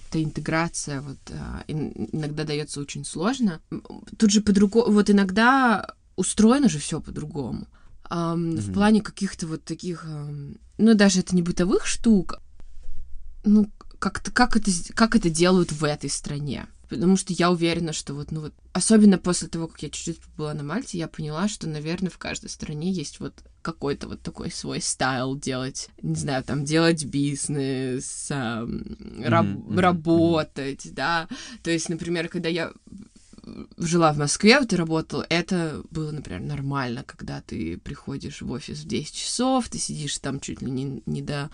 эта 0.09 0.22
интеграция 0.22 1.01
вот 1.01 1.18
а, 1.31 1.64
иногда 1.66 2.45
дается 2.45 2.81
очень 2.81 3.05
сложно. 3.05 3.61
Тут 4.18 4.31
же 4.31 4.41
по-другому, 4.41 4.93
вот 4.93 5.11
иногда 5.11 5.95
устроено 6.16 6.68
же 6.68 6.79
все 6.79 7.01
по-другому. 7.01 7.66
ам, 8.05 8.57
в 8.57 8.72
плане 8.72 9.01
каких-то 9.01 9.47
вот 9.47 9.64
таких, 9.64 10.07
ну, 10.79 10.95
даже 10.95 11.20
это 11.20 11.35
не 11.35 11.43
бытовых 11.43 11.87
штук, 11.87 12.41
ну, 13.45 13.70
как-то, 13.99 14.31
как 14.31 14.57
это, 14.57 14.70
как 14.95 15.16
это 15.16 15.31
делают 15.31 15.72
в 15.72 15.85
этой 15.85 16.11
стране. 16.11 16.66
Потому 16.89 17.16
что 17.16 17.32
я 17.32 17.51
уверена, 17.51 17.93
что 17.93 18.14
вот, 18.14 18.30
ну 18.30 18.41
вот, 18.41 18.55
особенно 18.72 19.18
после 19.18 19.49
того, 19.49 19.66
как 19.68 19.82
я 19.82 19.91
чуть-чуть 19.91 20.20
была 20.37 20.55
на 20.55 20.62
Мальте, 20.62 20.99
я 20.99 21.09
поняла, 21.09 21.49
что, 21.49 21.68
наверное, 21.68 22.11
в 22.11 22.18
каждой 22.18 22.49
стране 22.49 22.93
есть 22.93 23.18
вот 23.20 23.43
какой-то 23.62 24.07
вот 24.07 24.22
такой 24.22 24.53
свой 24.53 24.80
стайл 24.80 25.37
делать, 25.37 25.89
не 26.01 26.14
знаю, 26.14 26.45
там, 26.45 26.64
делать 26.64 27.05
бизнес, 27.05 28.28
раб- 28.30 28.68
мгм, 28.68 29.78
работать, 29.80 30.95
да. 30.95 31.28
То 31.64 31.70
есть, 31.72 31.89
например, 31.89 32.28
когда 32.28 32.49
я 32.49 32.72
жила 33.76 34.12
в 34.12 34.18
Москве, 34.18 34.59
вот 34.59 34.72
и 34.72 34.76
работала, 34.76 35.26
это 35.28 35.82
было, 35.90 36.11
например, 36.11 36.40
нормально, 36.40 37.05
когда 37.05 37.40
ты 37.40 37.78
приходишь 37.78 38.42
в 38.42 38.51
офис 38.51 38.80
в 38.80 38.86
10 38.86 39.14
часов, 39.14 39.68
ты 39.68 39.78
сидишь 39.78 40.18
там 40.18 40.40
чуть 40.40 40.62
ли 40.62 40.70
не, 40.70 41.03
не 41.07 41.22
до, 41.22 41.51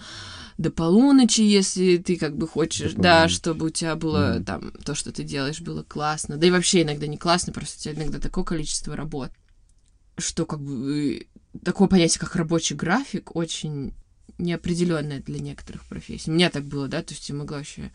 до 0.59 0.71
полуночи, 0.71 1.43
если 1.43 1.99
ты 1.99 2.17
как 2.17 2.37
бы 2.37 2.49
хочешь, 2.49 2.93
До 2.95 3.03
да, 3.03 3.29
чтобы 3.29 3.67
у 3.67 3.71
тебя 3.71 3.97
было 3.97 4.35
Мгм. 4.37 4.45
там 4.45 4.73
то, 4.85 4.95
что 4.95 5.13
ты 5.13 5.23
делаешь, 5.23 5.61
было 5.61 5.83
классно. 5.83 6.37
Да 6.37 6.47
и 6.47 6.51
вообще 6.51 6.83
иногда 6.83 7.07
не 7.07 7.19
классно, 7.19 7.53
просто 7.53 7.77
у 7.79 7.83
тебя 7.83 8.03
иногда 8.03 8.19
такое 8.19 8.45
количество 8.45 8.97
работ, 8.97 9.31
что 10.19 10.47
как 10.47 10.61
бы 10.61 11.27
э, 11.55 11.59
такое 11.65 11.89
понятие, 11.89 12.21
как 12.21 12.37
рабочий 12.37 12.75
график, 12.75 13.37
очень 13.37 13.95
неопределенное 14.39 15.21
для 15.21 15.41
некоторых 15.41 15.85
профессий. 15.85 16.31
У 16.31 16.35
меня 16.35 16.51
так 16.51 16.65
было, 16.65 16.89
да, 16.89 17.03
то 17.03 17.13
есть 17.13 17.29
я 17.29 17.35
могла 17.35 17.59
вообще 17.59 17.91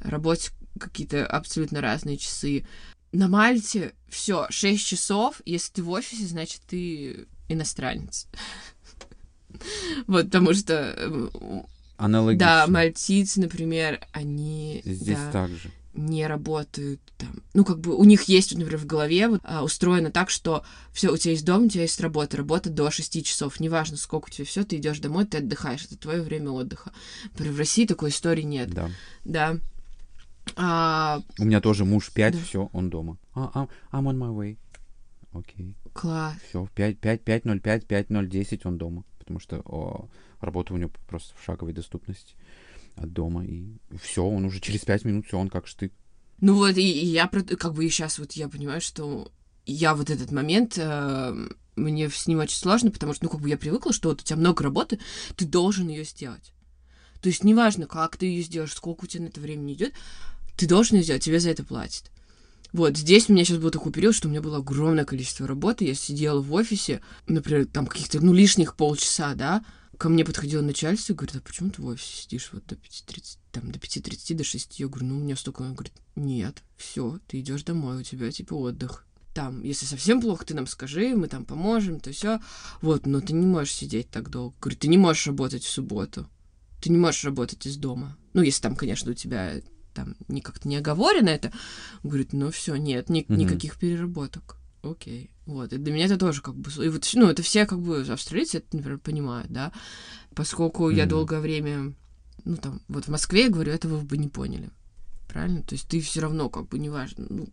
работать 0.00 0.52
какие-то 0.78 1.26
абсолютно 1.26 1.80
разные 1.80 2.16
часы. 2.16 2.64
На 3.12 3.28
Мальте 3.28 3.94
все, 4.08 4.46
6 4.50 4.86
часов, 4.86 5.40
если 5.44 5.72
ты 5.74 5.82
в 5.82 5.90
офисе, 5.90 6.26
значит, 6.26 6.60
ты 6.66 7.26
иностранец. 7.48 8.26
Вот, 10.06 10.26
потому 10.26 10.54
что, 10.54 10.94
э, 10.96 11.28
Аналогично. 11.96 12.46
да, 12.46 12.66
мальтийцы, 12.68 13.40
например, 13.40 14.06
они 14.12 14.82
Здесь 14.84 15.16
да, 15.18 15.32
так 15.32 15.50
же. 15.50 15.70
не 15.94 16.26
работают 16.26 17.00
там. 17.16 17.42
Ну, 17.54 17.64
как 17.64 17.80
бы 17.80 17.96
у 17.96 18.04
них 18.04 18.24
есть, 18.24 18.54
например, 18.54 18.78
в 18.78 18.86
голове 18.86 19.26
вот, 19.26 19.40
а, 19.42 19.64
устроено 19.64 20.12
так, 20.12 20.30
что 20.30 20.64
все, 20.92 21.10
у 21.10 21.16
тебя 21.16 21.32
есть 21.32 21.44
дом, 21.44 21.64
у 21.64 21.68
тебя 21.68 21.82
есть 21.82 22.00
работа, 22.00 22.36
работа 22.36 22.70
до 22.70 22.90
6 22.90 23.24
часов. 23.24 23.58
Неважно, 23.58 23.96
сколько 23.96 24.26
у 24.26 24.30
тебя 24.30 24.44
все, 24.44 24.64
ты 24.64 24.76
идешь 24.76 25.00
домой, 25.00 25.24
ты 25.24 25.38
отдыхаешь. 25.38 25.84
Это 25.86 25.96
твое 25.96 26.22
время 26.22 26.50
отдыха. 26.50 26.92
Например, 27.32 27.54
в 27.54 27.58
России 27.58 27.86
такой 27.86 28.10
истории 28.10 28.42
нет. 28.42 28.70
Да. 28.70 28.90
Да. 29.24 29.56
А, 30.56 31.20
У 31.38 31.44
меня 31.44 31.60
тоже 31.60 31.84
муж 31.84 32.10
5, 32.12 32.34
Да. 32.34 32.40
все, 32.42 32.68
он 32.72 32.90
дома. 32.90 33.16
А, 33.34 33.50
а, 33.90 33.96
I'm 33.96 34.04
on 34.04 34.16
my 34.18 34.34
way. 34.34 34.56
Окей. 35.32 35.74
класс. 35.92 36.36
Все, 36.48 36.68
5, 36.74 36.98
5, 36.98 37.22
5, 37.24 37.44
0, 37.44 37.60
5, 37.60 37.86
5, 37.86 38.10
0, 38.10 38.28
10 38.28 38.66
он 38.66 38.78
дома. 38.78 39.04
Потому 39.18 39.40
что 39.40 39.60
о, 39.64 40.08
работа 40.40 40.74
у 40.74 40.76
него 40.76 40.90
просто 41.06 41.34
в 41.36 41.44
шаговой 41.44 41.72
доступности 41.72 42.34
от 42.96 43.12
дома. 43.12 43.44
И 43.44 43.76
все, 44.00 44.24
он 44.24 44.44
уже 44.44 44.60
через 44.60 44.84
5 44.84 45.04
минут, 45.04 45.26
все, 45.26 45.38
он 45.38 45.48
как 45.48 45.66
штык. 45.66 45.92
Ну 46.40 46.54
вот, 46.54 46.76
и, 46.76 46.82
и 47.02 47.06
я 47.06 47.26
как 47.28 47.74
бы 47.74 47.84
и 47.84 47.90
сейчас 47.90 48.18
вот 48.18 48.32
я 48.32 48.48
понимаю, 48.48 48.80
что 48.80 49.30
я 49.66 49.94
вот 49.94 50.08
этот 50.08 50.30
момент, 50.32 50.78
э, 50.78 51.48
мне 51.76 52.08
с 52.08 52.26
ним 52.26 52.38
очень 52.38 52.56
сложно, 52.56 52.90
потому 52.90 53.12
что, 53.12 53.24
ну, 53.24 53.30
как 53.30 53.40
бы 53.40 53.48
я 53.48 53.58
привыкла, 53.58 53.92
что 53.92 54.08
вот 54.08 54.22
у 54.22 54.24
тебя 54.24 54.36
много 54.38 54.62
работы, 54.64 54.98
ты 55.36 55.44
должен 55.46 55.88
ее 55.88 56.04
сделать. 56.04 56.52
То 57.20 57.28
есть 57.28 57.42
неважно, 57.44 57.86
как 57.86 58.16
ты 58.16 58.26
ее 58.26 58.42
сделаешь, 58.42 58.72
сколько 58.72 59.04
у 59.04 59.06
тебя 59.08 59.24
на 59.24 59.28
это 59.28 59.40
времени 59.40 59.74
идет, 59.74 59.92
ты 60.58 60.66
должен 60.66 60.96
ее 60.96 61.04
сделать, 61.04 61.22
тебе 61.22 61.40
за 61.40 61.50
это 61.50 61.64
платят. 61.64 62.10
Вот, 62.72 62.98
здесь 62.98 63.28
у 63.28 63.32
меня 63.32 63.44
сейчас 63.44 63.58
был 63.58 63.70
такой 63.70 63.92
период, 63.92 64.14
что 64.14 64.28
у 64.28 64.30
меня 64.30 64.42
было 64.42 64.58
огромное 64.58 65.06
количество 65.06 65.46
работы, 65.46 65.86
я 65.86 65.94
сидела 65.94 66.42
в 66.42 66.52
офисе, 66.52 67.00
например, 67.26 67.66
там 67.66 67.86
каких-то, 67.86 68.20
ну, 68.20 68.34
лишних 68.34 68.74
полчаса, 68.74 69.34
да, 69.34 69.64
ко 69.96 70.08
мне 70.08 70.24
подходило 70.24 70.60
начальство 70.60 71.12
и 71.12 71.16
говорит, 71.16 71.36
а 71.36 71.40
почему 71.40 71.70
ты 71.70 71.80
в 71.80 71.86
офисе 71.86 72.22
сидишь 72.22 72.50
вот 72.52 72.66
до 72.66 72.74
5.30, 72.74 73.38
там, 73.52 73.72
до 73.72 73.78
5.30, 73.78 74.34
до 74.34 74.44
6? 74.44 74.80
Я 74.80 74.88
говорю, 74.88 75.06
ну, 75.06 75.16
у 75.16 75.20
меня 75.20 75.36
столько. 75.36 75.62
Он 75.62 75.74
говорит, 75.74 75.94
нет, 76.14 76.62
все, 76.76 77.18
ты 77.26 77.40
идешь 77.40 77.62
домой, 77.62 78.00
у 78.00 78.02
тебя, 78.02 78.30
типа, 78.30 78.54
отдых. 78.54 79.06
Там, 79.34 79.62
если 79.62 79.86
совсем 79.86 80.20
плохо, 80.20 80.44
ты 80.44 80.54
нам 80.54 80.66
скажи, 80.66 81.14
мы 81.14 81.28
там 81.28 81.44
поможем, 81.44 82.00
то 82.00 82.12
все. 82.12 82.40
Вот, 82.82 83.06
но 83.06 83.20
ты 83.20 83.32
не 83.32 83.46
можешь 83.46 83.74
сидеть 83.74 84.10
так 84.10 84.30
долго. 84.30 84.54
Говорит, 84.60 84.80
ты 84.80 84.88
не 84.88 84.98
можешь 84.98 85.26
работать 85.26 85.64
в 85.64 85.70
субботу. 85.70 86.28
Ты 86.82 86.90
не 86.90 86.98
можешь 86.98 87.24
работать 87.24 87.64
из 87.66 87.76
дома. 87.76 88.16
Ну, 88.34 88.42
если 88.42 88.62
там, 88.62 88.76
конечно, 88.76 89.10
у 89.10 89.14
тебя 89.14 89.60
там 89.98 90.14
не 90.28 90.40
как-то 90.40 90.68
не 90.68 90.76
оговорено 90.76 91.28
это. 91.28 91.52
Говорит, 92.02 92.32
ну 92.32 92.50
все, 92.50 92.76
нет, 92.76 93.08
ни- 93.10 93.24
Мгм. 93.28 93.38
никаких 93.38 93.76
переработок. 93.76 94.56
Окей. 94.82 95.30
Вот. 95.46 95.72
И 95.72 95.78
для 95.78 95.92
меня 95.92 96.06
это 96.06 96.16
тоже 96.16 96.40
как 96.40 96.54
бы... 96.54 96.70
И 96.84 96.88
вот, 96.88 97.08
ну, 97.14 97.26
это 97.28 97.42
все 97.42 97.66
как 97.66 97.80
бы 97.80 98.00
австралийцы, 98.08 98.58
это, 98.58 98.76
например, 98.76 98.98
понимают, 98.98 99.50
да. 99.50 99.72
Поскольку 100.34 100.90
я 100.90 101.02
Мгм. 101.04 101.10
долгое 101.10 101.40
время, 101.40 101.94
ну, 102.44 102.56
там, 102.56 102.80
вот 102.88 103.06
в 103.06 103.08
Москве, 103.08 103.44
я 103.44 103.50
говорю, 103.50 103.72
этого 103.72 103.96
вы 103.96 104.04
бы 104.04 104.16
не 104.18 104.28
поняли. 104.28 104.70
Правильно? 105.28 105.62
То 105.62 105.74
есть 105.74 105.88
ты 105.88 106.00
все 106.00 106.20
равно, 106.20 106.48
как 106.48 106.68
бы, 106.68 106.78
неважно, 106.78 107.26
ну, 107.28 107.48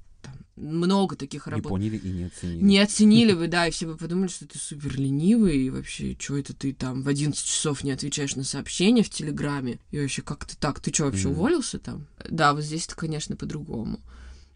много 0.55 1.15
таких 1.15 1.47
Не 1.47 1.51
работ. 1.51 1.69
поняли 1.69 1.97
и 1.97 2.09
не 2.09 2.23
оценили. 2.25 2.63
Не 2.63 2.79
оценили 2.79 3.33
бы, 3.39 3.47
да, 3.47 3.67
и 3.67 3.71
все 3.71 3.87
бы 3.87 3.97
подумали, 3.97 4.27
что 4.29 4.47
ты 4.47 4.57
супер 4.57 4.97
ленивый, 4.99 5.57
и 5.57 5.69
вообще, 5.69 6.15
что 6.19 6.37
это 6.37 6.53
ты 6.53 6.73
там 6.73 7.01
в 7.03 7.07
11 7.09 7.43
часов 7.45 7.83
не 7.83 7.91
отвечаешь 7.91 8.35
на 8.35 8.43
сообщения 8.43 9.03
в 9.03 9.09
Телеграме, 9.09 9.79
и 9.91 9.99
вообще, 9.99 10.21
как 10.21 10.45
ты 10.45 10.55
так, 10.57 10.79
ты 10.79 10.93
что, 10.93 11.05
вообще 11.05 11.27
Мгм. 11.27 11.37
уволился 11.37 11.79
там? 11.79 12.07
Да, 12.29 12.53
вот 12.53 12.63
здесь 12.63 12.85
это, 12.85 12.95
конечно, 12.95 13.35
по-другому. 13.35 13.99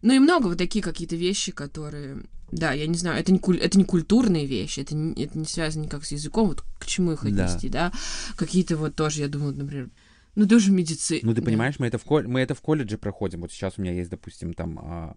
Ну 0.02 0.14
и 0.14 0.18
много 0.18 0.46
вот 0.46 0.56
такие 0.58 0.82
какие-то 0.82 1.16
вещи, 1.16 1.52
которые... 1.52 2.22
Да, 2.50 2.72
я 2.72 2.86
не 2.88 2.94
знаю, 2.96 3.20
это 3.20 3.30
не, 3.30 3.38
куль- 3.38 3.58
это 3.60 3.78
не 3.78 3.84
культурные 3.84 4.44
вещи, 4.46 4.80
это 4.80 4.96
не, 4.96 5.22
это 5.22 5.38
не 5.38 5.44
связано 5.44 5.84
никак 5.84 6.04
с 6.04 6.10
языком, 6.12 6.48
вот 6.48 6.64
к 6.80 6.86
чему 6.86 7.12
их 7.12 7.22
Да. 7.22 7.44
отнести, 7.44 7.68
да? 7.68 7.92
Какие-то 8.36 8.76
вот 8.76 8.96
тоже, 8.96 9.20
я 9.20 9.28
думаю, 9.28 9.54
например, 9.54 9.90
ну 10.34 10.48
тоже 10.48 10.72
медицина. 10.72 11.20
Ну, 11.22 11.34
ты 11.34 11.42
понимаешь, 11.42 11.78
мы 11.78 11.86
это, 11.86 11.98
в 11.98 12.04
кол- 12.04 12.24
мы 12.26 12.40
это 12.40 12.54
в 12.54 12.60
колледже 12.60 12.96
проходим. 12.98 13.42
Вот 13.42 13.52
сейчас 13.52 13.74
у 13.76 13.82
меня 13.82 13.92
есть, 13.92 14.10
допустим, 14.10 14.54
там, 14.54 14.78
а, 14.82 15.16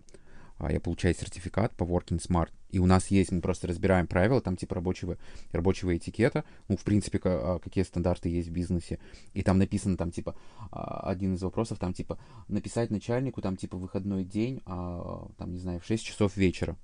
я 0.59 0.79
получаю 0.79 1.15
сертификат 1.15 1.75
по 1.75 1.83
Working 1.83 2.19
Smart, 2.19 2.49
и 2.69 2.79
у 2.79 2.85
нас 2.85 3.07
есть, 3.07 3.31
мы 3.31 3.41
просто 3.41 3.67
разбираем 3.67 4.07
правила, 4.07 4.41
там, 4.41 4.55
типа, 4.55 4.75
рабочего, 4.75 5.17
рабочего 5.51 5.95
этикета, 5.95 6.43
ну, 6.67 6.77
в 6.77 6.83
принципе, 6.83 7.19
а, 7.23 7.59
какие 7.59 7.83
стандарты 7.83 8.29
есть 8.29 8.49
в 8.49 8.51
бизнесе, 8.51 8.99
и 9.33 9.43
там 9.43 9.57
написано, 9.57 9.97
там, 9.97 10.11
типа, 10.11 10.35
а, 10.71 11.09
один 11.09 11.35
из 11.35 11.43
вопросов, 11.43 11.79
там, 11.79 11.93
типа, 11.93 12.17
написать 12.47 12.89
начальнику, 12.89 13.41
там, 13.41 13.57
типа, 13.57 13.77
выходной 13.77 14.23
день, 14.23 14.61
а, 14.65 15.27
там, 15.37 15.51
не 15.51 15.59
знаю, 15.59 15.79
в 15.79 15.85
6 15.85 16.03
часов 16.03 16.35
вечера, 16.37 16.77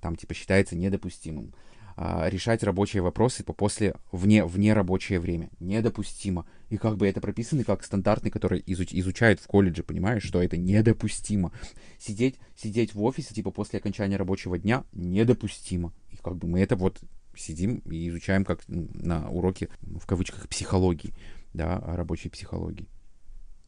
там, 0.00 0.16
типа, 0.16 0.34
считается 0.34 0.76
недопустимым. 0.76 1.54
А, 1.96 2.28
решать 2.28 2.64
рабочие 2.64 3.02
вопросы 3.02 3.44
по- 3.44 3.52
после 3.52 3.94
вне, 4.10 4.44
вне 4.44 4.72
рабочее 4.72 5.20
время. 5.20 5.50
Недопустимо. 5.60 6.44
И 6.68 6.76
как 6.76 6.96
бы 6.96 7.06
это 7.06 7.20
прописано 7.20 7.62
как 7.62 7.84
стандартный, 7.84 8.32
который 8.32 8.60
изуч- 8.66 8.90
изучают 8.92 9.38
в 9.38 9.46
колледже, 9.46 9.84
понимаешь, 9.84 10.24
что 10.24 10.42
это 10.42 10.56
недопустимо. 10.56 11.52
Сидеть, 11.98 12.36
сидеть 12.56 12.94
в 12.94 13.02
офисе, 13.02 13.32
типа, 13.32 13.52
после 13.52 13.78
окончания 13.78 14.16
рабочего 14.16 14.58
дня, 14.58 14.84
недопустимо. 14.92 15.92
И 16.10 16.16
как 16.16 16.36
бы 16.36 16.48
мы 16.48 16.60
это 16.60 16.74
вот 16.74 17.00
сидим 17.36 17.76
и 17.90 18.08
изучаем 18.08 18.44
как 18.44 18.64
на 18.66 19.30
уроке, 19.30 19.68
ну, 19.82 20.00
в 20.00 20.06
кавычках, 20.06 20.48
психологии, 20.48 21.14
да, 21.52 21.78
рабочей 21.78 22.28
психологии. 22.28 22.88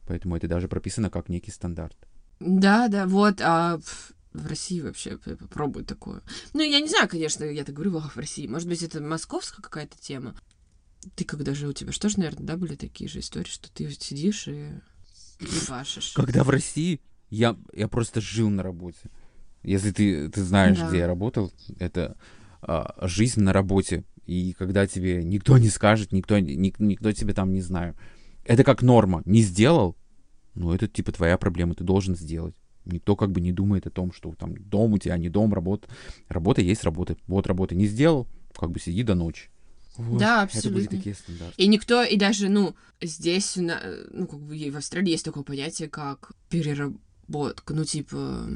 Поэтому 0.05 0.35
это 0.35 0.47
даже 0.47 0.67
прописано 0.67 1.09
как 1.09 1.29
некий 1.29 1.51
стандарт. 1.51 1.97
Да, 2.39 2.87
да, 2.87 3.07
вот, 3.07 3.41
а 3.41 3.79
в 4.37 4.47
России 4.47 4.81
вообще 4.81 5.17
попробуй 5.17 5.83
такое. 5.83 6.21
Ну, 6.53 6.61
я 6.61 6.79
не 6.79 6.87
знаю, 6.87 7.07
конечно, 7.07 7.43
я 7.43 7.63
так 7.63 7.75
говорю, 7.75 7.97
«Ах, 7.97 8.15
в 8.15 8.17
России. 8.19 8.47
Может 8.47 8.67
быть, 8.67 8.83
это 8.83 9.01
московская 9.01 9.61
какая-то 9.61 9.97
тема. 9.99 10.35
Ты 11.15 11.25
когда 11.25 11.53
жил, 11.53 11.69
у 11.69 11.73
тебя 11.73 11.91
что 11.91 12.09
же, 12.09 12.19
наверное, 12.19 12.45
да, 12.45 12.57
были 12.57 12.75
такие 12.75 13.09
же 13.09 13.19
истории, 13.19 13.47
что 13.49 13.71
ты 13.71 13.89
сидишь 13.91 14.47
и 14.47 14.71
ебашишь. 15.39 16.13
Когда 16.13 16.43
в 16.43 16.49
России, 16.49 17.01
я, 17.29 17.57
я 17.73 17.87
просто 17.87 18.21
жил 18.21 18.49
на 18.49 18.63
работе. 18.63 19.09
Если 19.63 19.91
ты, 19.91 20.29
ты 20.29 20.43
знаешь, 20.43 20.77
Да. 20.77 20.87
где 20.89 20.99
я 20.99 21.07
работал, 21.07 21.51
это 21.79 22.17
а, 22.61 22.95
жизнь 23.07 23.41
на 23.41 23.53
работе. 23.53 24.03
И 24.25 24.53
когда 24.53 24.87
тебе 24.87 25.23
никто 25.23 25.57
не 25.57 25.69
скажет, 25.69 26.11
никто, 26.11 26.37
ник- 26.39 26.79
никто 26.79 27.11
тебе 27.11 27.33
там 27.33 27.53
не 27.53 27.61
знаю. 27.61 27.95
Это 28.43 28.63
как 28.63 28.81
норма. 28.81 29.21
Не 29.25 29.41
сделал, 29.41 29.95
ну 30.55 30.73
это 30.73 30.87
типа 30.87 31.11
твоя 31.11 31.37
проблема, 31.37 31.75
ты 31.75 31.83
должен 31.83 32.15
сделать. 32.15 32.55
Никто 32.87 33.15
как 33.15 33.31
бы 33.31 33.41
не 33.41 33.51
думает 33.51 33.85
о 33.87 33.89
том, 33.89 34.11
что 34.11 34.33
там 34.33 34.55
дом 34.55 34.93
у 34.93 34.97
тебя, 34.97 35.17
не 35.17 35.29
дом, 35.29 35.53
работа. 35.53 35.87
Работа 36.29 36.61
есть 36.61 36.83
работа. 36.83 37.15
Вот 37.27 37.47
работа 37.47 37.75
не 37.75 37.87
сделал, 37.87 38.27
как 38.55 38.71
бы 38.71 38.79
сиди 38.79 39.03
до 39.03 39.15
ночи. 39.15 39.49
Вот. 39.97 40.19
Да, 40.19 40.43
Это 40.43 40.69
были 40.69 40.83
абсолютно. 40.83 40.97
такие 40.97 41.15
стандарты. 41.15 41.53
И 41.61 41.67
никто, 41.67 42.03
и 42.03 42.17
даже, 42.17 42.49
ну, 42.49 42.75
здесь, 43.01 43.55
на- 43.55 43.81
ну, 44.11 44.27
как 44.27 44.39
бы 44.39 44.55
в 44.71 44.77
Австралии 44.77 45.09
есть 45.11 45.25
такое 45.25 45.43
понятие, 45.43 45.89
как 45.89 46.33
переработка, 46.49 47.73
ну, 47.73 47.83
типа, 47.83 48.47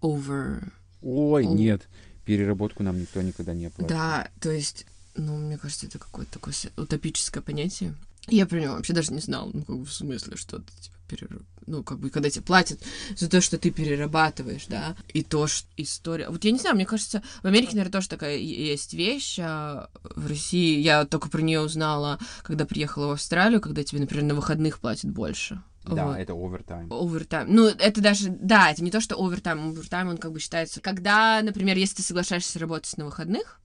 over... 0.00 0.70
Ой, 1.02 1.46
О. 1.46 1.52
нет, 1.54 1.88
переработку 2.24 2.82
нам 2.82 3.00
никто 3.00 3.20
никогда 3.22 3.54
не 3.54 3.66
оплатит. 3.66 3.88
Да, 3.88 4.28
то 4.40 4.50
есть, 4.50 4.86
ну, 5.14 5.36
мне 5.36 5.58
кажется, 5.58 5.86
это 5.86 5.98
какое-то 5.98 6.32
такое 6.34 6.54
утопическое 6.76 7.42
понятие. 7.42 7.94
Я 8.28 8.46
про 8.46 8.60
него 8.60 8.74
вообще 8.74 8.92
даже 8.92 9.12
не 9.12 9.20
знала, 9.20 9.50
ну, 9.52 9.64
как 9.64 9.78
бы 9.78 9.84
в 9.84 9.92
смысле, 9.92 10.36
что 10.36 10.58
ты, 10.58 10.72
типа, 10.80 10.96
перер... 11.10 11.40
ну, 11.66 11.82
как 11.82 11.98
бы, 11.98 12.10
когда 12.10 12.30
тебе 12.30 12.44
платят 12.44 12.80
за 13.16 13.28
то, 13.28 13.40
что 13.40 13.58
ты 13.58 13.70
перерабатываешь, 13.70 14.66
да, 14.66 14.96
и 15.12 15.22
то, 15.22 15.46
что 15.46 15.66
история... 15.76 16.28
Вот 16.28 16.44
я 16.44 16.52
не 16.52 16.58
знаю, 16.58 16.76
мне 16.76 16.86
кажется, 16.86 17.22
в 17.42 17.46
Америке, 17.46 17.72
наверное, 17.72 17.92
тоже 17.92 18.08
такая 18.08 18.36
есть 18.36 18.94
вещь, 18.94 19.38
а 19.40 19.90
в 20.16 20.26
России 20.26 20.78
я 20.78 21.04
только 21.04 21.28
про 21.28 21.42
нее 21.42 21.60
узнала, 21.60 22.18
когда 22.42 22.64
приехала 22.64 23.08
в 23.08 23.12
Австралию, 23.12 23.60
когда 23.60 23.82
тебе, 23.82 24.00
например, 24.00 24.24
на 24.24 24.34
выходных 24.34 24.78
платят 24.78 25.10
больше. 25.10 25.62
Да, 25.84 26.06
Вот. 26.08 26.18
это 26.18 26.34
овертайм. 26.34 26.92
Овертайм. 26.92 27.54
Ну, 27.54 27.66
это 27.66 28.00
даже, 28.00 28.28
да, 28.28 28.70
это 28.70 28.84
не 28.84 28.90
то, 28.90 29.00
что 29.00 29.16
овертайм. 29.16 29.70
Овертайм, 29.70 30.08
он 30.08 30.18
как 30.18 30.32
бы 30.32 30.38
считается, 30.38 30.80
когда, 30.80 31.40
например, 31.42 31.76
если 31.76 31.96
ты 31.96 32.02
соглашаешься 32.02 32.58
работать 32.58 32.96
на 32.98 33.06
выходных, 33.06 33.60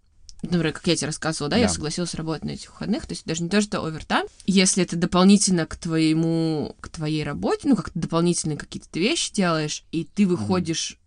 например, 0.52 0.74
как 0.74 0.86
я 0.88 0.96
тебе 0.96 1.08
рассказывала, 1.08 1.50
да, 1.50 1.58
я 1.58 1.68
Да. 1.68 1.74
согласилась 1.74 2.14
работать 2.16 2.46
на 2.46 2.52
этих 2.52 2.70
выходных, 2.72 3.06
то 3.06 3.14
есть 3.14 3.26
даже 3.26 3.44
не 3.44 3.50
то, 3.50 3.62
что 3.62 3.84
овертайм, 3.84 4.28
если 4.46 4.84
это 4.84 4.96
дополнительно 4.96 5.66
к 5.66 5.76
твоему, 5.76 6.76
к 6.82 6.90
твоей 6.90 7.24
работе, 7.24 7.68
ну, 7.68 7.76
как 7.76 7.92
дополнительные 7.96 8.58
какие-то 8.58 8.90
ты 8.90 9.00
вещи 9.00 9.34
делаешь, 9.34 9.84
и 9.92 10.04
ты 10.06 10.26
выходишь 10.28 10.98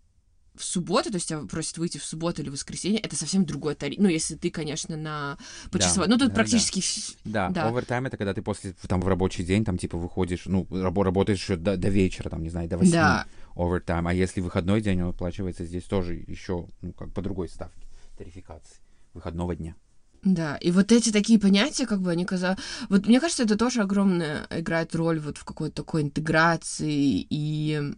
в 0.55 0.63
субботу, 0.65 1.09
то 1.09 1.15
есть 1.15 1.29
тебя 1.29 1.39
просят 1.43 1.77
выйти 1.77 1.97
в 1.99 2.03
субботу 2.03 2.41
или 2.41 2.49
воскресенье, 2.49 2.99
это 2.99 3.15
совсем 3.15 3.45
другой 3.45 3.75
тариф. 3.75 3.97
Ну, 3.99 4.09
если 4.09 4.35
ты, 4.35 4.49
конечно, 4.49 4.97
на 4.97 5.37
почасовой. 5.71 6.09
ну, 6.09 6.17
тут 6.17 6.29
да, 6.29 6.35
практически... 6.35 6.83
Да, 7.23 7.47
Да. 7.49 7.69
овертайм 7.69 8.07
это 8.07 8.17
когда 8.17 8.33
ты 8.33 8.41
после, 8.41 8.75
там, 8.89 8.99
в 9.01 9.07
рабочий 9.07 9.45
день, 9.45 9.63
там, 9.63 9.77
типа, 9.77 9.97
выходишь, 9.97 10.41
ну, 10.47 10.63
рабо- 10.69 11.03
работаешь 11.03 11.39
еще 11.39 11.55
до, 11.55 11.77
до 11.77 11.87
вечера, 11.87 12.29
там, 12.29 12.43
не 12.43 12.49
знаю, 12.49 12.67
до 12.67 12.77
8. 12.77 12.91
Да. 12.91 13.25
Овертайм. 13.55 14.05
А 14.07 14.13
если 14.13 14.41
выходной 14.41 14.81
день, 14.81 15.01
он 15.01 15.09
оплачивается 15.11 15.63
здесь 15.63 15.83
тоже 15.85 16.15
еще, 16.27 16.67
ну, 16.81 16.91
как 16.91 17.13
по 17.13 17.21
другой 17.21 17.47
ставке 17.47 17.87
тарификации 18.17 18.75
выходного 19.13 19.55
дня. 19.55 19.75
Да, 20.23 20.57
и 20.57 20.71
вот 20.71 20.91
эти 20.91 21.11
такие 21.11 21.39
понятия, 21.39 21.85
как 21.85 22.01
бы 22.01 22.11
они 22.11 22.25
каза... 22.25 22.57
Вот 22.89 23.07
мне 23.07 23.19
кажется, 23.21 23.43
это 23.43 23.57
тоже 23.57 23.81
огромная 23.81 24.47
играет 24.49 24.93
роль 24.93 25.19
вот 25.19 25.37
в 25.37 25.45
какой-то 25.45 25.77
такой 25.77 26.01
интеграции 26.01 27.25
и 27.29 27.93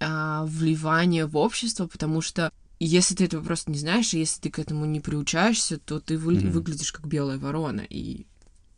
а, 0.00 0.44
вливании 0.46 1.22
в 1.22 1.36
общество, 1.36 1.86
потому 1.86 2.22
что 2.22 2.50
если 2.80 3.14
ты 3.14 3.24
этого 3.24 3.44
просто 3.44 3.70
не 3.70 3.78
знаешь, 3.78 4.14
и 4.14 4.18
если 4.20 4.40
ты 4.40 4.50
к 4.50 4.58
этому 4.58 4.86
не 4.86 5.00
приучаешься, 5.00 5.78
то 5.78 6.00
ты 6.00 6.16
вы- 6.16 6.34
Мгм. 6.36 6.50
выглядишь 6.52 6.92
как 6.92 7.06
белая 7.06 7.36
ворона, 7.38 7.82
и 7.82 8.26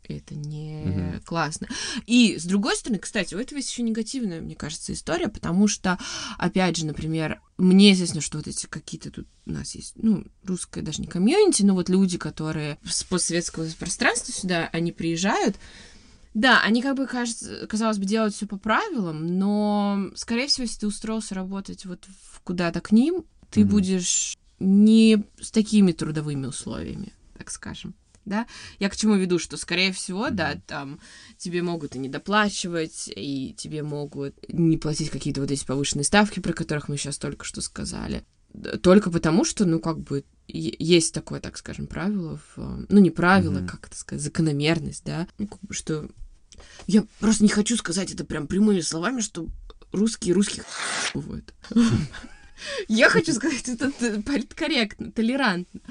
это 0.07 0.35
не 0.35 0.81
Мгм. 0.83 1.21
классно. 1.21 1.67
И 2.05 2.37
с 2.37 2.45
другой 2.45 2.75
стороны, 2.75 2.99
кстати, 2.99 3.35
у 3.35 3.39
этого 3.39 3.57
есть 3.57 3.71
еще 3.71 3.83
негативная, 3.83 4.41
мне 4.41 4.55
кажется, 4.55 4.93
история, 4.93 5.27
потому 5.27 5.67
что, 5.67 5.97
опять 6.37 6.77
же, 6.77 6.85
например, 6.85 7.41
мне 7.57 7.93
известно, 7.93 8.21
что 8.21 8.37
вот 8.37 8.47
эти 8.47 8.65
какие-то 8.65 9.11
тут 9.11 9.27
у 9.45 9.51
нас 9.51 9.75
есть, 9.75 9.93
ну, 9.95 10.25
русская 10.43 10.81
даже 10.81 11.01
не 11.01 11.07
комьюнити, 11.07 11.63
но 11.63 11.73
вот 11.75 11.89
люди, 11.89 12.17
которые 12.17 12.77
с 12.85 13.03
постсоветского 13.03 13.67
пространства 13.79 14.33
сюда, 14.33 14.69
они 14.71 14.91
приезжают, 14.91 15.57
да, 16.33 16.61
они 16.61 16.81
как 16.81 16.95
бы, 16.95 17.07
кажется, 17.07 17.67
казалось 17.67 17.97
бы, 17.97 18.05
делают 18.05 18.33
все 18.33 18.47
по 18.47 18.57
правилам, 18.57 19.37
но, 19.37 20.09
скорее 20.15 20.47
всего, 20.47 20.63
если 20.63 20.79
ты 20.79 20.87
устроился 20.87 21.35
работать 21.35 21.85
вот 21.85 22.07
куда-то 22.43 22.81
к 22.81 22.91
ним, 22.91 23.25
ты 23.49 23.61
Мгм. 23.61 23.69
будешь 23.69 24.37
не 24.59 25.25
с 25.41 25.51
такими 25.51 25.91
трудовыми 25.91 26.45
условиями, 26.45 27.11
так 27.37 27.51
скажем. 27.51 27.93
Да? 28.25 28.45
Я 28.79 28.89
к 28.89 28.95
чему 28.95 29.15
веду, 29.15 29.39
что, 29.39 29.57
скорее 29.57 29.91
всего, 29.91 30.29
да, 30.29 30.51
Мгм. 30.51 30.61
там 30.67 30.99
тебе 31.37 31.63
могут 31.63 31.95
и 31.95 31.99
не 31.99 32.07
доплачивать, 32.09 33.09
и 33.15 33.55
тебе 33.57 33.81
могут 33.83 34.35
не 34.47 34.77
платить 34.77 35.09
какие-то 35.09 35.41
вот 35.41 35.49
эти 35.49 35.65
повышенные 35.65 36.03
ставки, 36.03 36.39
про 36.39 36.53
которых 36.53 36.87
мы 36.87 36.97
сейчас 36.97 37.17
только 37.17 37.45
что 37.45 37.61
сказали. 37.61 38.23
Только 38.83 39.09
потому, 39.09 39.45
что, 39.45 39.65
ну, 39.65 39.79
как 39.79 39.99
бы, 39.99 40.23
есть 40.47 41.13
такое, 41.13 41.39
так 41.39 41.57
скажем, 41.57 41.87
правило, 41.87 42.39
в, 42.55 42.85
ну, 42.89 42.99
не 42.99 43.09
правило, 43.09 43.59
Мгм. 43.59 43.67
как 43.67 43.87
это 43.87 43.97
сказать, 43.97 44.23
закономерность, 44.23 45.03
да, 45.05 45.27
ну, 45.37 45.47
как 45.47 45.59
бы, 45.61 45.73
что... 45.73 46.09
Я 46.85 47.05
просто 47.19 47.43
не 47.43 47.49
хочу 47.49 47.75
сказать 47.77 48.11
это 48.11 48.23
прям 48.23 48.45
прямыми 48.45 48.81
словами, 48.81 49.21
что 49.21 49.47
русские 49.91 50.35
русских 50.35 50.63
бывают. 51.13 51.53
Я 52.87 53.09
хочу 53.09 53.33
сказать 53.33 53.67
это 53.67 53.91
политкорректно, 54.21 55.11
толерантно, 55.11 55.81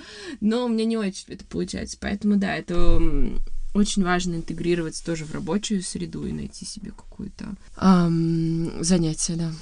но 0.41 0.66
у 0.66 0.68
меня 0.68 0.85
не 0.85 0.97
очень 0.97 1.25
это 1.29 1.45
получается. 1.45 1.97
Поэтому, 2.01 2.37
да, 2.37 2.57
это 2.57 3.01
очень 3.75 4.03
важно 4.03 4.37
интегрироваться 4.37 5.05
тоже 5.05 5.25
в 5.25 5.35
рабочую 5.35 5.83
среду 5.83 6.27
и 6.27 6.33
найти 6.33 6.64
себе 6.64 6.91
какое-то 6.91 7.55
ам, 7.77 8.83
занятие, 8.83 9.37
да. 9.37 9.53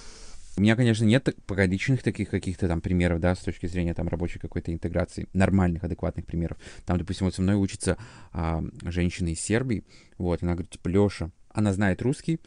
У 0.57 0.61
меня, 0.61 0.75
конечно, 0.75 1.05
нет 1.05 1.29
пока 1.47 1.67
личных 1.67 2.03
таких 2.03 2.31
каких-то 2.31 2.67
там 2.67 2.81
примеров, 2.81 3.21
да, 3.21 3.37
с 3.37 3.39
точки 3.39 3.67
зрения 3.67 3.95
там 3.95 4.09
рабочей 4.09 4.41
какой-то 4.41 4.73
интеграции, 4.73 5.29
нормальных, 5.33 5.85
адекватных 5.85 6.27
примеров. 6.27 6.59
Там, 6.85 6.99
допустим, 6.99 7.27
вот 7.27 7.35
со 7.35 7.43
мной 7.43 7.55
учится 7.55 7.97
а, 8.33 8.65
женщина 8.83 9.29
из 9.29 9.41
Сербии, 9.41 9.85
вот, 10.17 10.43
она 10.43 10.55
говорит, 10.55 10.73
типа, 10.73 10.89
Лёша, 10.89 11.31
она 11.51 11.73
знает 11.73 12.03
русский, 12.03 12.41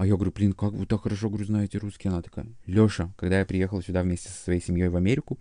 а 0.00 0.06
я 0.06 0.14
говорю, 0.14 0.32
блин, 0.32 0.54
как 0.54 0.72
вы 0.72 0.86
так 0.86 1.02
хорошо, 1.02 1.28
говорю, 1.28 1.44
знаете 1.44 1.76
русский? 1.76 2.08
Она 2.08 2.22
такая, 2.22 2.46
Лёша, 2.64 3.12
когда 3.18 3.40
я 3.40 3.44
приехала 3.44 3.82
сюда 3.82 4.02
вместе 4.02 4.30
со 4.30 4.44
своей 4.44 4.62
семьей 4.62 4.88
в 4.88 4.96
Америку, 4.96 5.38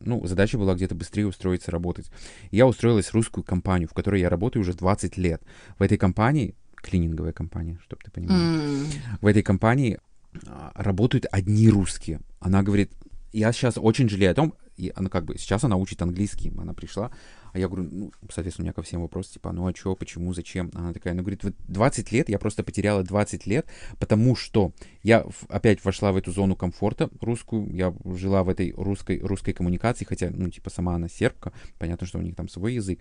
ну, 0.00 0.26
задача 0.26 0.58
была 0.58 0.74
где-то 0.74 0.94
быстрее 0.94 1.26
устроиться 1.26 1.70
работать. 1.70 2.10
Я 2.50 2.66
устроилась 2.66 3.06
в 3.06 3.14
русскую 3.14 3.42
компанию, 3.42 3.88
в 3.88 3.94
которой 3.94 4.20
я 4.20 4.28
работаю 4.28 4.60
уже 4.60 4.74
20 4.74 5.16
лет. 5.16 5.42
В 5.78 5.82
этой 5.82 5.96
компании, 5.96 6.54
клининговая 6.74 7.32
компания, 7.32 7.78
чтобы 7.84 8.02
ты 8.04 8.10
понимала, 8.10 8.38
М, 8.38 8.86
в 9.22 9.26
этой 9.26 9.42
компании 9.42 9.98
а, 10.46 10.72
работают 10.74 11.24
одни 11.32 11.70
русские. 11.70 12.20
Она 12.38 12.62
говорит, 12.62 12.92
я 13.32 13.50
сейчас 13.50 13.78
очень 13.78 14.10
жалею 14.10 14.32
о 14.32 14.34
том, 14.34 14.54
и 14.76 14.92
она 14.94 15.08
как 15.08 15.24
бы, 15.24 15.38
сейчас 15.38 15.64
она 15.64 15.76
учит 15.76 16.02
английский, 16.02 16.52
она 16.58 16.74
пришла, 16.74 17.10
а 17.52 17.58
я 17.58 17.68
говорю, 17.68 17.88
ну, 17.90 18.12
соответственно, 18.30 18.64
у 18.64 18.66
меня 18.66 18.72
ко 18.72 18.82
всем 18.82 19.00
вопрос, 19.00 19.28
типа, 19.28 19.52
ну, 19.52 19.66
а 19.66 19.72
чё, 19.72 19.94
почему, 19.94 20.34
зачем? 20.34 20.70
Она 20.74 20.92
такая, 20.92 21.14
ну, 21.14 21.22
говорит, 21.22 21.42
вот 21.44 21.54
20 21.68 22.12
лет, 22.12 22.28
я 22.28 22.38
просто 22.38 22.62
потеряла 22.62 23.02
20 23.02 23.46
лет, 23.46 23.66
потому 23.98 24.36
что 24.36 24.72
я 25.02 25.24
опять 25.48 25.84
вошла 25.84 26.12
в 26.12 26.16
эту 26.16 26.32
зону 26.32 26.56
комфорта 26.56 27.10
русскую, 27.20 27.74
я 27.74 27.94
жила 28.04 28.42
в 28.42 28.48
этой 28.48 28.72
русской, 28.76 29.18
русской 29.20 29.52
коммуникации, 29.52 30.04
хотя, 30.04 30.30
ну, 30.30 30.50
типа, 30.50 30.70
сама 30.70 30.94
она 30.94 31.08
сербка, 31.08 31.52
понятно, 31.78 32.06
что 32.06 32.18
у 32.18 32.22
них 32.22 32.36
там 32.36 32.48
свой 32.48 32.74
язык, 32.74 33.00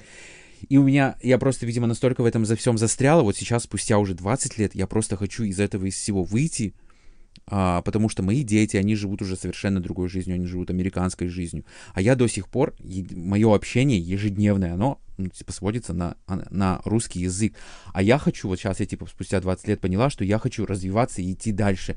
и 0.70 0.78
у 0.78 0.84
меня, 0.84 1.18
я 1.22 1.38
просто, 1.38 1.66
видимо, 1.66 1.88
настолько 1.88 2.22
в 2.22 2.26
этом 2.26 2.46
за 2.46 2.56
всем 2.56 2.78
застряла, 2.78 3.24
вот 3.24 3.36
сейчас, 3.36 3.64
спустя 3.64 3.98
уже 3.98 4.14
20 4.14 4.58
лет, 4.58 4.76
я 4.76 4.88
просто 4.88 5.18
хочу 5.18 5.44
из 5.44 5.60
этого, 5.60 5.86
из 5.86 5.96
всего 5.96 6.24
выйти, 6.24 6.74
а, 7.48 7.82
потому 7.84 8.10
что 8.10 8.24
мои 8.24 8.44
дети, 8.44 8.78
они 8.78 8.96
живут 8.96 9.22
уже 9.22 9.36
совершенно 9.36 9.80
другой 9.80 10.10
жизнью, 10.10 10.36
они 10.36 10.46
живут 10.48 10.70
американской 10.70 11.28
жизнью. 11.28 11.64
А 11.94 12.02
я 12.02 12.16
до 12.16 12.28
сих 12.28 12.48
пор, 12.48 12.74
мое 12.80 13.54
общение 13.54 14.00
ежедневное, 14.00 14.74
оно 14.74 15.00
ну, 15.18 15.30
типа 15.30 15.54
сводится 15.54 15.94
на, 15.94 16.18
а, 16.28 16.44
на 16.50 16.82
русский 16.86 17.20
язык. 17.20 17.56
А 17.94 18.02
я 18.02 18.18
хочу, 18.18 18.48
вот 18.48 18.60
сейчас 18.60 18.80
я 18.80 18.86
типа 18.86 19.06
спустя 19.06 19.40
20 19.40 19.68
лет 19.68 19.80
поняла, 19.80 20.10
что 20.10 20.24
я 20.24 20.40
хочу 20.40 20.66
развиваться 20.66 21.22
и 21.22 21.34
идти 21.34 21.52
дальше. 21.52 21.96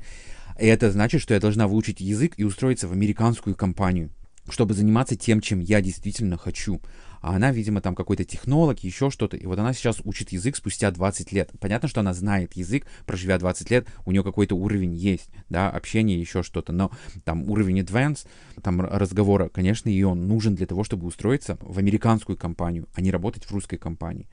И 0.59 0.65
это 0.65 0.91
значит, 0.91 1.21
что 1.21 1.33
я 1.33 1.39
должна 1.39 1.67
выучить 1.67 1.99
язык 1.99 2.33
и 2.37 2.43
устроиться 2.43 2.87
в 2.87 2.91
американскую 2.91 3.55
компанию, 3.55 4.11
чтобы 4.49 4.73
заниматься 4.73 5.15
тем, 5.15 5.41
чем 5.41 5.59
я 5.59 5.81
действительно 5.81 6.37
хочу. 6.37 6.81
А 7.21 7.35
она, 7.35 7.51
видимо, 7.51 7.81
там 7.81 7.95
какой-то 7.95 8.23
технолог, 8.23 8.79
еще 8.79 9.09
что-то. 9.09 9.37
И 9.37 9.45
вот 9.45 9.59
она 9.59 9.73
сейчас 9.73 10.01
учит 10.03 10.31
язык 10.31 10.55
спустя 10.55 10.91
20 10.91 11.31
лет. 11.31 11.51
Понятно, 11.59 11.87
что 11.87 11.99
она 11.99 12.13
знает 12.13 12.53
язык, 12.53 12.85
проживя 13.05 13.37
20 13.37 13.69
лет, 13.71 13.87
у 14.05 14.11
нее 14.11 14.23
какой-то 14.23 14.55
уровень 14.55 14.93
есть, 14.93 15.29
да, 15.49 15.69
общение, 15.69 16.19
еще 16.19 16.43
что-то. 16.43 16.71
Но 16.71 16.91
там 17.23 17.49
уровень 17.49 17.79
advanced, 17.79 18.27
там 18.61 18.81
разговора, 18.81 19.49
конечно, 19.49 19.89
ее 19.89 20.13
нужен 20.13 20.55
для 20.55 20.65
того, 20.65 20.83
чтобы 20.83 21.07
устроиться 21.07 21.57
в 21.61 21.77
американскую 21.77 22.37
компанию, 22.37 22.87
а 22.93 23.01
не 23.01 23.11
работать 23.11 23.45
в 23.45 23.51
русской 23.51 23.77
компании. 23.77 24.27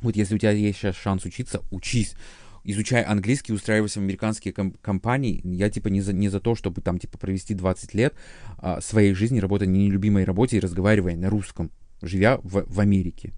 Вот 0.00 0.16
если 0.16 0.34
у 0.34 0.38
тебя 0.38 0.50
есть 0.50 0.78
сейчас 0.78 0.96
шанс 0.96 1.24
учиться, 1.24 1.62
учись 1.70 2.14
изучай 2.66 3.02
английский, 3.02 3.52
устраивайся 3.52 4.00
в 4.00 4.02
американские 4.02 4.52
ком- 4.52 4.72
компании. 4.82 5.40
Я, 5.44 5.70
типа, 5.70 5.88
не 5.88 6.00
за, 6.00 6.12
не 6.12 6.28
за 6.28 6.40
то, 6.40 6.54
чтобы 6.54 6.82
там, 6.82 6.98
типа, 6.98 7.16
провести 7.16 7.54
20 7.54 7.94
лет 7.94 8.14
а, 8.58 8.80
своей 8.80 9.14
жизни, 9.14 9.38
работая 9.38 9.68
на 9.68 9.74
нелюбимой 9.74 10.24
работе 10.24 10.56
и 10.56 10.60
разговаривая 10.60 11.16
на 11.16 11.30
русском, 11.30 11.70
живя 12.02 12.38
в, 12.42 12.64
в 12.66 12.80
Америке. 12.80 13.32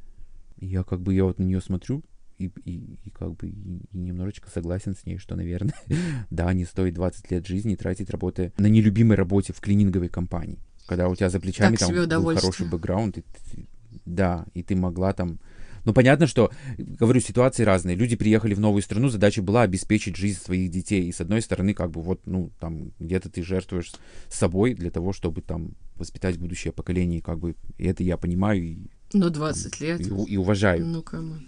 И 0.59 0.67
я, 0.67 0.83
как 0.83 1.01
бы, 1.01 1.15
я 1.15 1.25
вот 1.25 1.39
на 1.39 1.45
нее 1.45 1.61
смотрю 1.61 2.03
и, 2.39 2.51
и, 2.65 2.99
и 3.05 3.11
как 3.11 3.35
бы, 3.37 3.49
и, 3.49 3.81
и 3.93 3.99
немножечко 3.99 4.49
согласен 4.51 4.95
с 4.95 5.05
ней, 5.07 5.19
что, 5.19 5.37
наверное, 5.37 5.75
да, 6.31 6.53
не 6.53 6.65
стоит 6.65 6.95
20 6.95 7.31
лет 7.31 7.47
жизни 7.47 7.75
тратить, 7.77 8.11
работая 8.11 8.53
на 8.59 8.67
нелюбимой 8.67 9.17
работе 9.17 9.53
в 9.53 9.61
клининговой 9.61 10.09
компании. 10.09 10.59
Когда 10.87 11.09
у 11.09 11.15
тебя 11.15 11.31
за 11.31 11.39
плечами 11.41 11.73
Так 11.77 11.81
там 11.81 11.89
был 12.19 12.25
хороший 12.41 12.67
бэкграунд, 12.69 13.19
и 13.19 13.21
ты- 13.23 13.67
да, 14.07 14.47
и 14.55 14.63
ты 14.63 14.75
могла 14.77 15.13
там 15.13 15.39
ну, 15.85 15.93
понятно, 15.93 16.27
что, 16.27 16.51
говорю, 16.79 17.21
ситуации 17.21 17.63
разные. 17.65 17.97
Люди 17.97 18.17
приехали 18.17 18.55
в 18.55 18.61
новую 18.61 18.83
страну, 18.83 19.09
задача 19.09 19.43
была 19.43 19.63
обеспечить 19.63 20.17
жизнь 20.17 20.39
своих 20.41 20.71
детей. 20.71 21.09
И 21.09 21.13
с 21.13 21.21
одной 21.21 21.43
стороны, 21.43 21.75
как 21.75 21.91
бы 21.91 22.01
вот, 22.03 22.21
ну, 22.27 22.51
там, 22.61 22.93
где-то 22.99 23.31
ты 23.31 23.43
жертвуешь 23.43 23.93
собой 24.29 24.75
для 24.75 24.91
того, 24.91 25.13
чтобы 25.13 25.41
там 25.43 25.73
воспитать 25.97 26.39
будущее 26.39 26.73
поколение, 26.73 27.21
как 27.21 27.39
бы, 27.39 27.57
и 27.79 27.85
это 27.85 28.03
я 28.05 28.17
понимаю 28.17 28.63
и, 28.63 28.79
Ну, 29.13 29.31
20 29.31 29.81
лет. 29.81 30.01
и, 30.01 30.05
и 30.33 30.37
уважаю. 30.37 30.87
Ну, 30.87 31.03
come 31.03 31.28
on. 31.28 31.47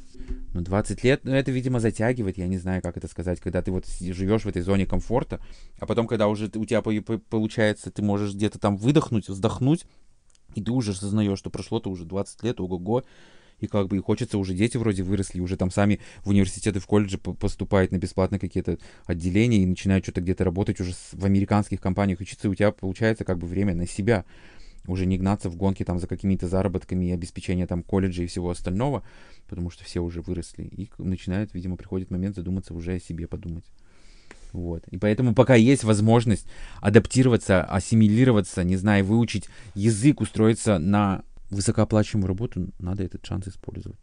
Ну, 0.52 0.60
20 0.60 1.04
лет, 1.04 1.20
ну, 1.24 1.32
это, 1.32 1.50
видимо, 1.50 1.80
затягивает, 1.80 2.36
я 2.36 2.46
не 2.48 2.58
знаю, 2.58 2.82
как 2.82 2.96
это 2.96 3.08
сказать, 3.08 3.40
когда 3.40 3.62
ты 3.62 3.70
вот 3.70 3.86
живешь 4.00 4.42
в 4.44 4.48
этой 4.48 4.62
зоне 4.62 4.86
комфорта, 4.86 5.40
а 5.78 5.86
потом, 5.86 6.06
когда 6.06 6.26
уже 6.28 6.46
у 6.54 6.64
тебя 6.64 6.82
по- 6.82 6.92
по- 7.00 7.18
получается, 7.18 7.90
ты 7.90 8.02
можешь 8.02 8.34
где-то 8.34 8.58
там 8.58 8.76
выдохнуть, 8.76 9.28
вздохнуть, 9.28 9.86
и 10.54 10.62
ты 10.62 10.72
уже 10.72 10.90
осознаешь, 10.90 11.38
что 11.38 11.48
прошло-то 11.50 11.88
уже 11.90 12.04
20 12.04 12.42
лет, 12.42 12.60
ого-го, 12.60 13.04
и 13.60 13.66
как 13.66 13.88
бы 13.88 13.96
и 13.96 14.00
хочется 14.00 14.38
уже 14.38 14.54
дети 14.54 14.76
вроде 14.76 15.02
выросли, 15.02 15.40
уже 15.40 15.56
там 15.56 15.70
сами 15.70 16.00
в 16.24 16.30
университеты, 16.30 16.80
в 16.80 16.86
колледжи 16.86 17.18
поступают 17.18 17.92
на 17.92 17.98
бесплатно 17.98 18.38
какие-то 18.38 18.78
отделения 19.06 19.62
и 19.62 19.66
начинают 19.66 20.04
что-то 20.04 20.20
где-то 20.20 20.44
работать 20.44 20.80
уже 20.80 20.92
в 21.12 21.24
американских 21.24 21.80
компаниях 21.80 22.20
учиться, 22.20 22.48
и 22.48 22.50
у 22.50 22.54
тебя 22.54 22.72
получается 22.72 23.24
как 23.24 23.38
бы 23.38 23.46
время 23.46 23.74
на 23.74 23.86
себя, 23.86 24.24
уже 24.86 25.06
не 25.06 25.18
гнаться 25.18 25.50
в 25.50 25.56
гонке 25.56 25.84
там 25.84 25.98
за 25.98 26.06
какими-то 26.06 26.48
заработками 26.48 27.06
и 27.06 27.12
обеспечение 27.12 27.66
там 27.66 27.82
колледжа 27.82 28.22
и 28.22 28.26
всего 28.26 28.50
остального, 28.50 29.02
потому 29.48 29.70
что 29.70 29.84
все 29.84 30.00
уже 30.00 30.22
выросли, 30.22 30.64
и 30.64 30.88
начинают, 30.98 31.54
видимо, 31.54 31.76
приходит 31.76 32.10
момент 32.10 32.36
задуматься 32.36 32.74
уже 32.74 32.94
о 32.94 33.00
себе 33.00 33.26
подумать. 33.26 33.64
Вот. 34.52 34.82
И 34.88 34.98
поэтому 34.98 35.34
пока 35.34 35.54
есть 35.54 35.84
возможность 35.84 36.46
адаптироваться, 36.80 37.62
ассимилироваться, 37.62 38.64
не 38.64 38.76
знаю, 38.76 39.04
выучить 39.04 39.48
язык, 39.74 40.20
устроиться 40.20 40.78
на 40.78 41.22
высокооплачиваемую 41.50 42.28
работу, 42.28 42.72
надо 42.78 43.02
этот 43.02 43.24
шанс 43.24 43.48
использовать. 43.48 44.00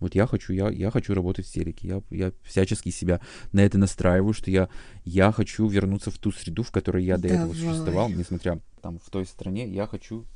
Вот 0.00 0.14
я 0.14 0.26
хочу, 0.26 0.52
я, 0.52 0.68
я 0.70 0.90
хочу 0.90 1.14
работать 1.14 1.46
в 1.46 1.52
телеке. 1.52 1.88
Я, 1.88 2.02
я 2.10 2.32
всячески 2.42 2.90
себя 2.90 3.20
на 3.52 3.60
это 3.60 3.78
настраиваю, 3.78 4.34
что 4.34 4.50
я, 4.50 4.68
я 5.04 5.32
хочу 5.32 5.66
вернуться 5.66 6.10
в 6.10 6.18
ту 6.18 6.32
среду, 6.32 6.62
в 6.62 6.70
которой 6.70 7.04
я 7.04 7.16
до 7.16 7.28
Давай. 7.28 7.36
этого 7.38 7.54
существовал, 7.54 8.08
несмотря 8.10 8.60
там 8.82 8.98
в 8.98 9.08
той 9.10 9.24
стране. 9.24 9.68
Я 9.68 9.86
хочу 9.86 10.26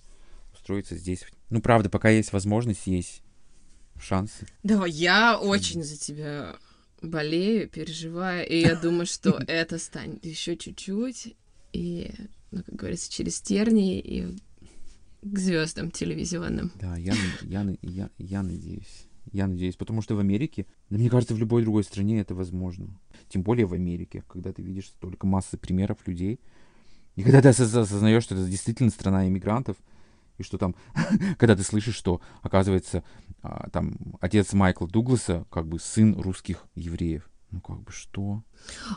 устроиться 0.54 0.96
здесь. 0.96 1.24
Ну, 1.50 1.60
правда, 1.60 1.90
пока 1.90 2.08
есть 2.08 2.32
возможность, 2.32 2.86
есть 2.86 3.22
шансы. 4.00 4.46
Давай, 4.62 4.90
я 4.90 5.38
очень 5.38 5.82
за 5.82 5.98
тебя 5.98 6.56
болею, 7.02 7.68
переживаю, 7.68 8.48
и 8.48 8.60
я 8.60 8.74
думаю, 8.74 9.06
что 9.06 9.40
это 9.46 9.78
станет 9.78 10.24
еще 10.24 10.56
чуть-чуть, 10.56 11.36
и, 11.72 12.12
ну, 12.50 12.62
как 12.62 12.74
говорится, 12.74 13.10
через 13.10 13.40
тернии 13.40 14.00
и 14.00 14.38
к 15.22 15.38
звездам 15.38 15.90
телевизионным. 15.90 16.72
Да, 16.80 16.96
я, 16.96 17.14
я, 17.42 17.76
я, 17.82 18.10
я 18.18 18.42
надеюсь. 18.42 19.08
Я 19.32 19.46
надеюсь, 19.46 19.76
потому 19.76 20.00
что 20.00 20.14
в 20.14 20.20
Америке, 20.20 20.66
да 20.88 20.96
мне 20.96 21.10
кажется, 21.10 21.34
в 21.34 21.38
любой 21.38 21.62
другой 21.62 21.84
стране 21.84 22.20
это 22.20 22.34
возможно. 22.34 22.98
Тем 23.28 23.42
более 23.42 23.66
в 23.66 23.74
Америке, 23.74 24.24
когда 24.28 24.52
ты 24.52 24.62
видишь 24.62 24.86
столько 24.86 25.26
массы 25.26 25.58
примеров 25.58 25.98
людей, 26.06 26.40
и 27.16 27.22
когда 27.22 27.42
ты 27.42 27.48
осознаешь, 27.48 28.22
что 28.22 28.34
это 28.34 28.46
действительно 28.46 28.90
страна 28.90 29.26
иммигрантов, 29.28 29.76
и 30.38 30.42
что 30.42 30.56
там, 30.56 30.76
когда 31.38 31.56
ты 31.56 31.62
слышишь, 31.62 31.96
что, 31.96 32.20
оказывается, 32.42 33.02
а, 33.42 33.68
там 33.70 33.96
отец 34.20 34.52
Майкла 34.52 34.88
Дугласа 34.88 35.44
как 35.50 35.66
бы 35.66 35.78
сын 35.78 36.18
русских 36.18 36.64
евреев. 36.74 37.28
Ну, 37.50 37.60
как 37.60 37.80
бы 37.80 37.90
что? 37.92 38.42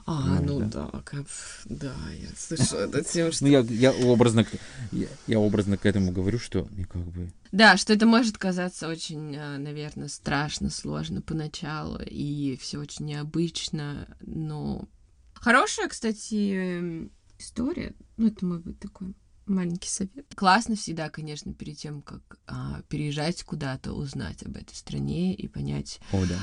А, 0.05 0.21
Понимаешь, 0.21 0.45
ну 0.45 0.59
да, 0.59 0.89
да, 0.91 1.01
как, 1.03 1.25
да, 1.65 1.95
я 2.19 2.27
слышу 2.35 2.75
это 2.75 3.01
тем, 3.01 3.31
что... 3.31 3.45
Ну, 3.45 3.51
я, 3.51 3.59
я, 3.61 3.91
образно, 3.93 4.45
я, 4.91 5.07
я 5.27 5.39
образно 5.39 5.77
к 5.77 5.85
этому 5.85 6.11
говорю, 6.11 6.37
что 6.37 6.67
и 6.75 6.83
как 6.83 7.03
бы... 7.03 7.31
Да, 7.53 7.77
что 7.77 7.93
это 7.93 8.05
может 8.05 8.37
казаться 8.37 8.89
очень, 8.89 9.37
а, 9.37 9.57
наверное, 9.57 10.09
страшно, 10.09 10.69
сложно 10.69 11.21
поначалу, 11.21 11.99
и 12.01 12.57
все 12.57 12.79
очень 12.79 13.05
необычно, 13.05 14.07
но... 14.19 14.87
Хорошая, 15.33 15.87
кстати, 15.87 17.09
история, 17.39 17.95
ну, 18.17 18.27
это 18.27 18.45
мой 18.45 18.59
быть 18.59 18.79
такой 18.79 19.15
маленький 19.45 19.89
совет. 19.89 20.25
Классно 20.35 20.75
всегда, 20.75 21.09
конечно, 21.09 21.53
перед 21.53 21.77
тем, 21.77 22.01
как 22.01 22.39
а, 22.47 22.81
переезжать 22.89 23.43
куда-то, 23.43 23.93
узнать 23.93 24.43
об 24.43 24.57
этой 24.57 24.75
стране 24.75 25.33
и 25.33 25.47
понять, 25.47 25.99
О, 26.11 26.25
да. 26.25 26.39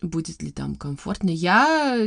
Будет 0.00 0.42
ли 0.42 0.50
там 0.50 0.74
комфортно. 0.76 1.30
Я 1.30 2.06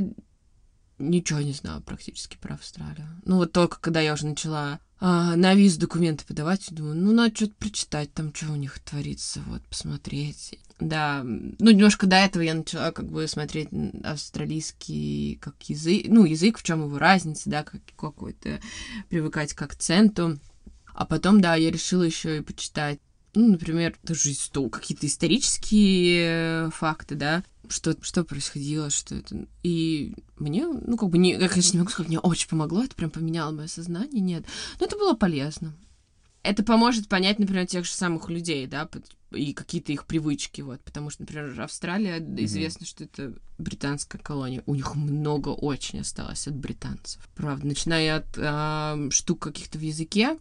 ничего 0.99 1.39
не 1.39 1.53
знаю 1.53 1.81
практически 1.81 2.37
про 2.37 2.55
Австралию. 2.55 3.07
Ну 3.25 3.37
вот 3.37 3.51
только 3.51 3.79
когда 3.79 4.01
я 4.01 4.13
уже 4.13 4.25
начала 4.25 4.79
а, 4.99 5.35
на 5.35 5.53
виз 5.53 5.77
документы 5.77 6.25
подавать, 6.25 6.73
думаю, 6.73 6.95
ну 6.95 7.11
надо 7.11 7.35
что-то 7.35 7.55
прочитать, 7.55 8.13
там 8.13 8.33
что 8.33 8.51
у 8.51 8.55
них 8.55 8.79
творится, 8.79 9.41
вот 9.47 9.61
посмотреть. 9.63 10.57
Да, 10.79 11.23
ну 11.23 11.71
немножко 11.71 12.07
до 12.07 12.17
этого 12.17 12.41
я 12.43 12.53
начала 12.53 12.91
как 12.91 13.09
бы 13.09 13.27
смотреть 13.27 13.69
австралийский 14.03 15.37
как 15.41 15.61
язык, 15.63 16.05
ну 16.07 16.25
язык, 16.25 16.57
в 16.57 16.63
чем 16.63 16.85
его 16.85 16.97
разница, 16.97 17.49
да, 17.49 17.63
как 17.63 17.81
какой-то 17.97 18.59
привыкать 19.09 19.53
к 19.53 19.61
акценту. 19.61 20.39
А 20.93 21.05
потом, 21.05 21.41
да, 21.41 21.55
я 21.55 21.71
решила 21.71 22.03
еще 22.03 22.37
и 22.37 22.41
почитать 22.41 22.99
ну, 23.35 23.51
например, 23.51 23.95
тоже 24.05 24.31
какие-то 24.69 25.07
исторические 25.07 26.69
факты, 26.71 27.15
да, 27.15 27.43
что, 27.69 27.95
что 28.01 28.23
происходило, 28.23 28.89
что 28.89 29.15
это... 29.15 29.47
И 29.63 30.13
мне, 30.37 30.67
ну, 30.67 30.97
как 30.97 31.09
бы, 31.09 31.17
не, 31.17 31.31
я, 31.31 31.47
конечно, 31.47 31.73
не 31.73 31.79
могу 31.79 31.91
сказать, 31.91 32.09
мне 32.09 32.19
очень 32.19 32.49
помогло, 32.49 32.83
это 32.83 32.95
прям 32.95 33.09
поменяло 33.09 33.51
мое 33.51 33.67
сознание, 33.67 34.21
нет. 34.21 34.45
Но 34.79 34.85
это 34.85 34.97
было 34.97 35.13
полезно. 35.13 35.73
Это 36.43 36.61
поможет 36.63 37.07
понять, 37.07 37.39
например, 37.39 37.65
тех 37.65 37.85
же 37.85 37.91
самых 37.91 38.29
людей, 38.29 38.67
да, 38.67 38.89
и 39.31 39.53
какие-то 39.53 39.93
их 39.93 40.05
привычки, 40.05 40.61
вот, 40.61 40.81
потому 40.81 41.09
что, 41.09 41.23
например, 41.23 41.59
Австралия, 41.61 42.19
mm-hmm. 42.19 42.43
известно, 42.43 42.85
что 42.85 43.05
это 43.05 43.33
британская 43.57 44.17
колония, 44.17 44.61
у 44.65 44.75
них 44.75 44.95
много 44.95 45.49
очень 45.49 46.01
осталось 46.01 46.47
от 46.47 46.55
британцев, 46.55 47.27
правда, 47.33 47.65
начиная 47.65 48.17
от 48.17 48.37
э, 48.37 49.09
штук 49.11 49.39
каких-то 49.39 49.77
в 49.77 49.81
языке 49.81 50.37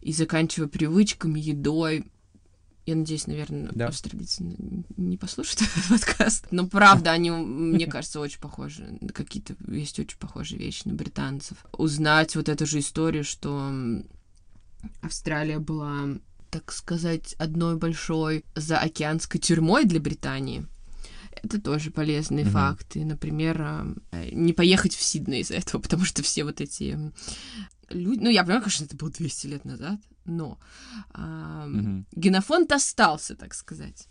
и 0.00 0.12
заканчивая 0.12 0.68
привычками, 0.68 1.38
едой, 1.38 2.06
я 2.86 2.94
надеюсь, 2.94 3.26
наверное, 3.26 3.70
да. 3.74 3.88
австралийцы 3.88 4.44
не 4.96 5.16
послушают 5.16 5.62
этот 5.62 5.88
подкаст. 5.88 6.46
Но 6.52 6.68
правда, 6.68 7.10
они, 7.10 7.30
мне 7.30 7.86
кажется, 7.88 8.20
очень 8.20 8.40
похожи. 8.40 8.98
Какие-то 9.12 9.56
есть 9.68 9.98
очень 9.98 10.18
похожие 10.18 10.58
вещи 10.58 10.82
на 10.84 10.94
британцев. 10.94 11.58
Узнать 11.72 12.36
вот 12.36 12.48
эту 12.48 12.64
же 12.64 12.78
историю, 12.78 13.24
что 13.24 13.72
Австралия 15.00 15.58
была, 15.58 16.16
так 16.50 16.72
сказать, 16.72 17.34
одной 17.38 17.76
большой 17.76 18.44
заокеанской 18.54 19.40
тюрьмой 19.40 19.84
для 19.84 20.00
Британии. 20.00 20.66
Это 21.42 21.60
тоже 21.60 21.90
полезный 21.90 22.44
mm-hmm. 22.44 22.50
факт. 22.50 22.96
И, 22.96 23.04
например, 23.04 23.60
э, 24.12 24.30
не 24.32 24.52
поехать 24.52 24.94
в 24.94 25.02
Сидней 25.02 25.40
из-за 25.40 25.54
этого, 25.54 25.80
потому 25.82 26.04
что 26.04 26.22
все 26.22 26.44
вот 26.44 26.60
эти 26.60 27.12
люди... 27.90 28.20
Ну, 28.20 28.30
я 28.30 28.42
понимаю, 28.42 28.62
конечно, 28.62 28.84
это 28.84 28.96
было 28.96 29.10
200 29.10 29.46
лет 29.46 29.64
назад, 29.64 30.00
но 30.24 30.58
а, 31.12 31.66
mm-hmm. 31.68 32.04
генофонд 32.12 32.72
остался, 32.72 33.34
так 33.36 33.54
сказать. 33.54 34.08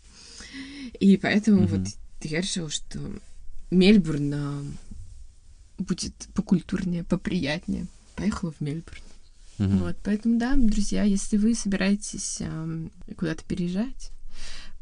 И 0.98 1.16
поэтому 1.16 1.62
mm-hmm. 1.62 1.78
вот 1.78 1.88
я 2.22 2.40
решила, 2.40 2.70
что 2.70 2.98
Мельбурн 3.70 4.34
а, 4.34 4.64
будет 5.78 6.14
покультурнее, 6.34 7.04
поприятнее. 7.04 7.86
Поехала 8.14 8.52
в 8.52 8.60
Мельбурн. 8.60 9.02
Mm-hmm. 9.58 9.78
Вот, 9.78 9.96
поэтому, 10.04 10.38
да, 10.38 10.54
друзья, 10.56 11.02
если 11.02 11.36
вы 11.36 11.54
собираетесь 11.54 12.38
а, 12.42 12.68
куда-то 13.16 13.44
переезжать, 13.44 14.10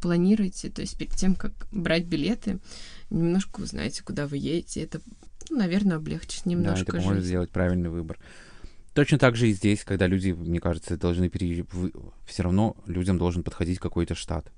планируйте, 0.01 0.69
то 0.69 0.83
есть 0.83 0.99
перед 0.99 1.15
тем, 1.15 1.35
как 1.35 1.53
брать 1.73 2.05
билеты, 2.05 2.59
немножко 3.11 3.61
узнаете, 3.61 4.03
куда 4.03 4.27
вы 4.27 4.37
едете. 4.37 4.83
Это, 4.83 5.01
ну, 5.49 5.59
наверное, 5.59 5.97
облегчит 5.97 6.45
немножко 6.47 6.75
Да, 6.75 6.83
это 6.83 6.93
поможет 6.99 7.21
жизнь. 7.21 7.29
сделать 7.29 7.51
правильный 7.51 7.89
выбор. 7.89 8.19
Точно 8.95 9.19
так 9.19 9.35
же 9.35 9.49
и 9.49 9.53
здесь, 9.53 9.85
когда 9.85 10.07
люди, 10.07 10.31
мне 10.31 10.61
кажется, 10.61 10.97
должны 10.97 11.29
переезжать, 11.29 11.67
все 12.27 12.45
равно 12.45 12.77
людям 12.87 13.19
должен 13.19 13.43
подходить 13.43 13.81
какой-то 13.81 14.15
штат. 14.15 14.53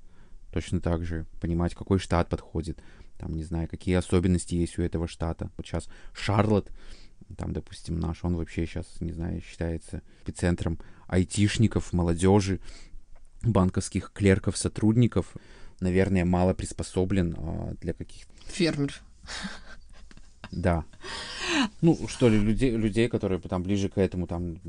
Точно 0.53 0.79
так 0.79 1.03
же 1.03 1.25
понимать, 1.41 1.73
какой 1.73 1.97
штат 1.97 2.29
подходит. 2.29 2.79
Там, 3.17 3.35
не 3.35 3.43
знаю, 3.43 3.67
какие 3.67 3.95
особенности 3.95 4.53
есть 4.53 4.77
у 4.77 4.83
этого 4.83 5.07
штата. 5.07 5.49
Вот 5.57 5.65
сейчас 5.65 5.89
Шарлотт, 6.13 6.71
там, 7.35 7.51
допустим, 7.51 7.99
наш, 7.99 8.23
он 8.23 8.35
вообще 8.35 8.67
сейчас, 8.67 8.85
не 9.01 9.11
знаю, 9.11 9.41
считается 9.41 10.03
эпицентром 10.21 10.77
айтишников, 11.07 11.91
молодежи, 11.91 12.59
банковских 13.41 14.11
клерков, 14.13 14.55
сотрудников. 14.55 15.33
Наверное, 15.79 16.25
мало 16.25 16.53
приспособлен 16.53 17.35
а, 17.37 17.73
для 17.81 17.93
каких-то... 17.93 18.31
Фермер. 18.51 18.93
Да. 20.51 20.85
Ну, 21.81 21.97
что 22.07 22.29
ли, 22.29 22.39
людей, 22.39 22.71
людей, 22.75 23.07
которые 23.07 23.39
там 23.39 23.63
ближе 23.63 23.89
к 23.89 23.97
этому, 23.97 24.27
там, 24.27 24.59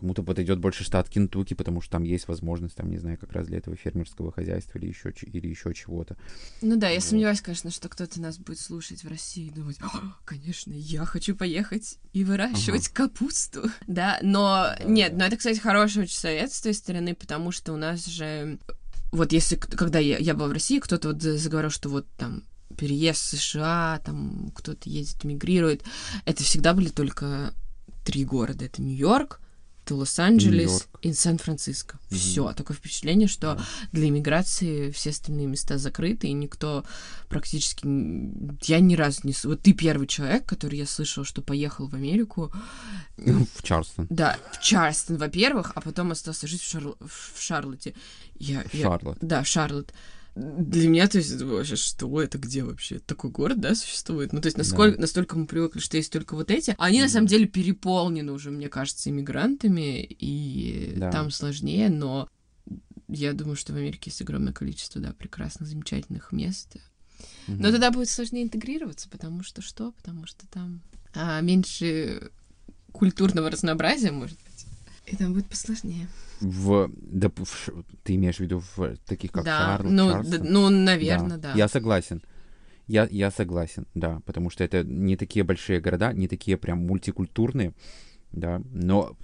кому-то 0.00 0.22
подойдет 0.22 0.58
больше 0.58 0.82
штат 0.82 1.08
Кентукки, 1.08 1.54
потому 1.54 1.82
что 1.82 1.92
там 1.92 2.04
есть 2.04 2.26
возможность, 2.26 2.74
там, 2.74 2.90
не 2.90 2.98
знаю, 2.98 3.18
как 3.18 3.32
раз 3.32 3.46
для 3.46 3.58
этого 3.58 3.76
фермерского 3.76 4.32
хозяйства 4.32 4.78
или 4.78 4.86
еще, 4.86 5.12
или 5.22 5.46
еще 5.46 5.74
чего-то. 5.74 6.16
Ну 6.62 6.76
да, 6.76 6.88
я 6.88 6.96
вот. 6.96 7.04
сомневаюсь, 7.04 7.42
конечно, 7.42 7.70
что 7.70 7.88
кто-то 7.88 8.20
нас 8.20 8.38
будет 8.38 8.58
слушать 8.58 9.04
в 9.04 9.08
России 9.08 9.48
и 9.48 9.50
думать, 9.50 9.78
конечно, 10.24 10.72
я 10.72 11.04
хочу 11.04 11.36
поехать 11.36 11.98
и 12.12 12.24
выращивать 12.24 12.88
ага. 12.88 13.08
капусту. 13.08 13.70
Да, 13.86 14.18
но 14.22 14.74
да, 14.78 14.84
нет, 14.84 15.12
да. 15.12 15.18
но 15.18 15.24
это, 15.26 15.36
кстати, 15.36 15.58
хороший 15.58 16.04
очень 16.04 16.16
совет 16.16 16.52
с 16.52 16.62
той 16.62 16.72
стороны, 16.72 17.14
потому 17.14 17.52
что 17.52 17.72
у 17.72 17.76
нас 17.76 18.06
же 18.06 18.58
вот 19.12 19.32
если, 19.32 19.56
когда 19.56 19.98
я, 19.98 20.18
я 20.18 20.34
была 20.34 20.48
в 20.48 20.52
России, 20.52 20.78
кто-то 20.78 21.08
вот 21.08 21.20
заговорил, 21.20 21.70
что 21.70 21.88
вот 21.88 22.06
там 22.16 22.44
переезд 22.80 23.20
в 23.20 23.38
США, 23.38 24.00
там 24.04 24.50
кто-то 24.54 24.88
едет, 24.88 25.22
мигрирует. 25.24 25.84
Это 26.24 26.42
всегда 26.42 26.72
были 26.72 26.88
только 26.88 27.52
три 28.06 28.24
города. 28.24 28.64
Это 28.64 28.80
Нью-Йорк, 28.80 29.38
это 29.84 29.96
Лос-Анджелес 29.96 30.88
и 31.02 31.12
Сан-Франциско. 31.12 31.98
Mm-hmm. 31.98 32.16
Все. 32.16 32.52
Такое 32.54 32.74
впечатление, 32.74 33.28
что 33.28 33.48
yeah. 33.48 33.62
для 33.92 34.08
иммиграции 34.08 34.90
все 34.92 35.10
остальные 35.10 35.46
места 35.46 35.76
закрыты, 35.76 36.28
и 36.28 36.32
никто 36.32 36.84
практически... 37.28 37.86
Я 38.66 38.80
ни 38.80 38.94
разу 38.94 39.20
не... 39.24 39.34
Вот 39.44 39.60
ты 39.60 39.74
первый 39.74 40.06
человек, 40.06 40.46
который 40.46 40.78
я 40.78 40.86
слышал, 40.86 41.24
что 41.24 41.42
поехал 41.42 41.86
в 41.86 41.94
Америку. 41.94 42.50
В 43.18 43.62
Чарльстон. 43.62 44.06
Да, 44.08 44.38
в 44.52 44.62
Чарльстон, 44.62 45.18
во-первых, 45.18 45.72
а 45.74 45.82
потом 45.82 46.12
остался 46.12 46.46
жить 46.46 46.62
в, 46.62 46.70
Шарл... 46.70 46.96
в 46.98 47.42
Шарлотте. 47.42 47.94
Я, 48.38 48.64
Шарлотт. 48.72 49.18
Я... 49.20 49.28
Да, 49.28 49.44
Шарлотт 49.44 49.92
для 50.40 50.88
меня, 50.88 51.06
то 51.08 51.18
есть, 51.18 51.40
вообще, 51.40 51.76
что 51.76 52.20
это, 52.22 52.38
где 52.38 52.64
вообще? 52.64 52.98
Такой 52.98 53.30
город, 53.30 53.60
да, 53.60 53.74
существует? 53.74 54.32
Ну, 54.32 54.40
то 54.40 54.46
есть, 54.46 54.56
насколько, 54.56 55.00
настолько 55.00 55.36
мы 55.38 55.46
привыкли, 55.46 55.80
что 55.80 55.96
есть 55.96 56.12
только 56.12 56.34
вот 56.34 56.50
эти. 56.50 56.74
Они, 56.78 57.00
на 57.00 57.08
самом 57.08 57.26
деле, 57.26 57.46
переполнены 57.46 58.32
уже, 58.32 58.50
мне 58.50 58.68
кажется, 58.68 59.10
иммигрантами, 59.10 60.02
и 60.02 60.94
Да. 60.96 61.10
там 61.10 61.30
сложнее, 61.30 61.90
но 61.90 62.28
я 63.08 63.32
думаю, 63.32 63.56
что 63.56 63.72
в 63.72 63.76
Америке 63.76 64.10
есть 64.10 64.22
огромное 64.22 64.52
количество, 64.52 65.00
да, 65.00 65.12
прекрасных, 65.12 65.68
замечательных 65.68 66.32
мест. 66.32 66.76
Мгм. 67.46 67.60
Но 67.62 67.70
тогда 67.70 67.90
будет 67.90 68.08
сложнее 68.08 68.44
интегрироваться, 68.44 69.08
потому 69.08 69.42
что 69.42 69.62
что? 69.62 69.92
Потому 69.92 70.26
что 70.26 70.46
там 70.46 70.80
а, 71.14 71.40
меньше 71.40 72.30
культурного 72.92 73.50
разнообразия, 73.50 74.12
может 74.12 74.38
быть. 74.38 74.49
И 75.10 75.16
там 75.16 75.32
будет 75.32 75.46
посложнее. 75.46 76.06
В, 76.40 76.90
доп- 76.90 77.44
в 77.44 77.84
ты 78.02 78.14
имеешь 78.14 78.36
в 78.36 78.40
виду 78.40 78.62
в 78.76 78.96
таких, 79.06 79.32
как 79.32 79.44
да, 79.44 79.58
Шарл, 79.58 79.90
ну, 79.90 80.10
Чарльстон? 80.10 80.42
д- 80.42 80.48
ну, 80.48 80.68
наверное, 80.70 81.36
да. 81.38 81.52
Я 81.54 81.68
согласен. 81.68 82.22
Я, 82.86 83.06
я 83.10 83.30
согласен, 83.30 83.86
да, 83.94 84.20
потому 84.26 84.50
что 84.50 84.64
это 84.64 84.82
не 84.82 85.16
такие 85.16 85.44
большие 85.44 85.80
города, 85.80 86.12
не 86.12 86.26
такие 86.26 86.56
прям 86.56 86.78
мультикультурные, 86.78 87.72
да, 88.32 88.62
но 88.72 89.16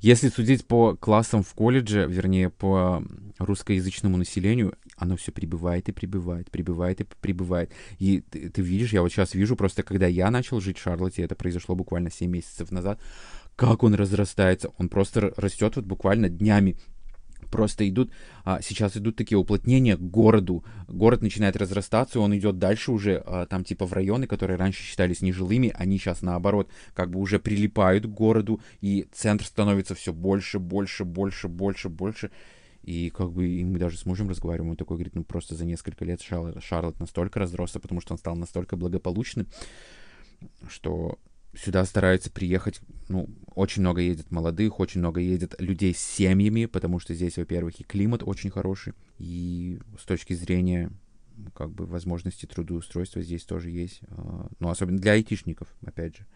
если 0.00 0.28
судить 0.28 0.66
по 0.66 0.96
классам 0.96 1.42
в 1.42 1.52
колледже, 1.54 2.06
вернее, 2.08 2.48
по 2.50 3.02
русскоязычному 3.38 4.16
населению, 4.16 4.74
оно 4.96 5.16
все 5.16 5.32
прибывает 5.32 5.88
и 5.88 5.92
прибывает, 5.92 6.50
прибывает 6.50 7.00
и 7.00 7.06
прибывает. 7.20 7.72
И 7.98 8.20
ты, 8.20 8.48
ты 8.48 8.62
видишь, 8.62 8.92
я 8.92 9.02
вот 9.02 9.10
сейчас 9.10 9.34
вижу, 9.34 9.56
просто 9.56 9.82
когда 9.82 10.06
я 10.06 10.30
начал 10.30 10.60
жить 10.60 10.78
в 10.78 10.82
Шарлотте, 10.82 11.22
это 11.22 11.34
произошло 11.34 11.74
буквально 11.74 12.10
7 12.10 12.30
месяцев 12.30 12.70
назад, 12.70 13.00
как 13.56 13.82
он 13.82 13.94
разрастается, 13.94 14.70
он 14.78 14.88
просто 14.88 15.32
растет 15.36 15.76
вот 15.76 15.84
буквально 15.84 16.28
днями, 16.28 16.76
просто 17.50 17.88
идут, 17.88 18.10
а, 18.44 18.60
сейчас 18.62 18.96
идут 18.96 19.16
такие 19.16 19.36
уплотнения 19.36 19.96
к 19.96 20.00
городу, 20.00 20.64
город 20.88 21.22
начинает 21.22 21.56
разрастаться, 21.56 22.18
и 22.18 22.22
он 22.22 22.36
идет 22.36 22.58
дальше 22.58 22.92
уже, 22.92 23.22
а, 23.26 23.46
там 23.46 23.64
типа 23.64 23.86
в 23.86 23.92
районы, 23.92 24.26
которые 24.26 24.56
раньше 24.56 24.82
считались 24.82 25.20
нежилыми, 25.20 25.74
они 25.76 25.98
сейчас 25.98 26.22
наоборот 26.22 26.70
как 26.94 27.10
бы 27.10 27.18
уже 27.18 27.38
прилипают 27.38 28.04
к 28.04 28.08
городу, 28.08 28.60
и 28.80 29.06
центр 29.12 29.44
становится 29.44 29.94
все 29.94 30.12
больше, 30.12 30.58
больше, 30.58 31.04
больше, 31.04 31.48
больше, 31.48 31.88
больше, 31.88 32.30
и 32.82 33.10
как 33.10 33.32
бы 33.32 33.46
и 33.46 33.64
мы 33.64 33.78
даже 33.78 33.98
с 33.98 34.06
мужем 34.06 34.28
разговариваем, 34.30 34.70
он 34.70 34.76
такой 34.76 34.96
говорит, 34.96 35.14
ну 35.14 35.24
просто 35.24 35.54
за 35.54 35.64
несколько 35.64 36.04
лет 36.04 36.22
Шарлотт, 36.22 36.62
Шарлотт 36.62 36.98
настолько 37.00 37.38
разросся, 37.40 37.80
потому 37.80 38.00
что 38.00 38.14
он 38.14 38.18
стал 38.18 38.36
настолько 38.36 38.76
благополучным, 38.76 39.48
что 40.68 41.18
сюда 41.54 41.84
стараются 41.84 42.30
приехать, 42.30 42.80
ну, 43.08 43.28
очень 43.54 43.82
много 43.82 44.00
едет 44.00 44.30
молодых, 44.30 44.80
очень 44.80 45.00
много 45.00 45.20
едет 45.20 45.54
людей 45.58 45.94
с 45.94 45.98
семьями, 45.98 46.66
потому 46.66 46.98
что 46.98 47.14
здесь, 47.14 47.36
во-первых, 47.36 47.80
и 47.80 47.84
климат 47.84 48.22
очень 48.24 48.50
хороший, 48.50 48.94
и 49.18 49.80
с 49.98 50.04
точки 50.04 50.32
зрения 50.32 50.92
как 51.54 51.70
бы 51.72 51.86
возможности 51.86 52.46
трудоустройства 52.46 53.22
здесь 53.22 53.44
тоже 53.44 53.70
есть, 53.70 54.00
а, 54.08 54.48
ну, 54.58 54.68
особенно 54.68 54.98
для 54.98 55.12
айтишников, 55.12 55.74
опять 55.84 56.16
же, 56.16 56.26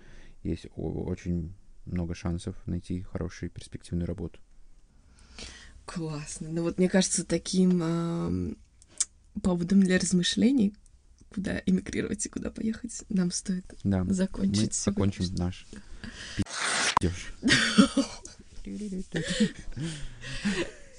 есть 0.43 0.67
очень 0.75 1.55
много 1.87 2.15
шансов 2.15 2.57
найти 2.67 3.03
хорошую 3.03 3.51
перспективную 3.51 4.07
работу. 4.07 4.41
Классно. 5.85 6.49
Ну 6.51 6.63
вот 6.63 6.79
мне 6.79 6.89
кажется, 6.89 7.25
таким 7.27 7.81
ам, 7.83 8.57
поводом 9.43 9.81
для 9.81 9.99
размышлений, 9.99 10.75
куда 11.35 11.61
эмигрировать 11.67 12.25
и 12.25 12.29
куда 12.29 12.51
поехать, 12.51 13.03
нам 13.09 13.31
стоит 13.33 13.65
Да, 13.83 14.05
мы 14.05 14.15
закончить 14.15 14.73
закончим 14.75 15.25
сегодняшний- 15.25 15.39
наш. 15.39 15.67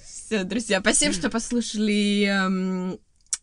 Все, 0.04 0.44
друзья, 0.44 0.80
спасибо, 0.80 1.12
что 1.12 1.30
послушали 1.30 2.24
эм, 2.24 2.98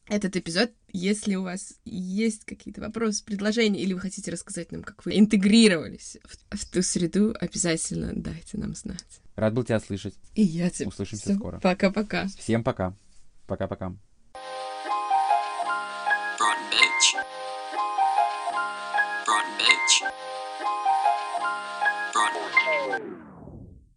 этот 0.08 0.36
эпизод. 0.36 0.72
Если 0.92 1.36
у 1.36 1.44
вас 1.44 1.74
есть 1.86 2.46
какие-то 2.46 2.82
вопросы, 2.82 3.24
предложения, 3.26 3.82
или 3.82 3.94
вы 3.94 4.00
хотите 4.00 4.30
рассказать 4.32 4.72
нам, 4.72 4.84
как 4.84 5.06
вы 5.06 5.18
интегрировались 5.18 6.18
в, 6.24 6.58
в 6.58 6.70
ту 6.70 6.82
среду, 6.84 7.36
обязательно 7.40 8.12
дайте 8.14 8.58
нам 8.58 8.76
знать. 8.76 9.22
Рад 9.36 9.54
был 9.54 9.64
тебя 9.64 9.80
слышать. 9.80 10.14
И 10.36 10.44
я 10.44 10.70
тебе. 10.70 10.88
Услышимся 10.88 11.26
Всё, 11.26 11.36
скоро. 11.36 11.60
Пока-пока. 11.60 12.28
Всем 12.38 12.64
пока. 12.64 12.96
Пока-пока. 13.48 13.96
beach. 16.74 17.23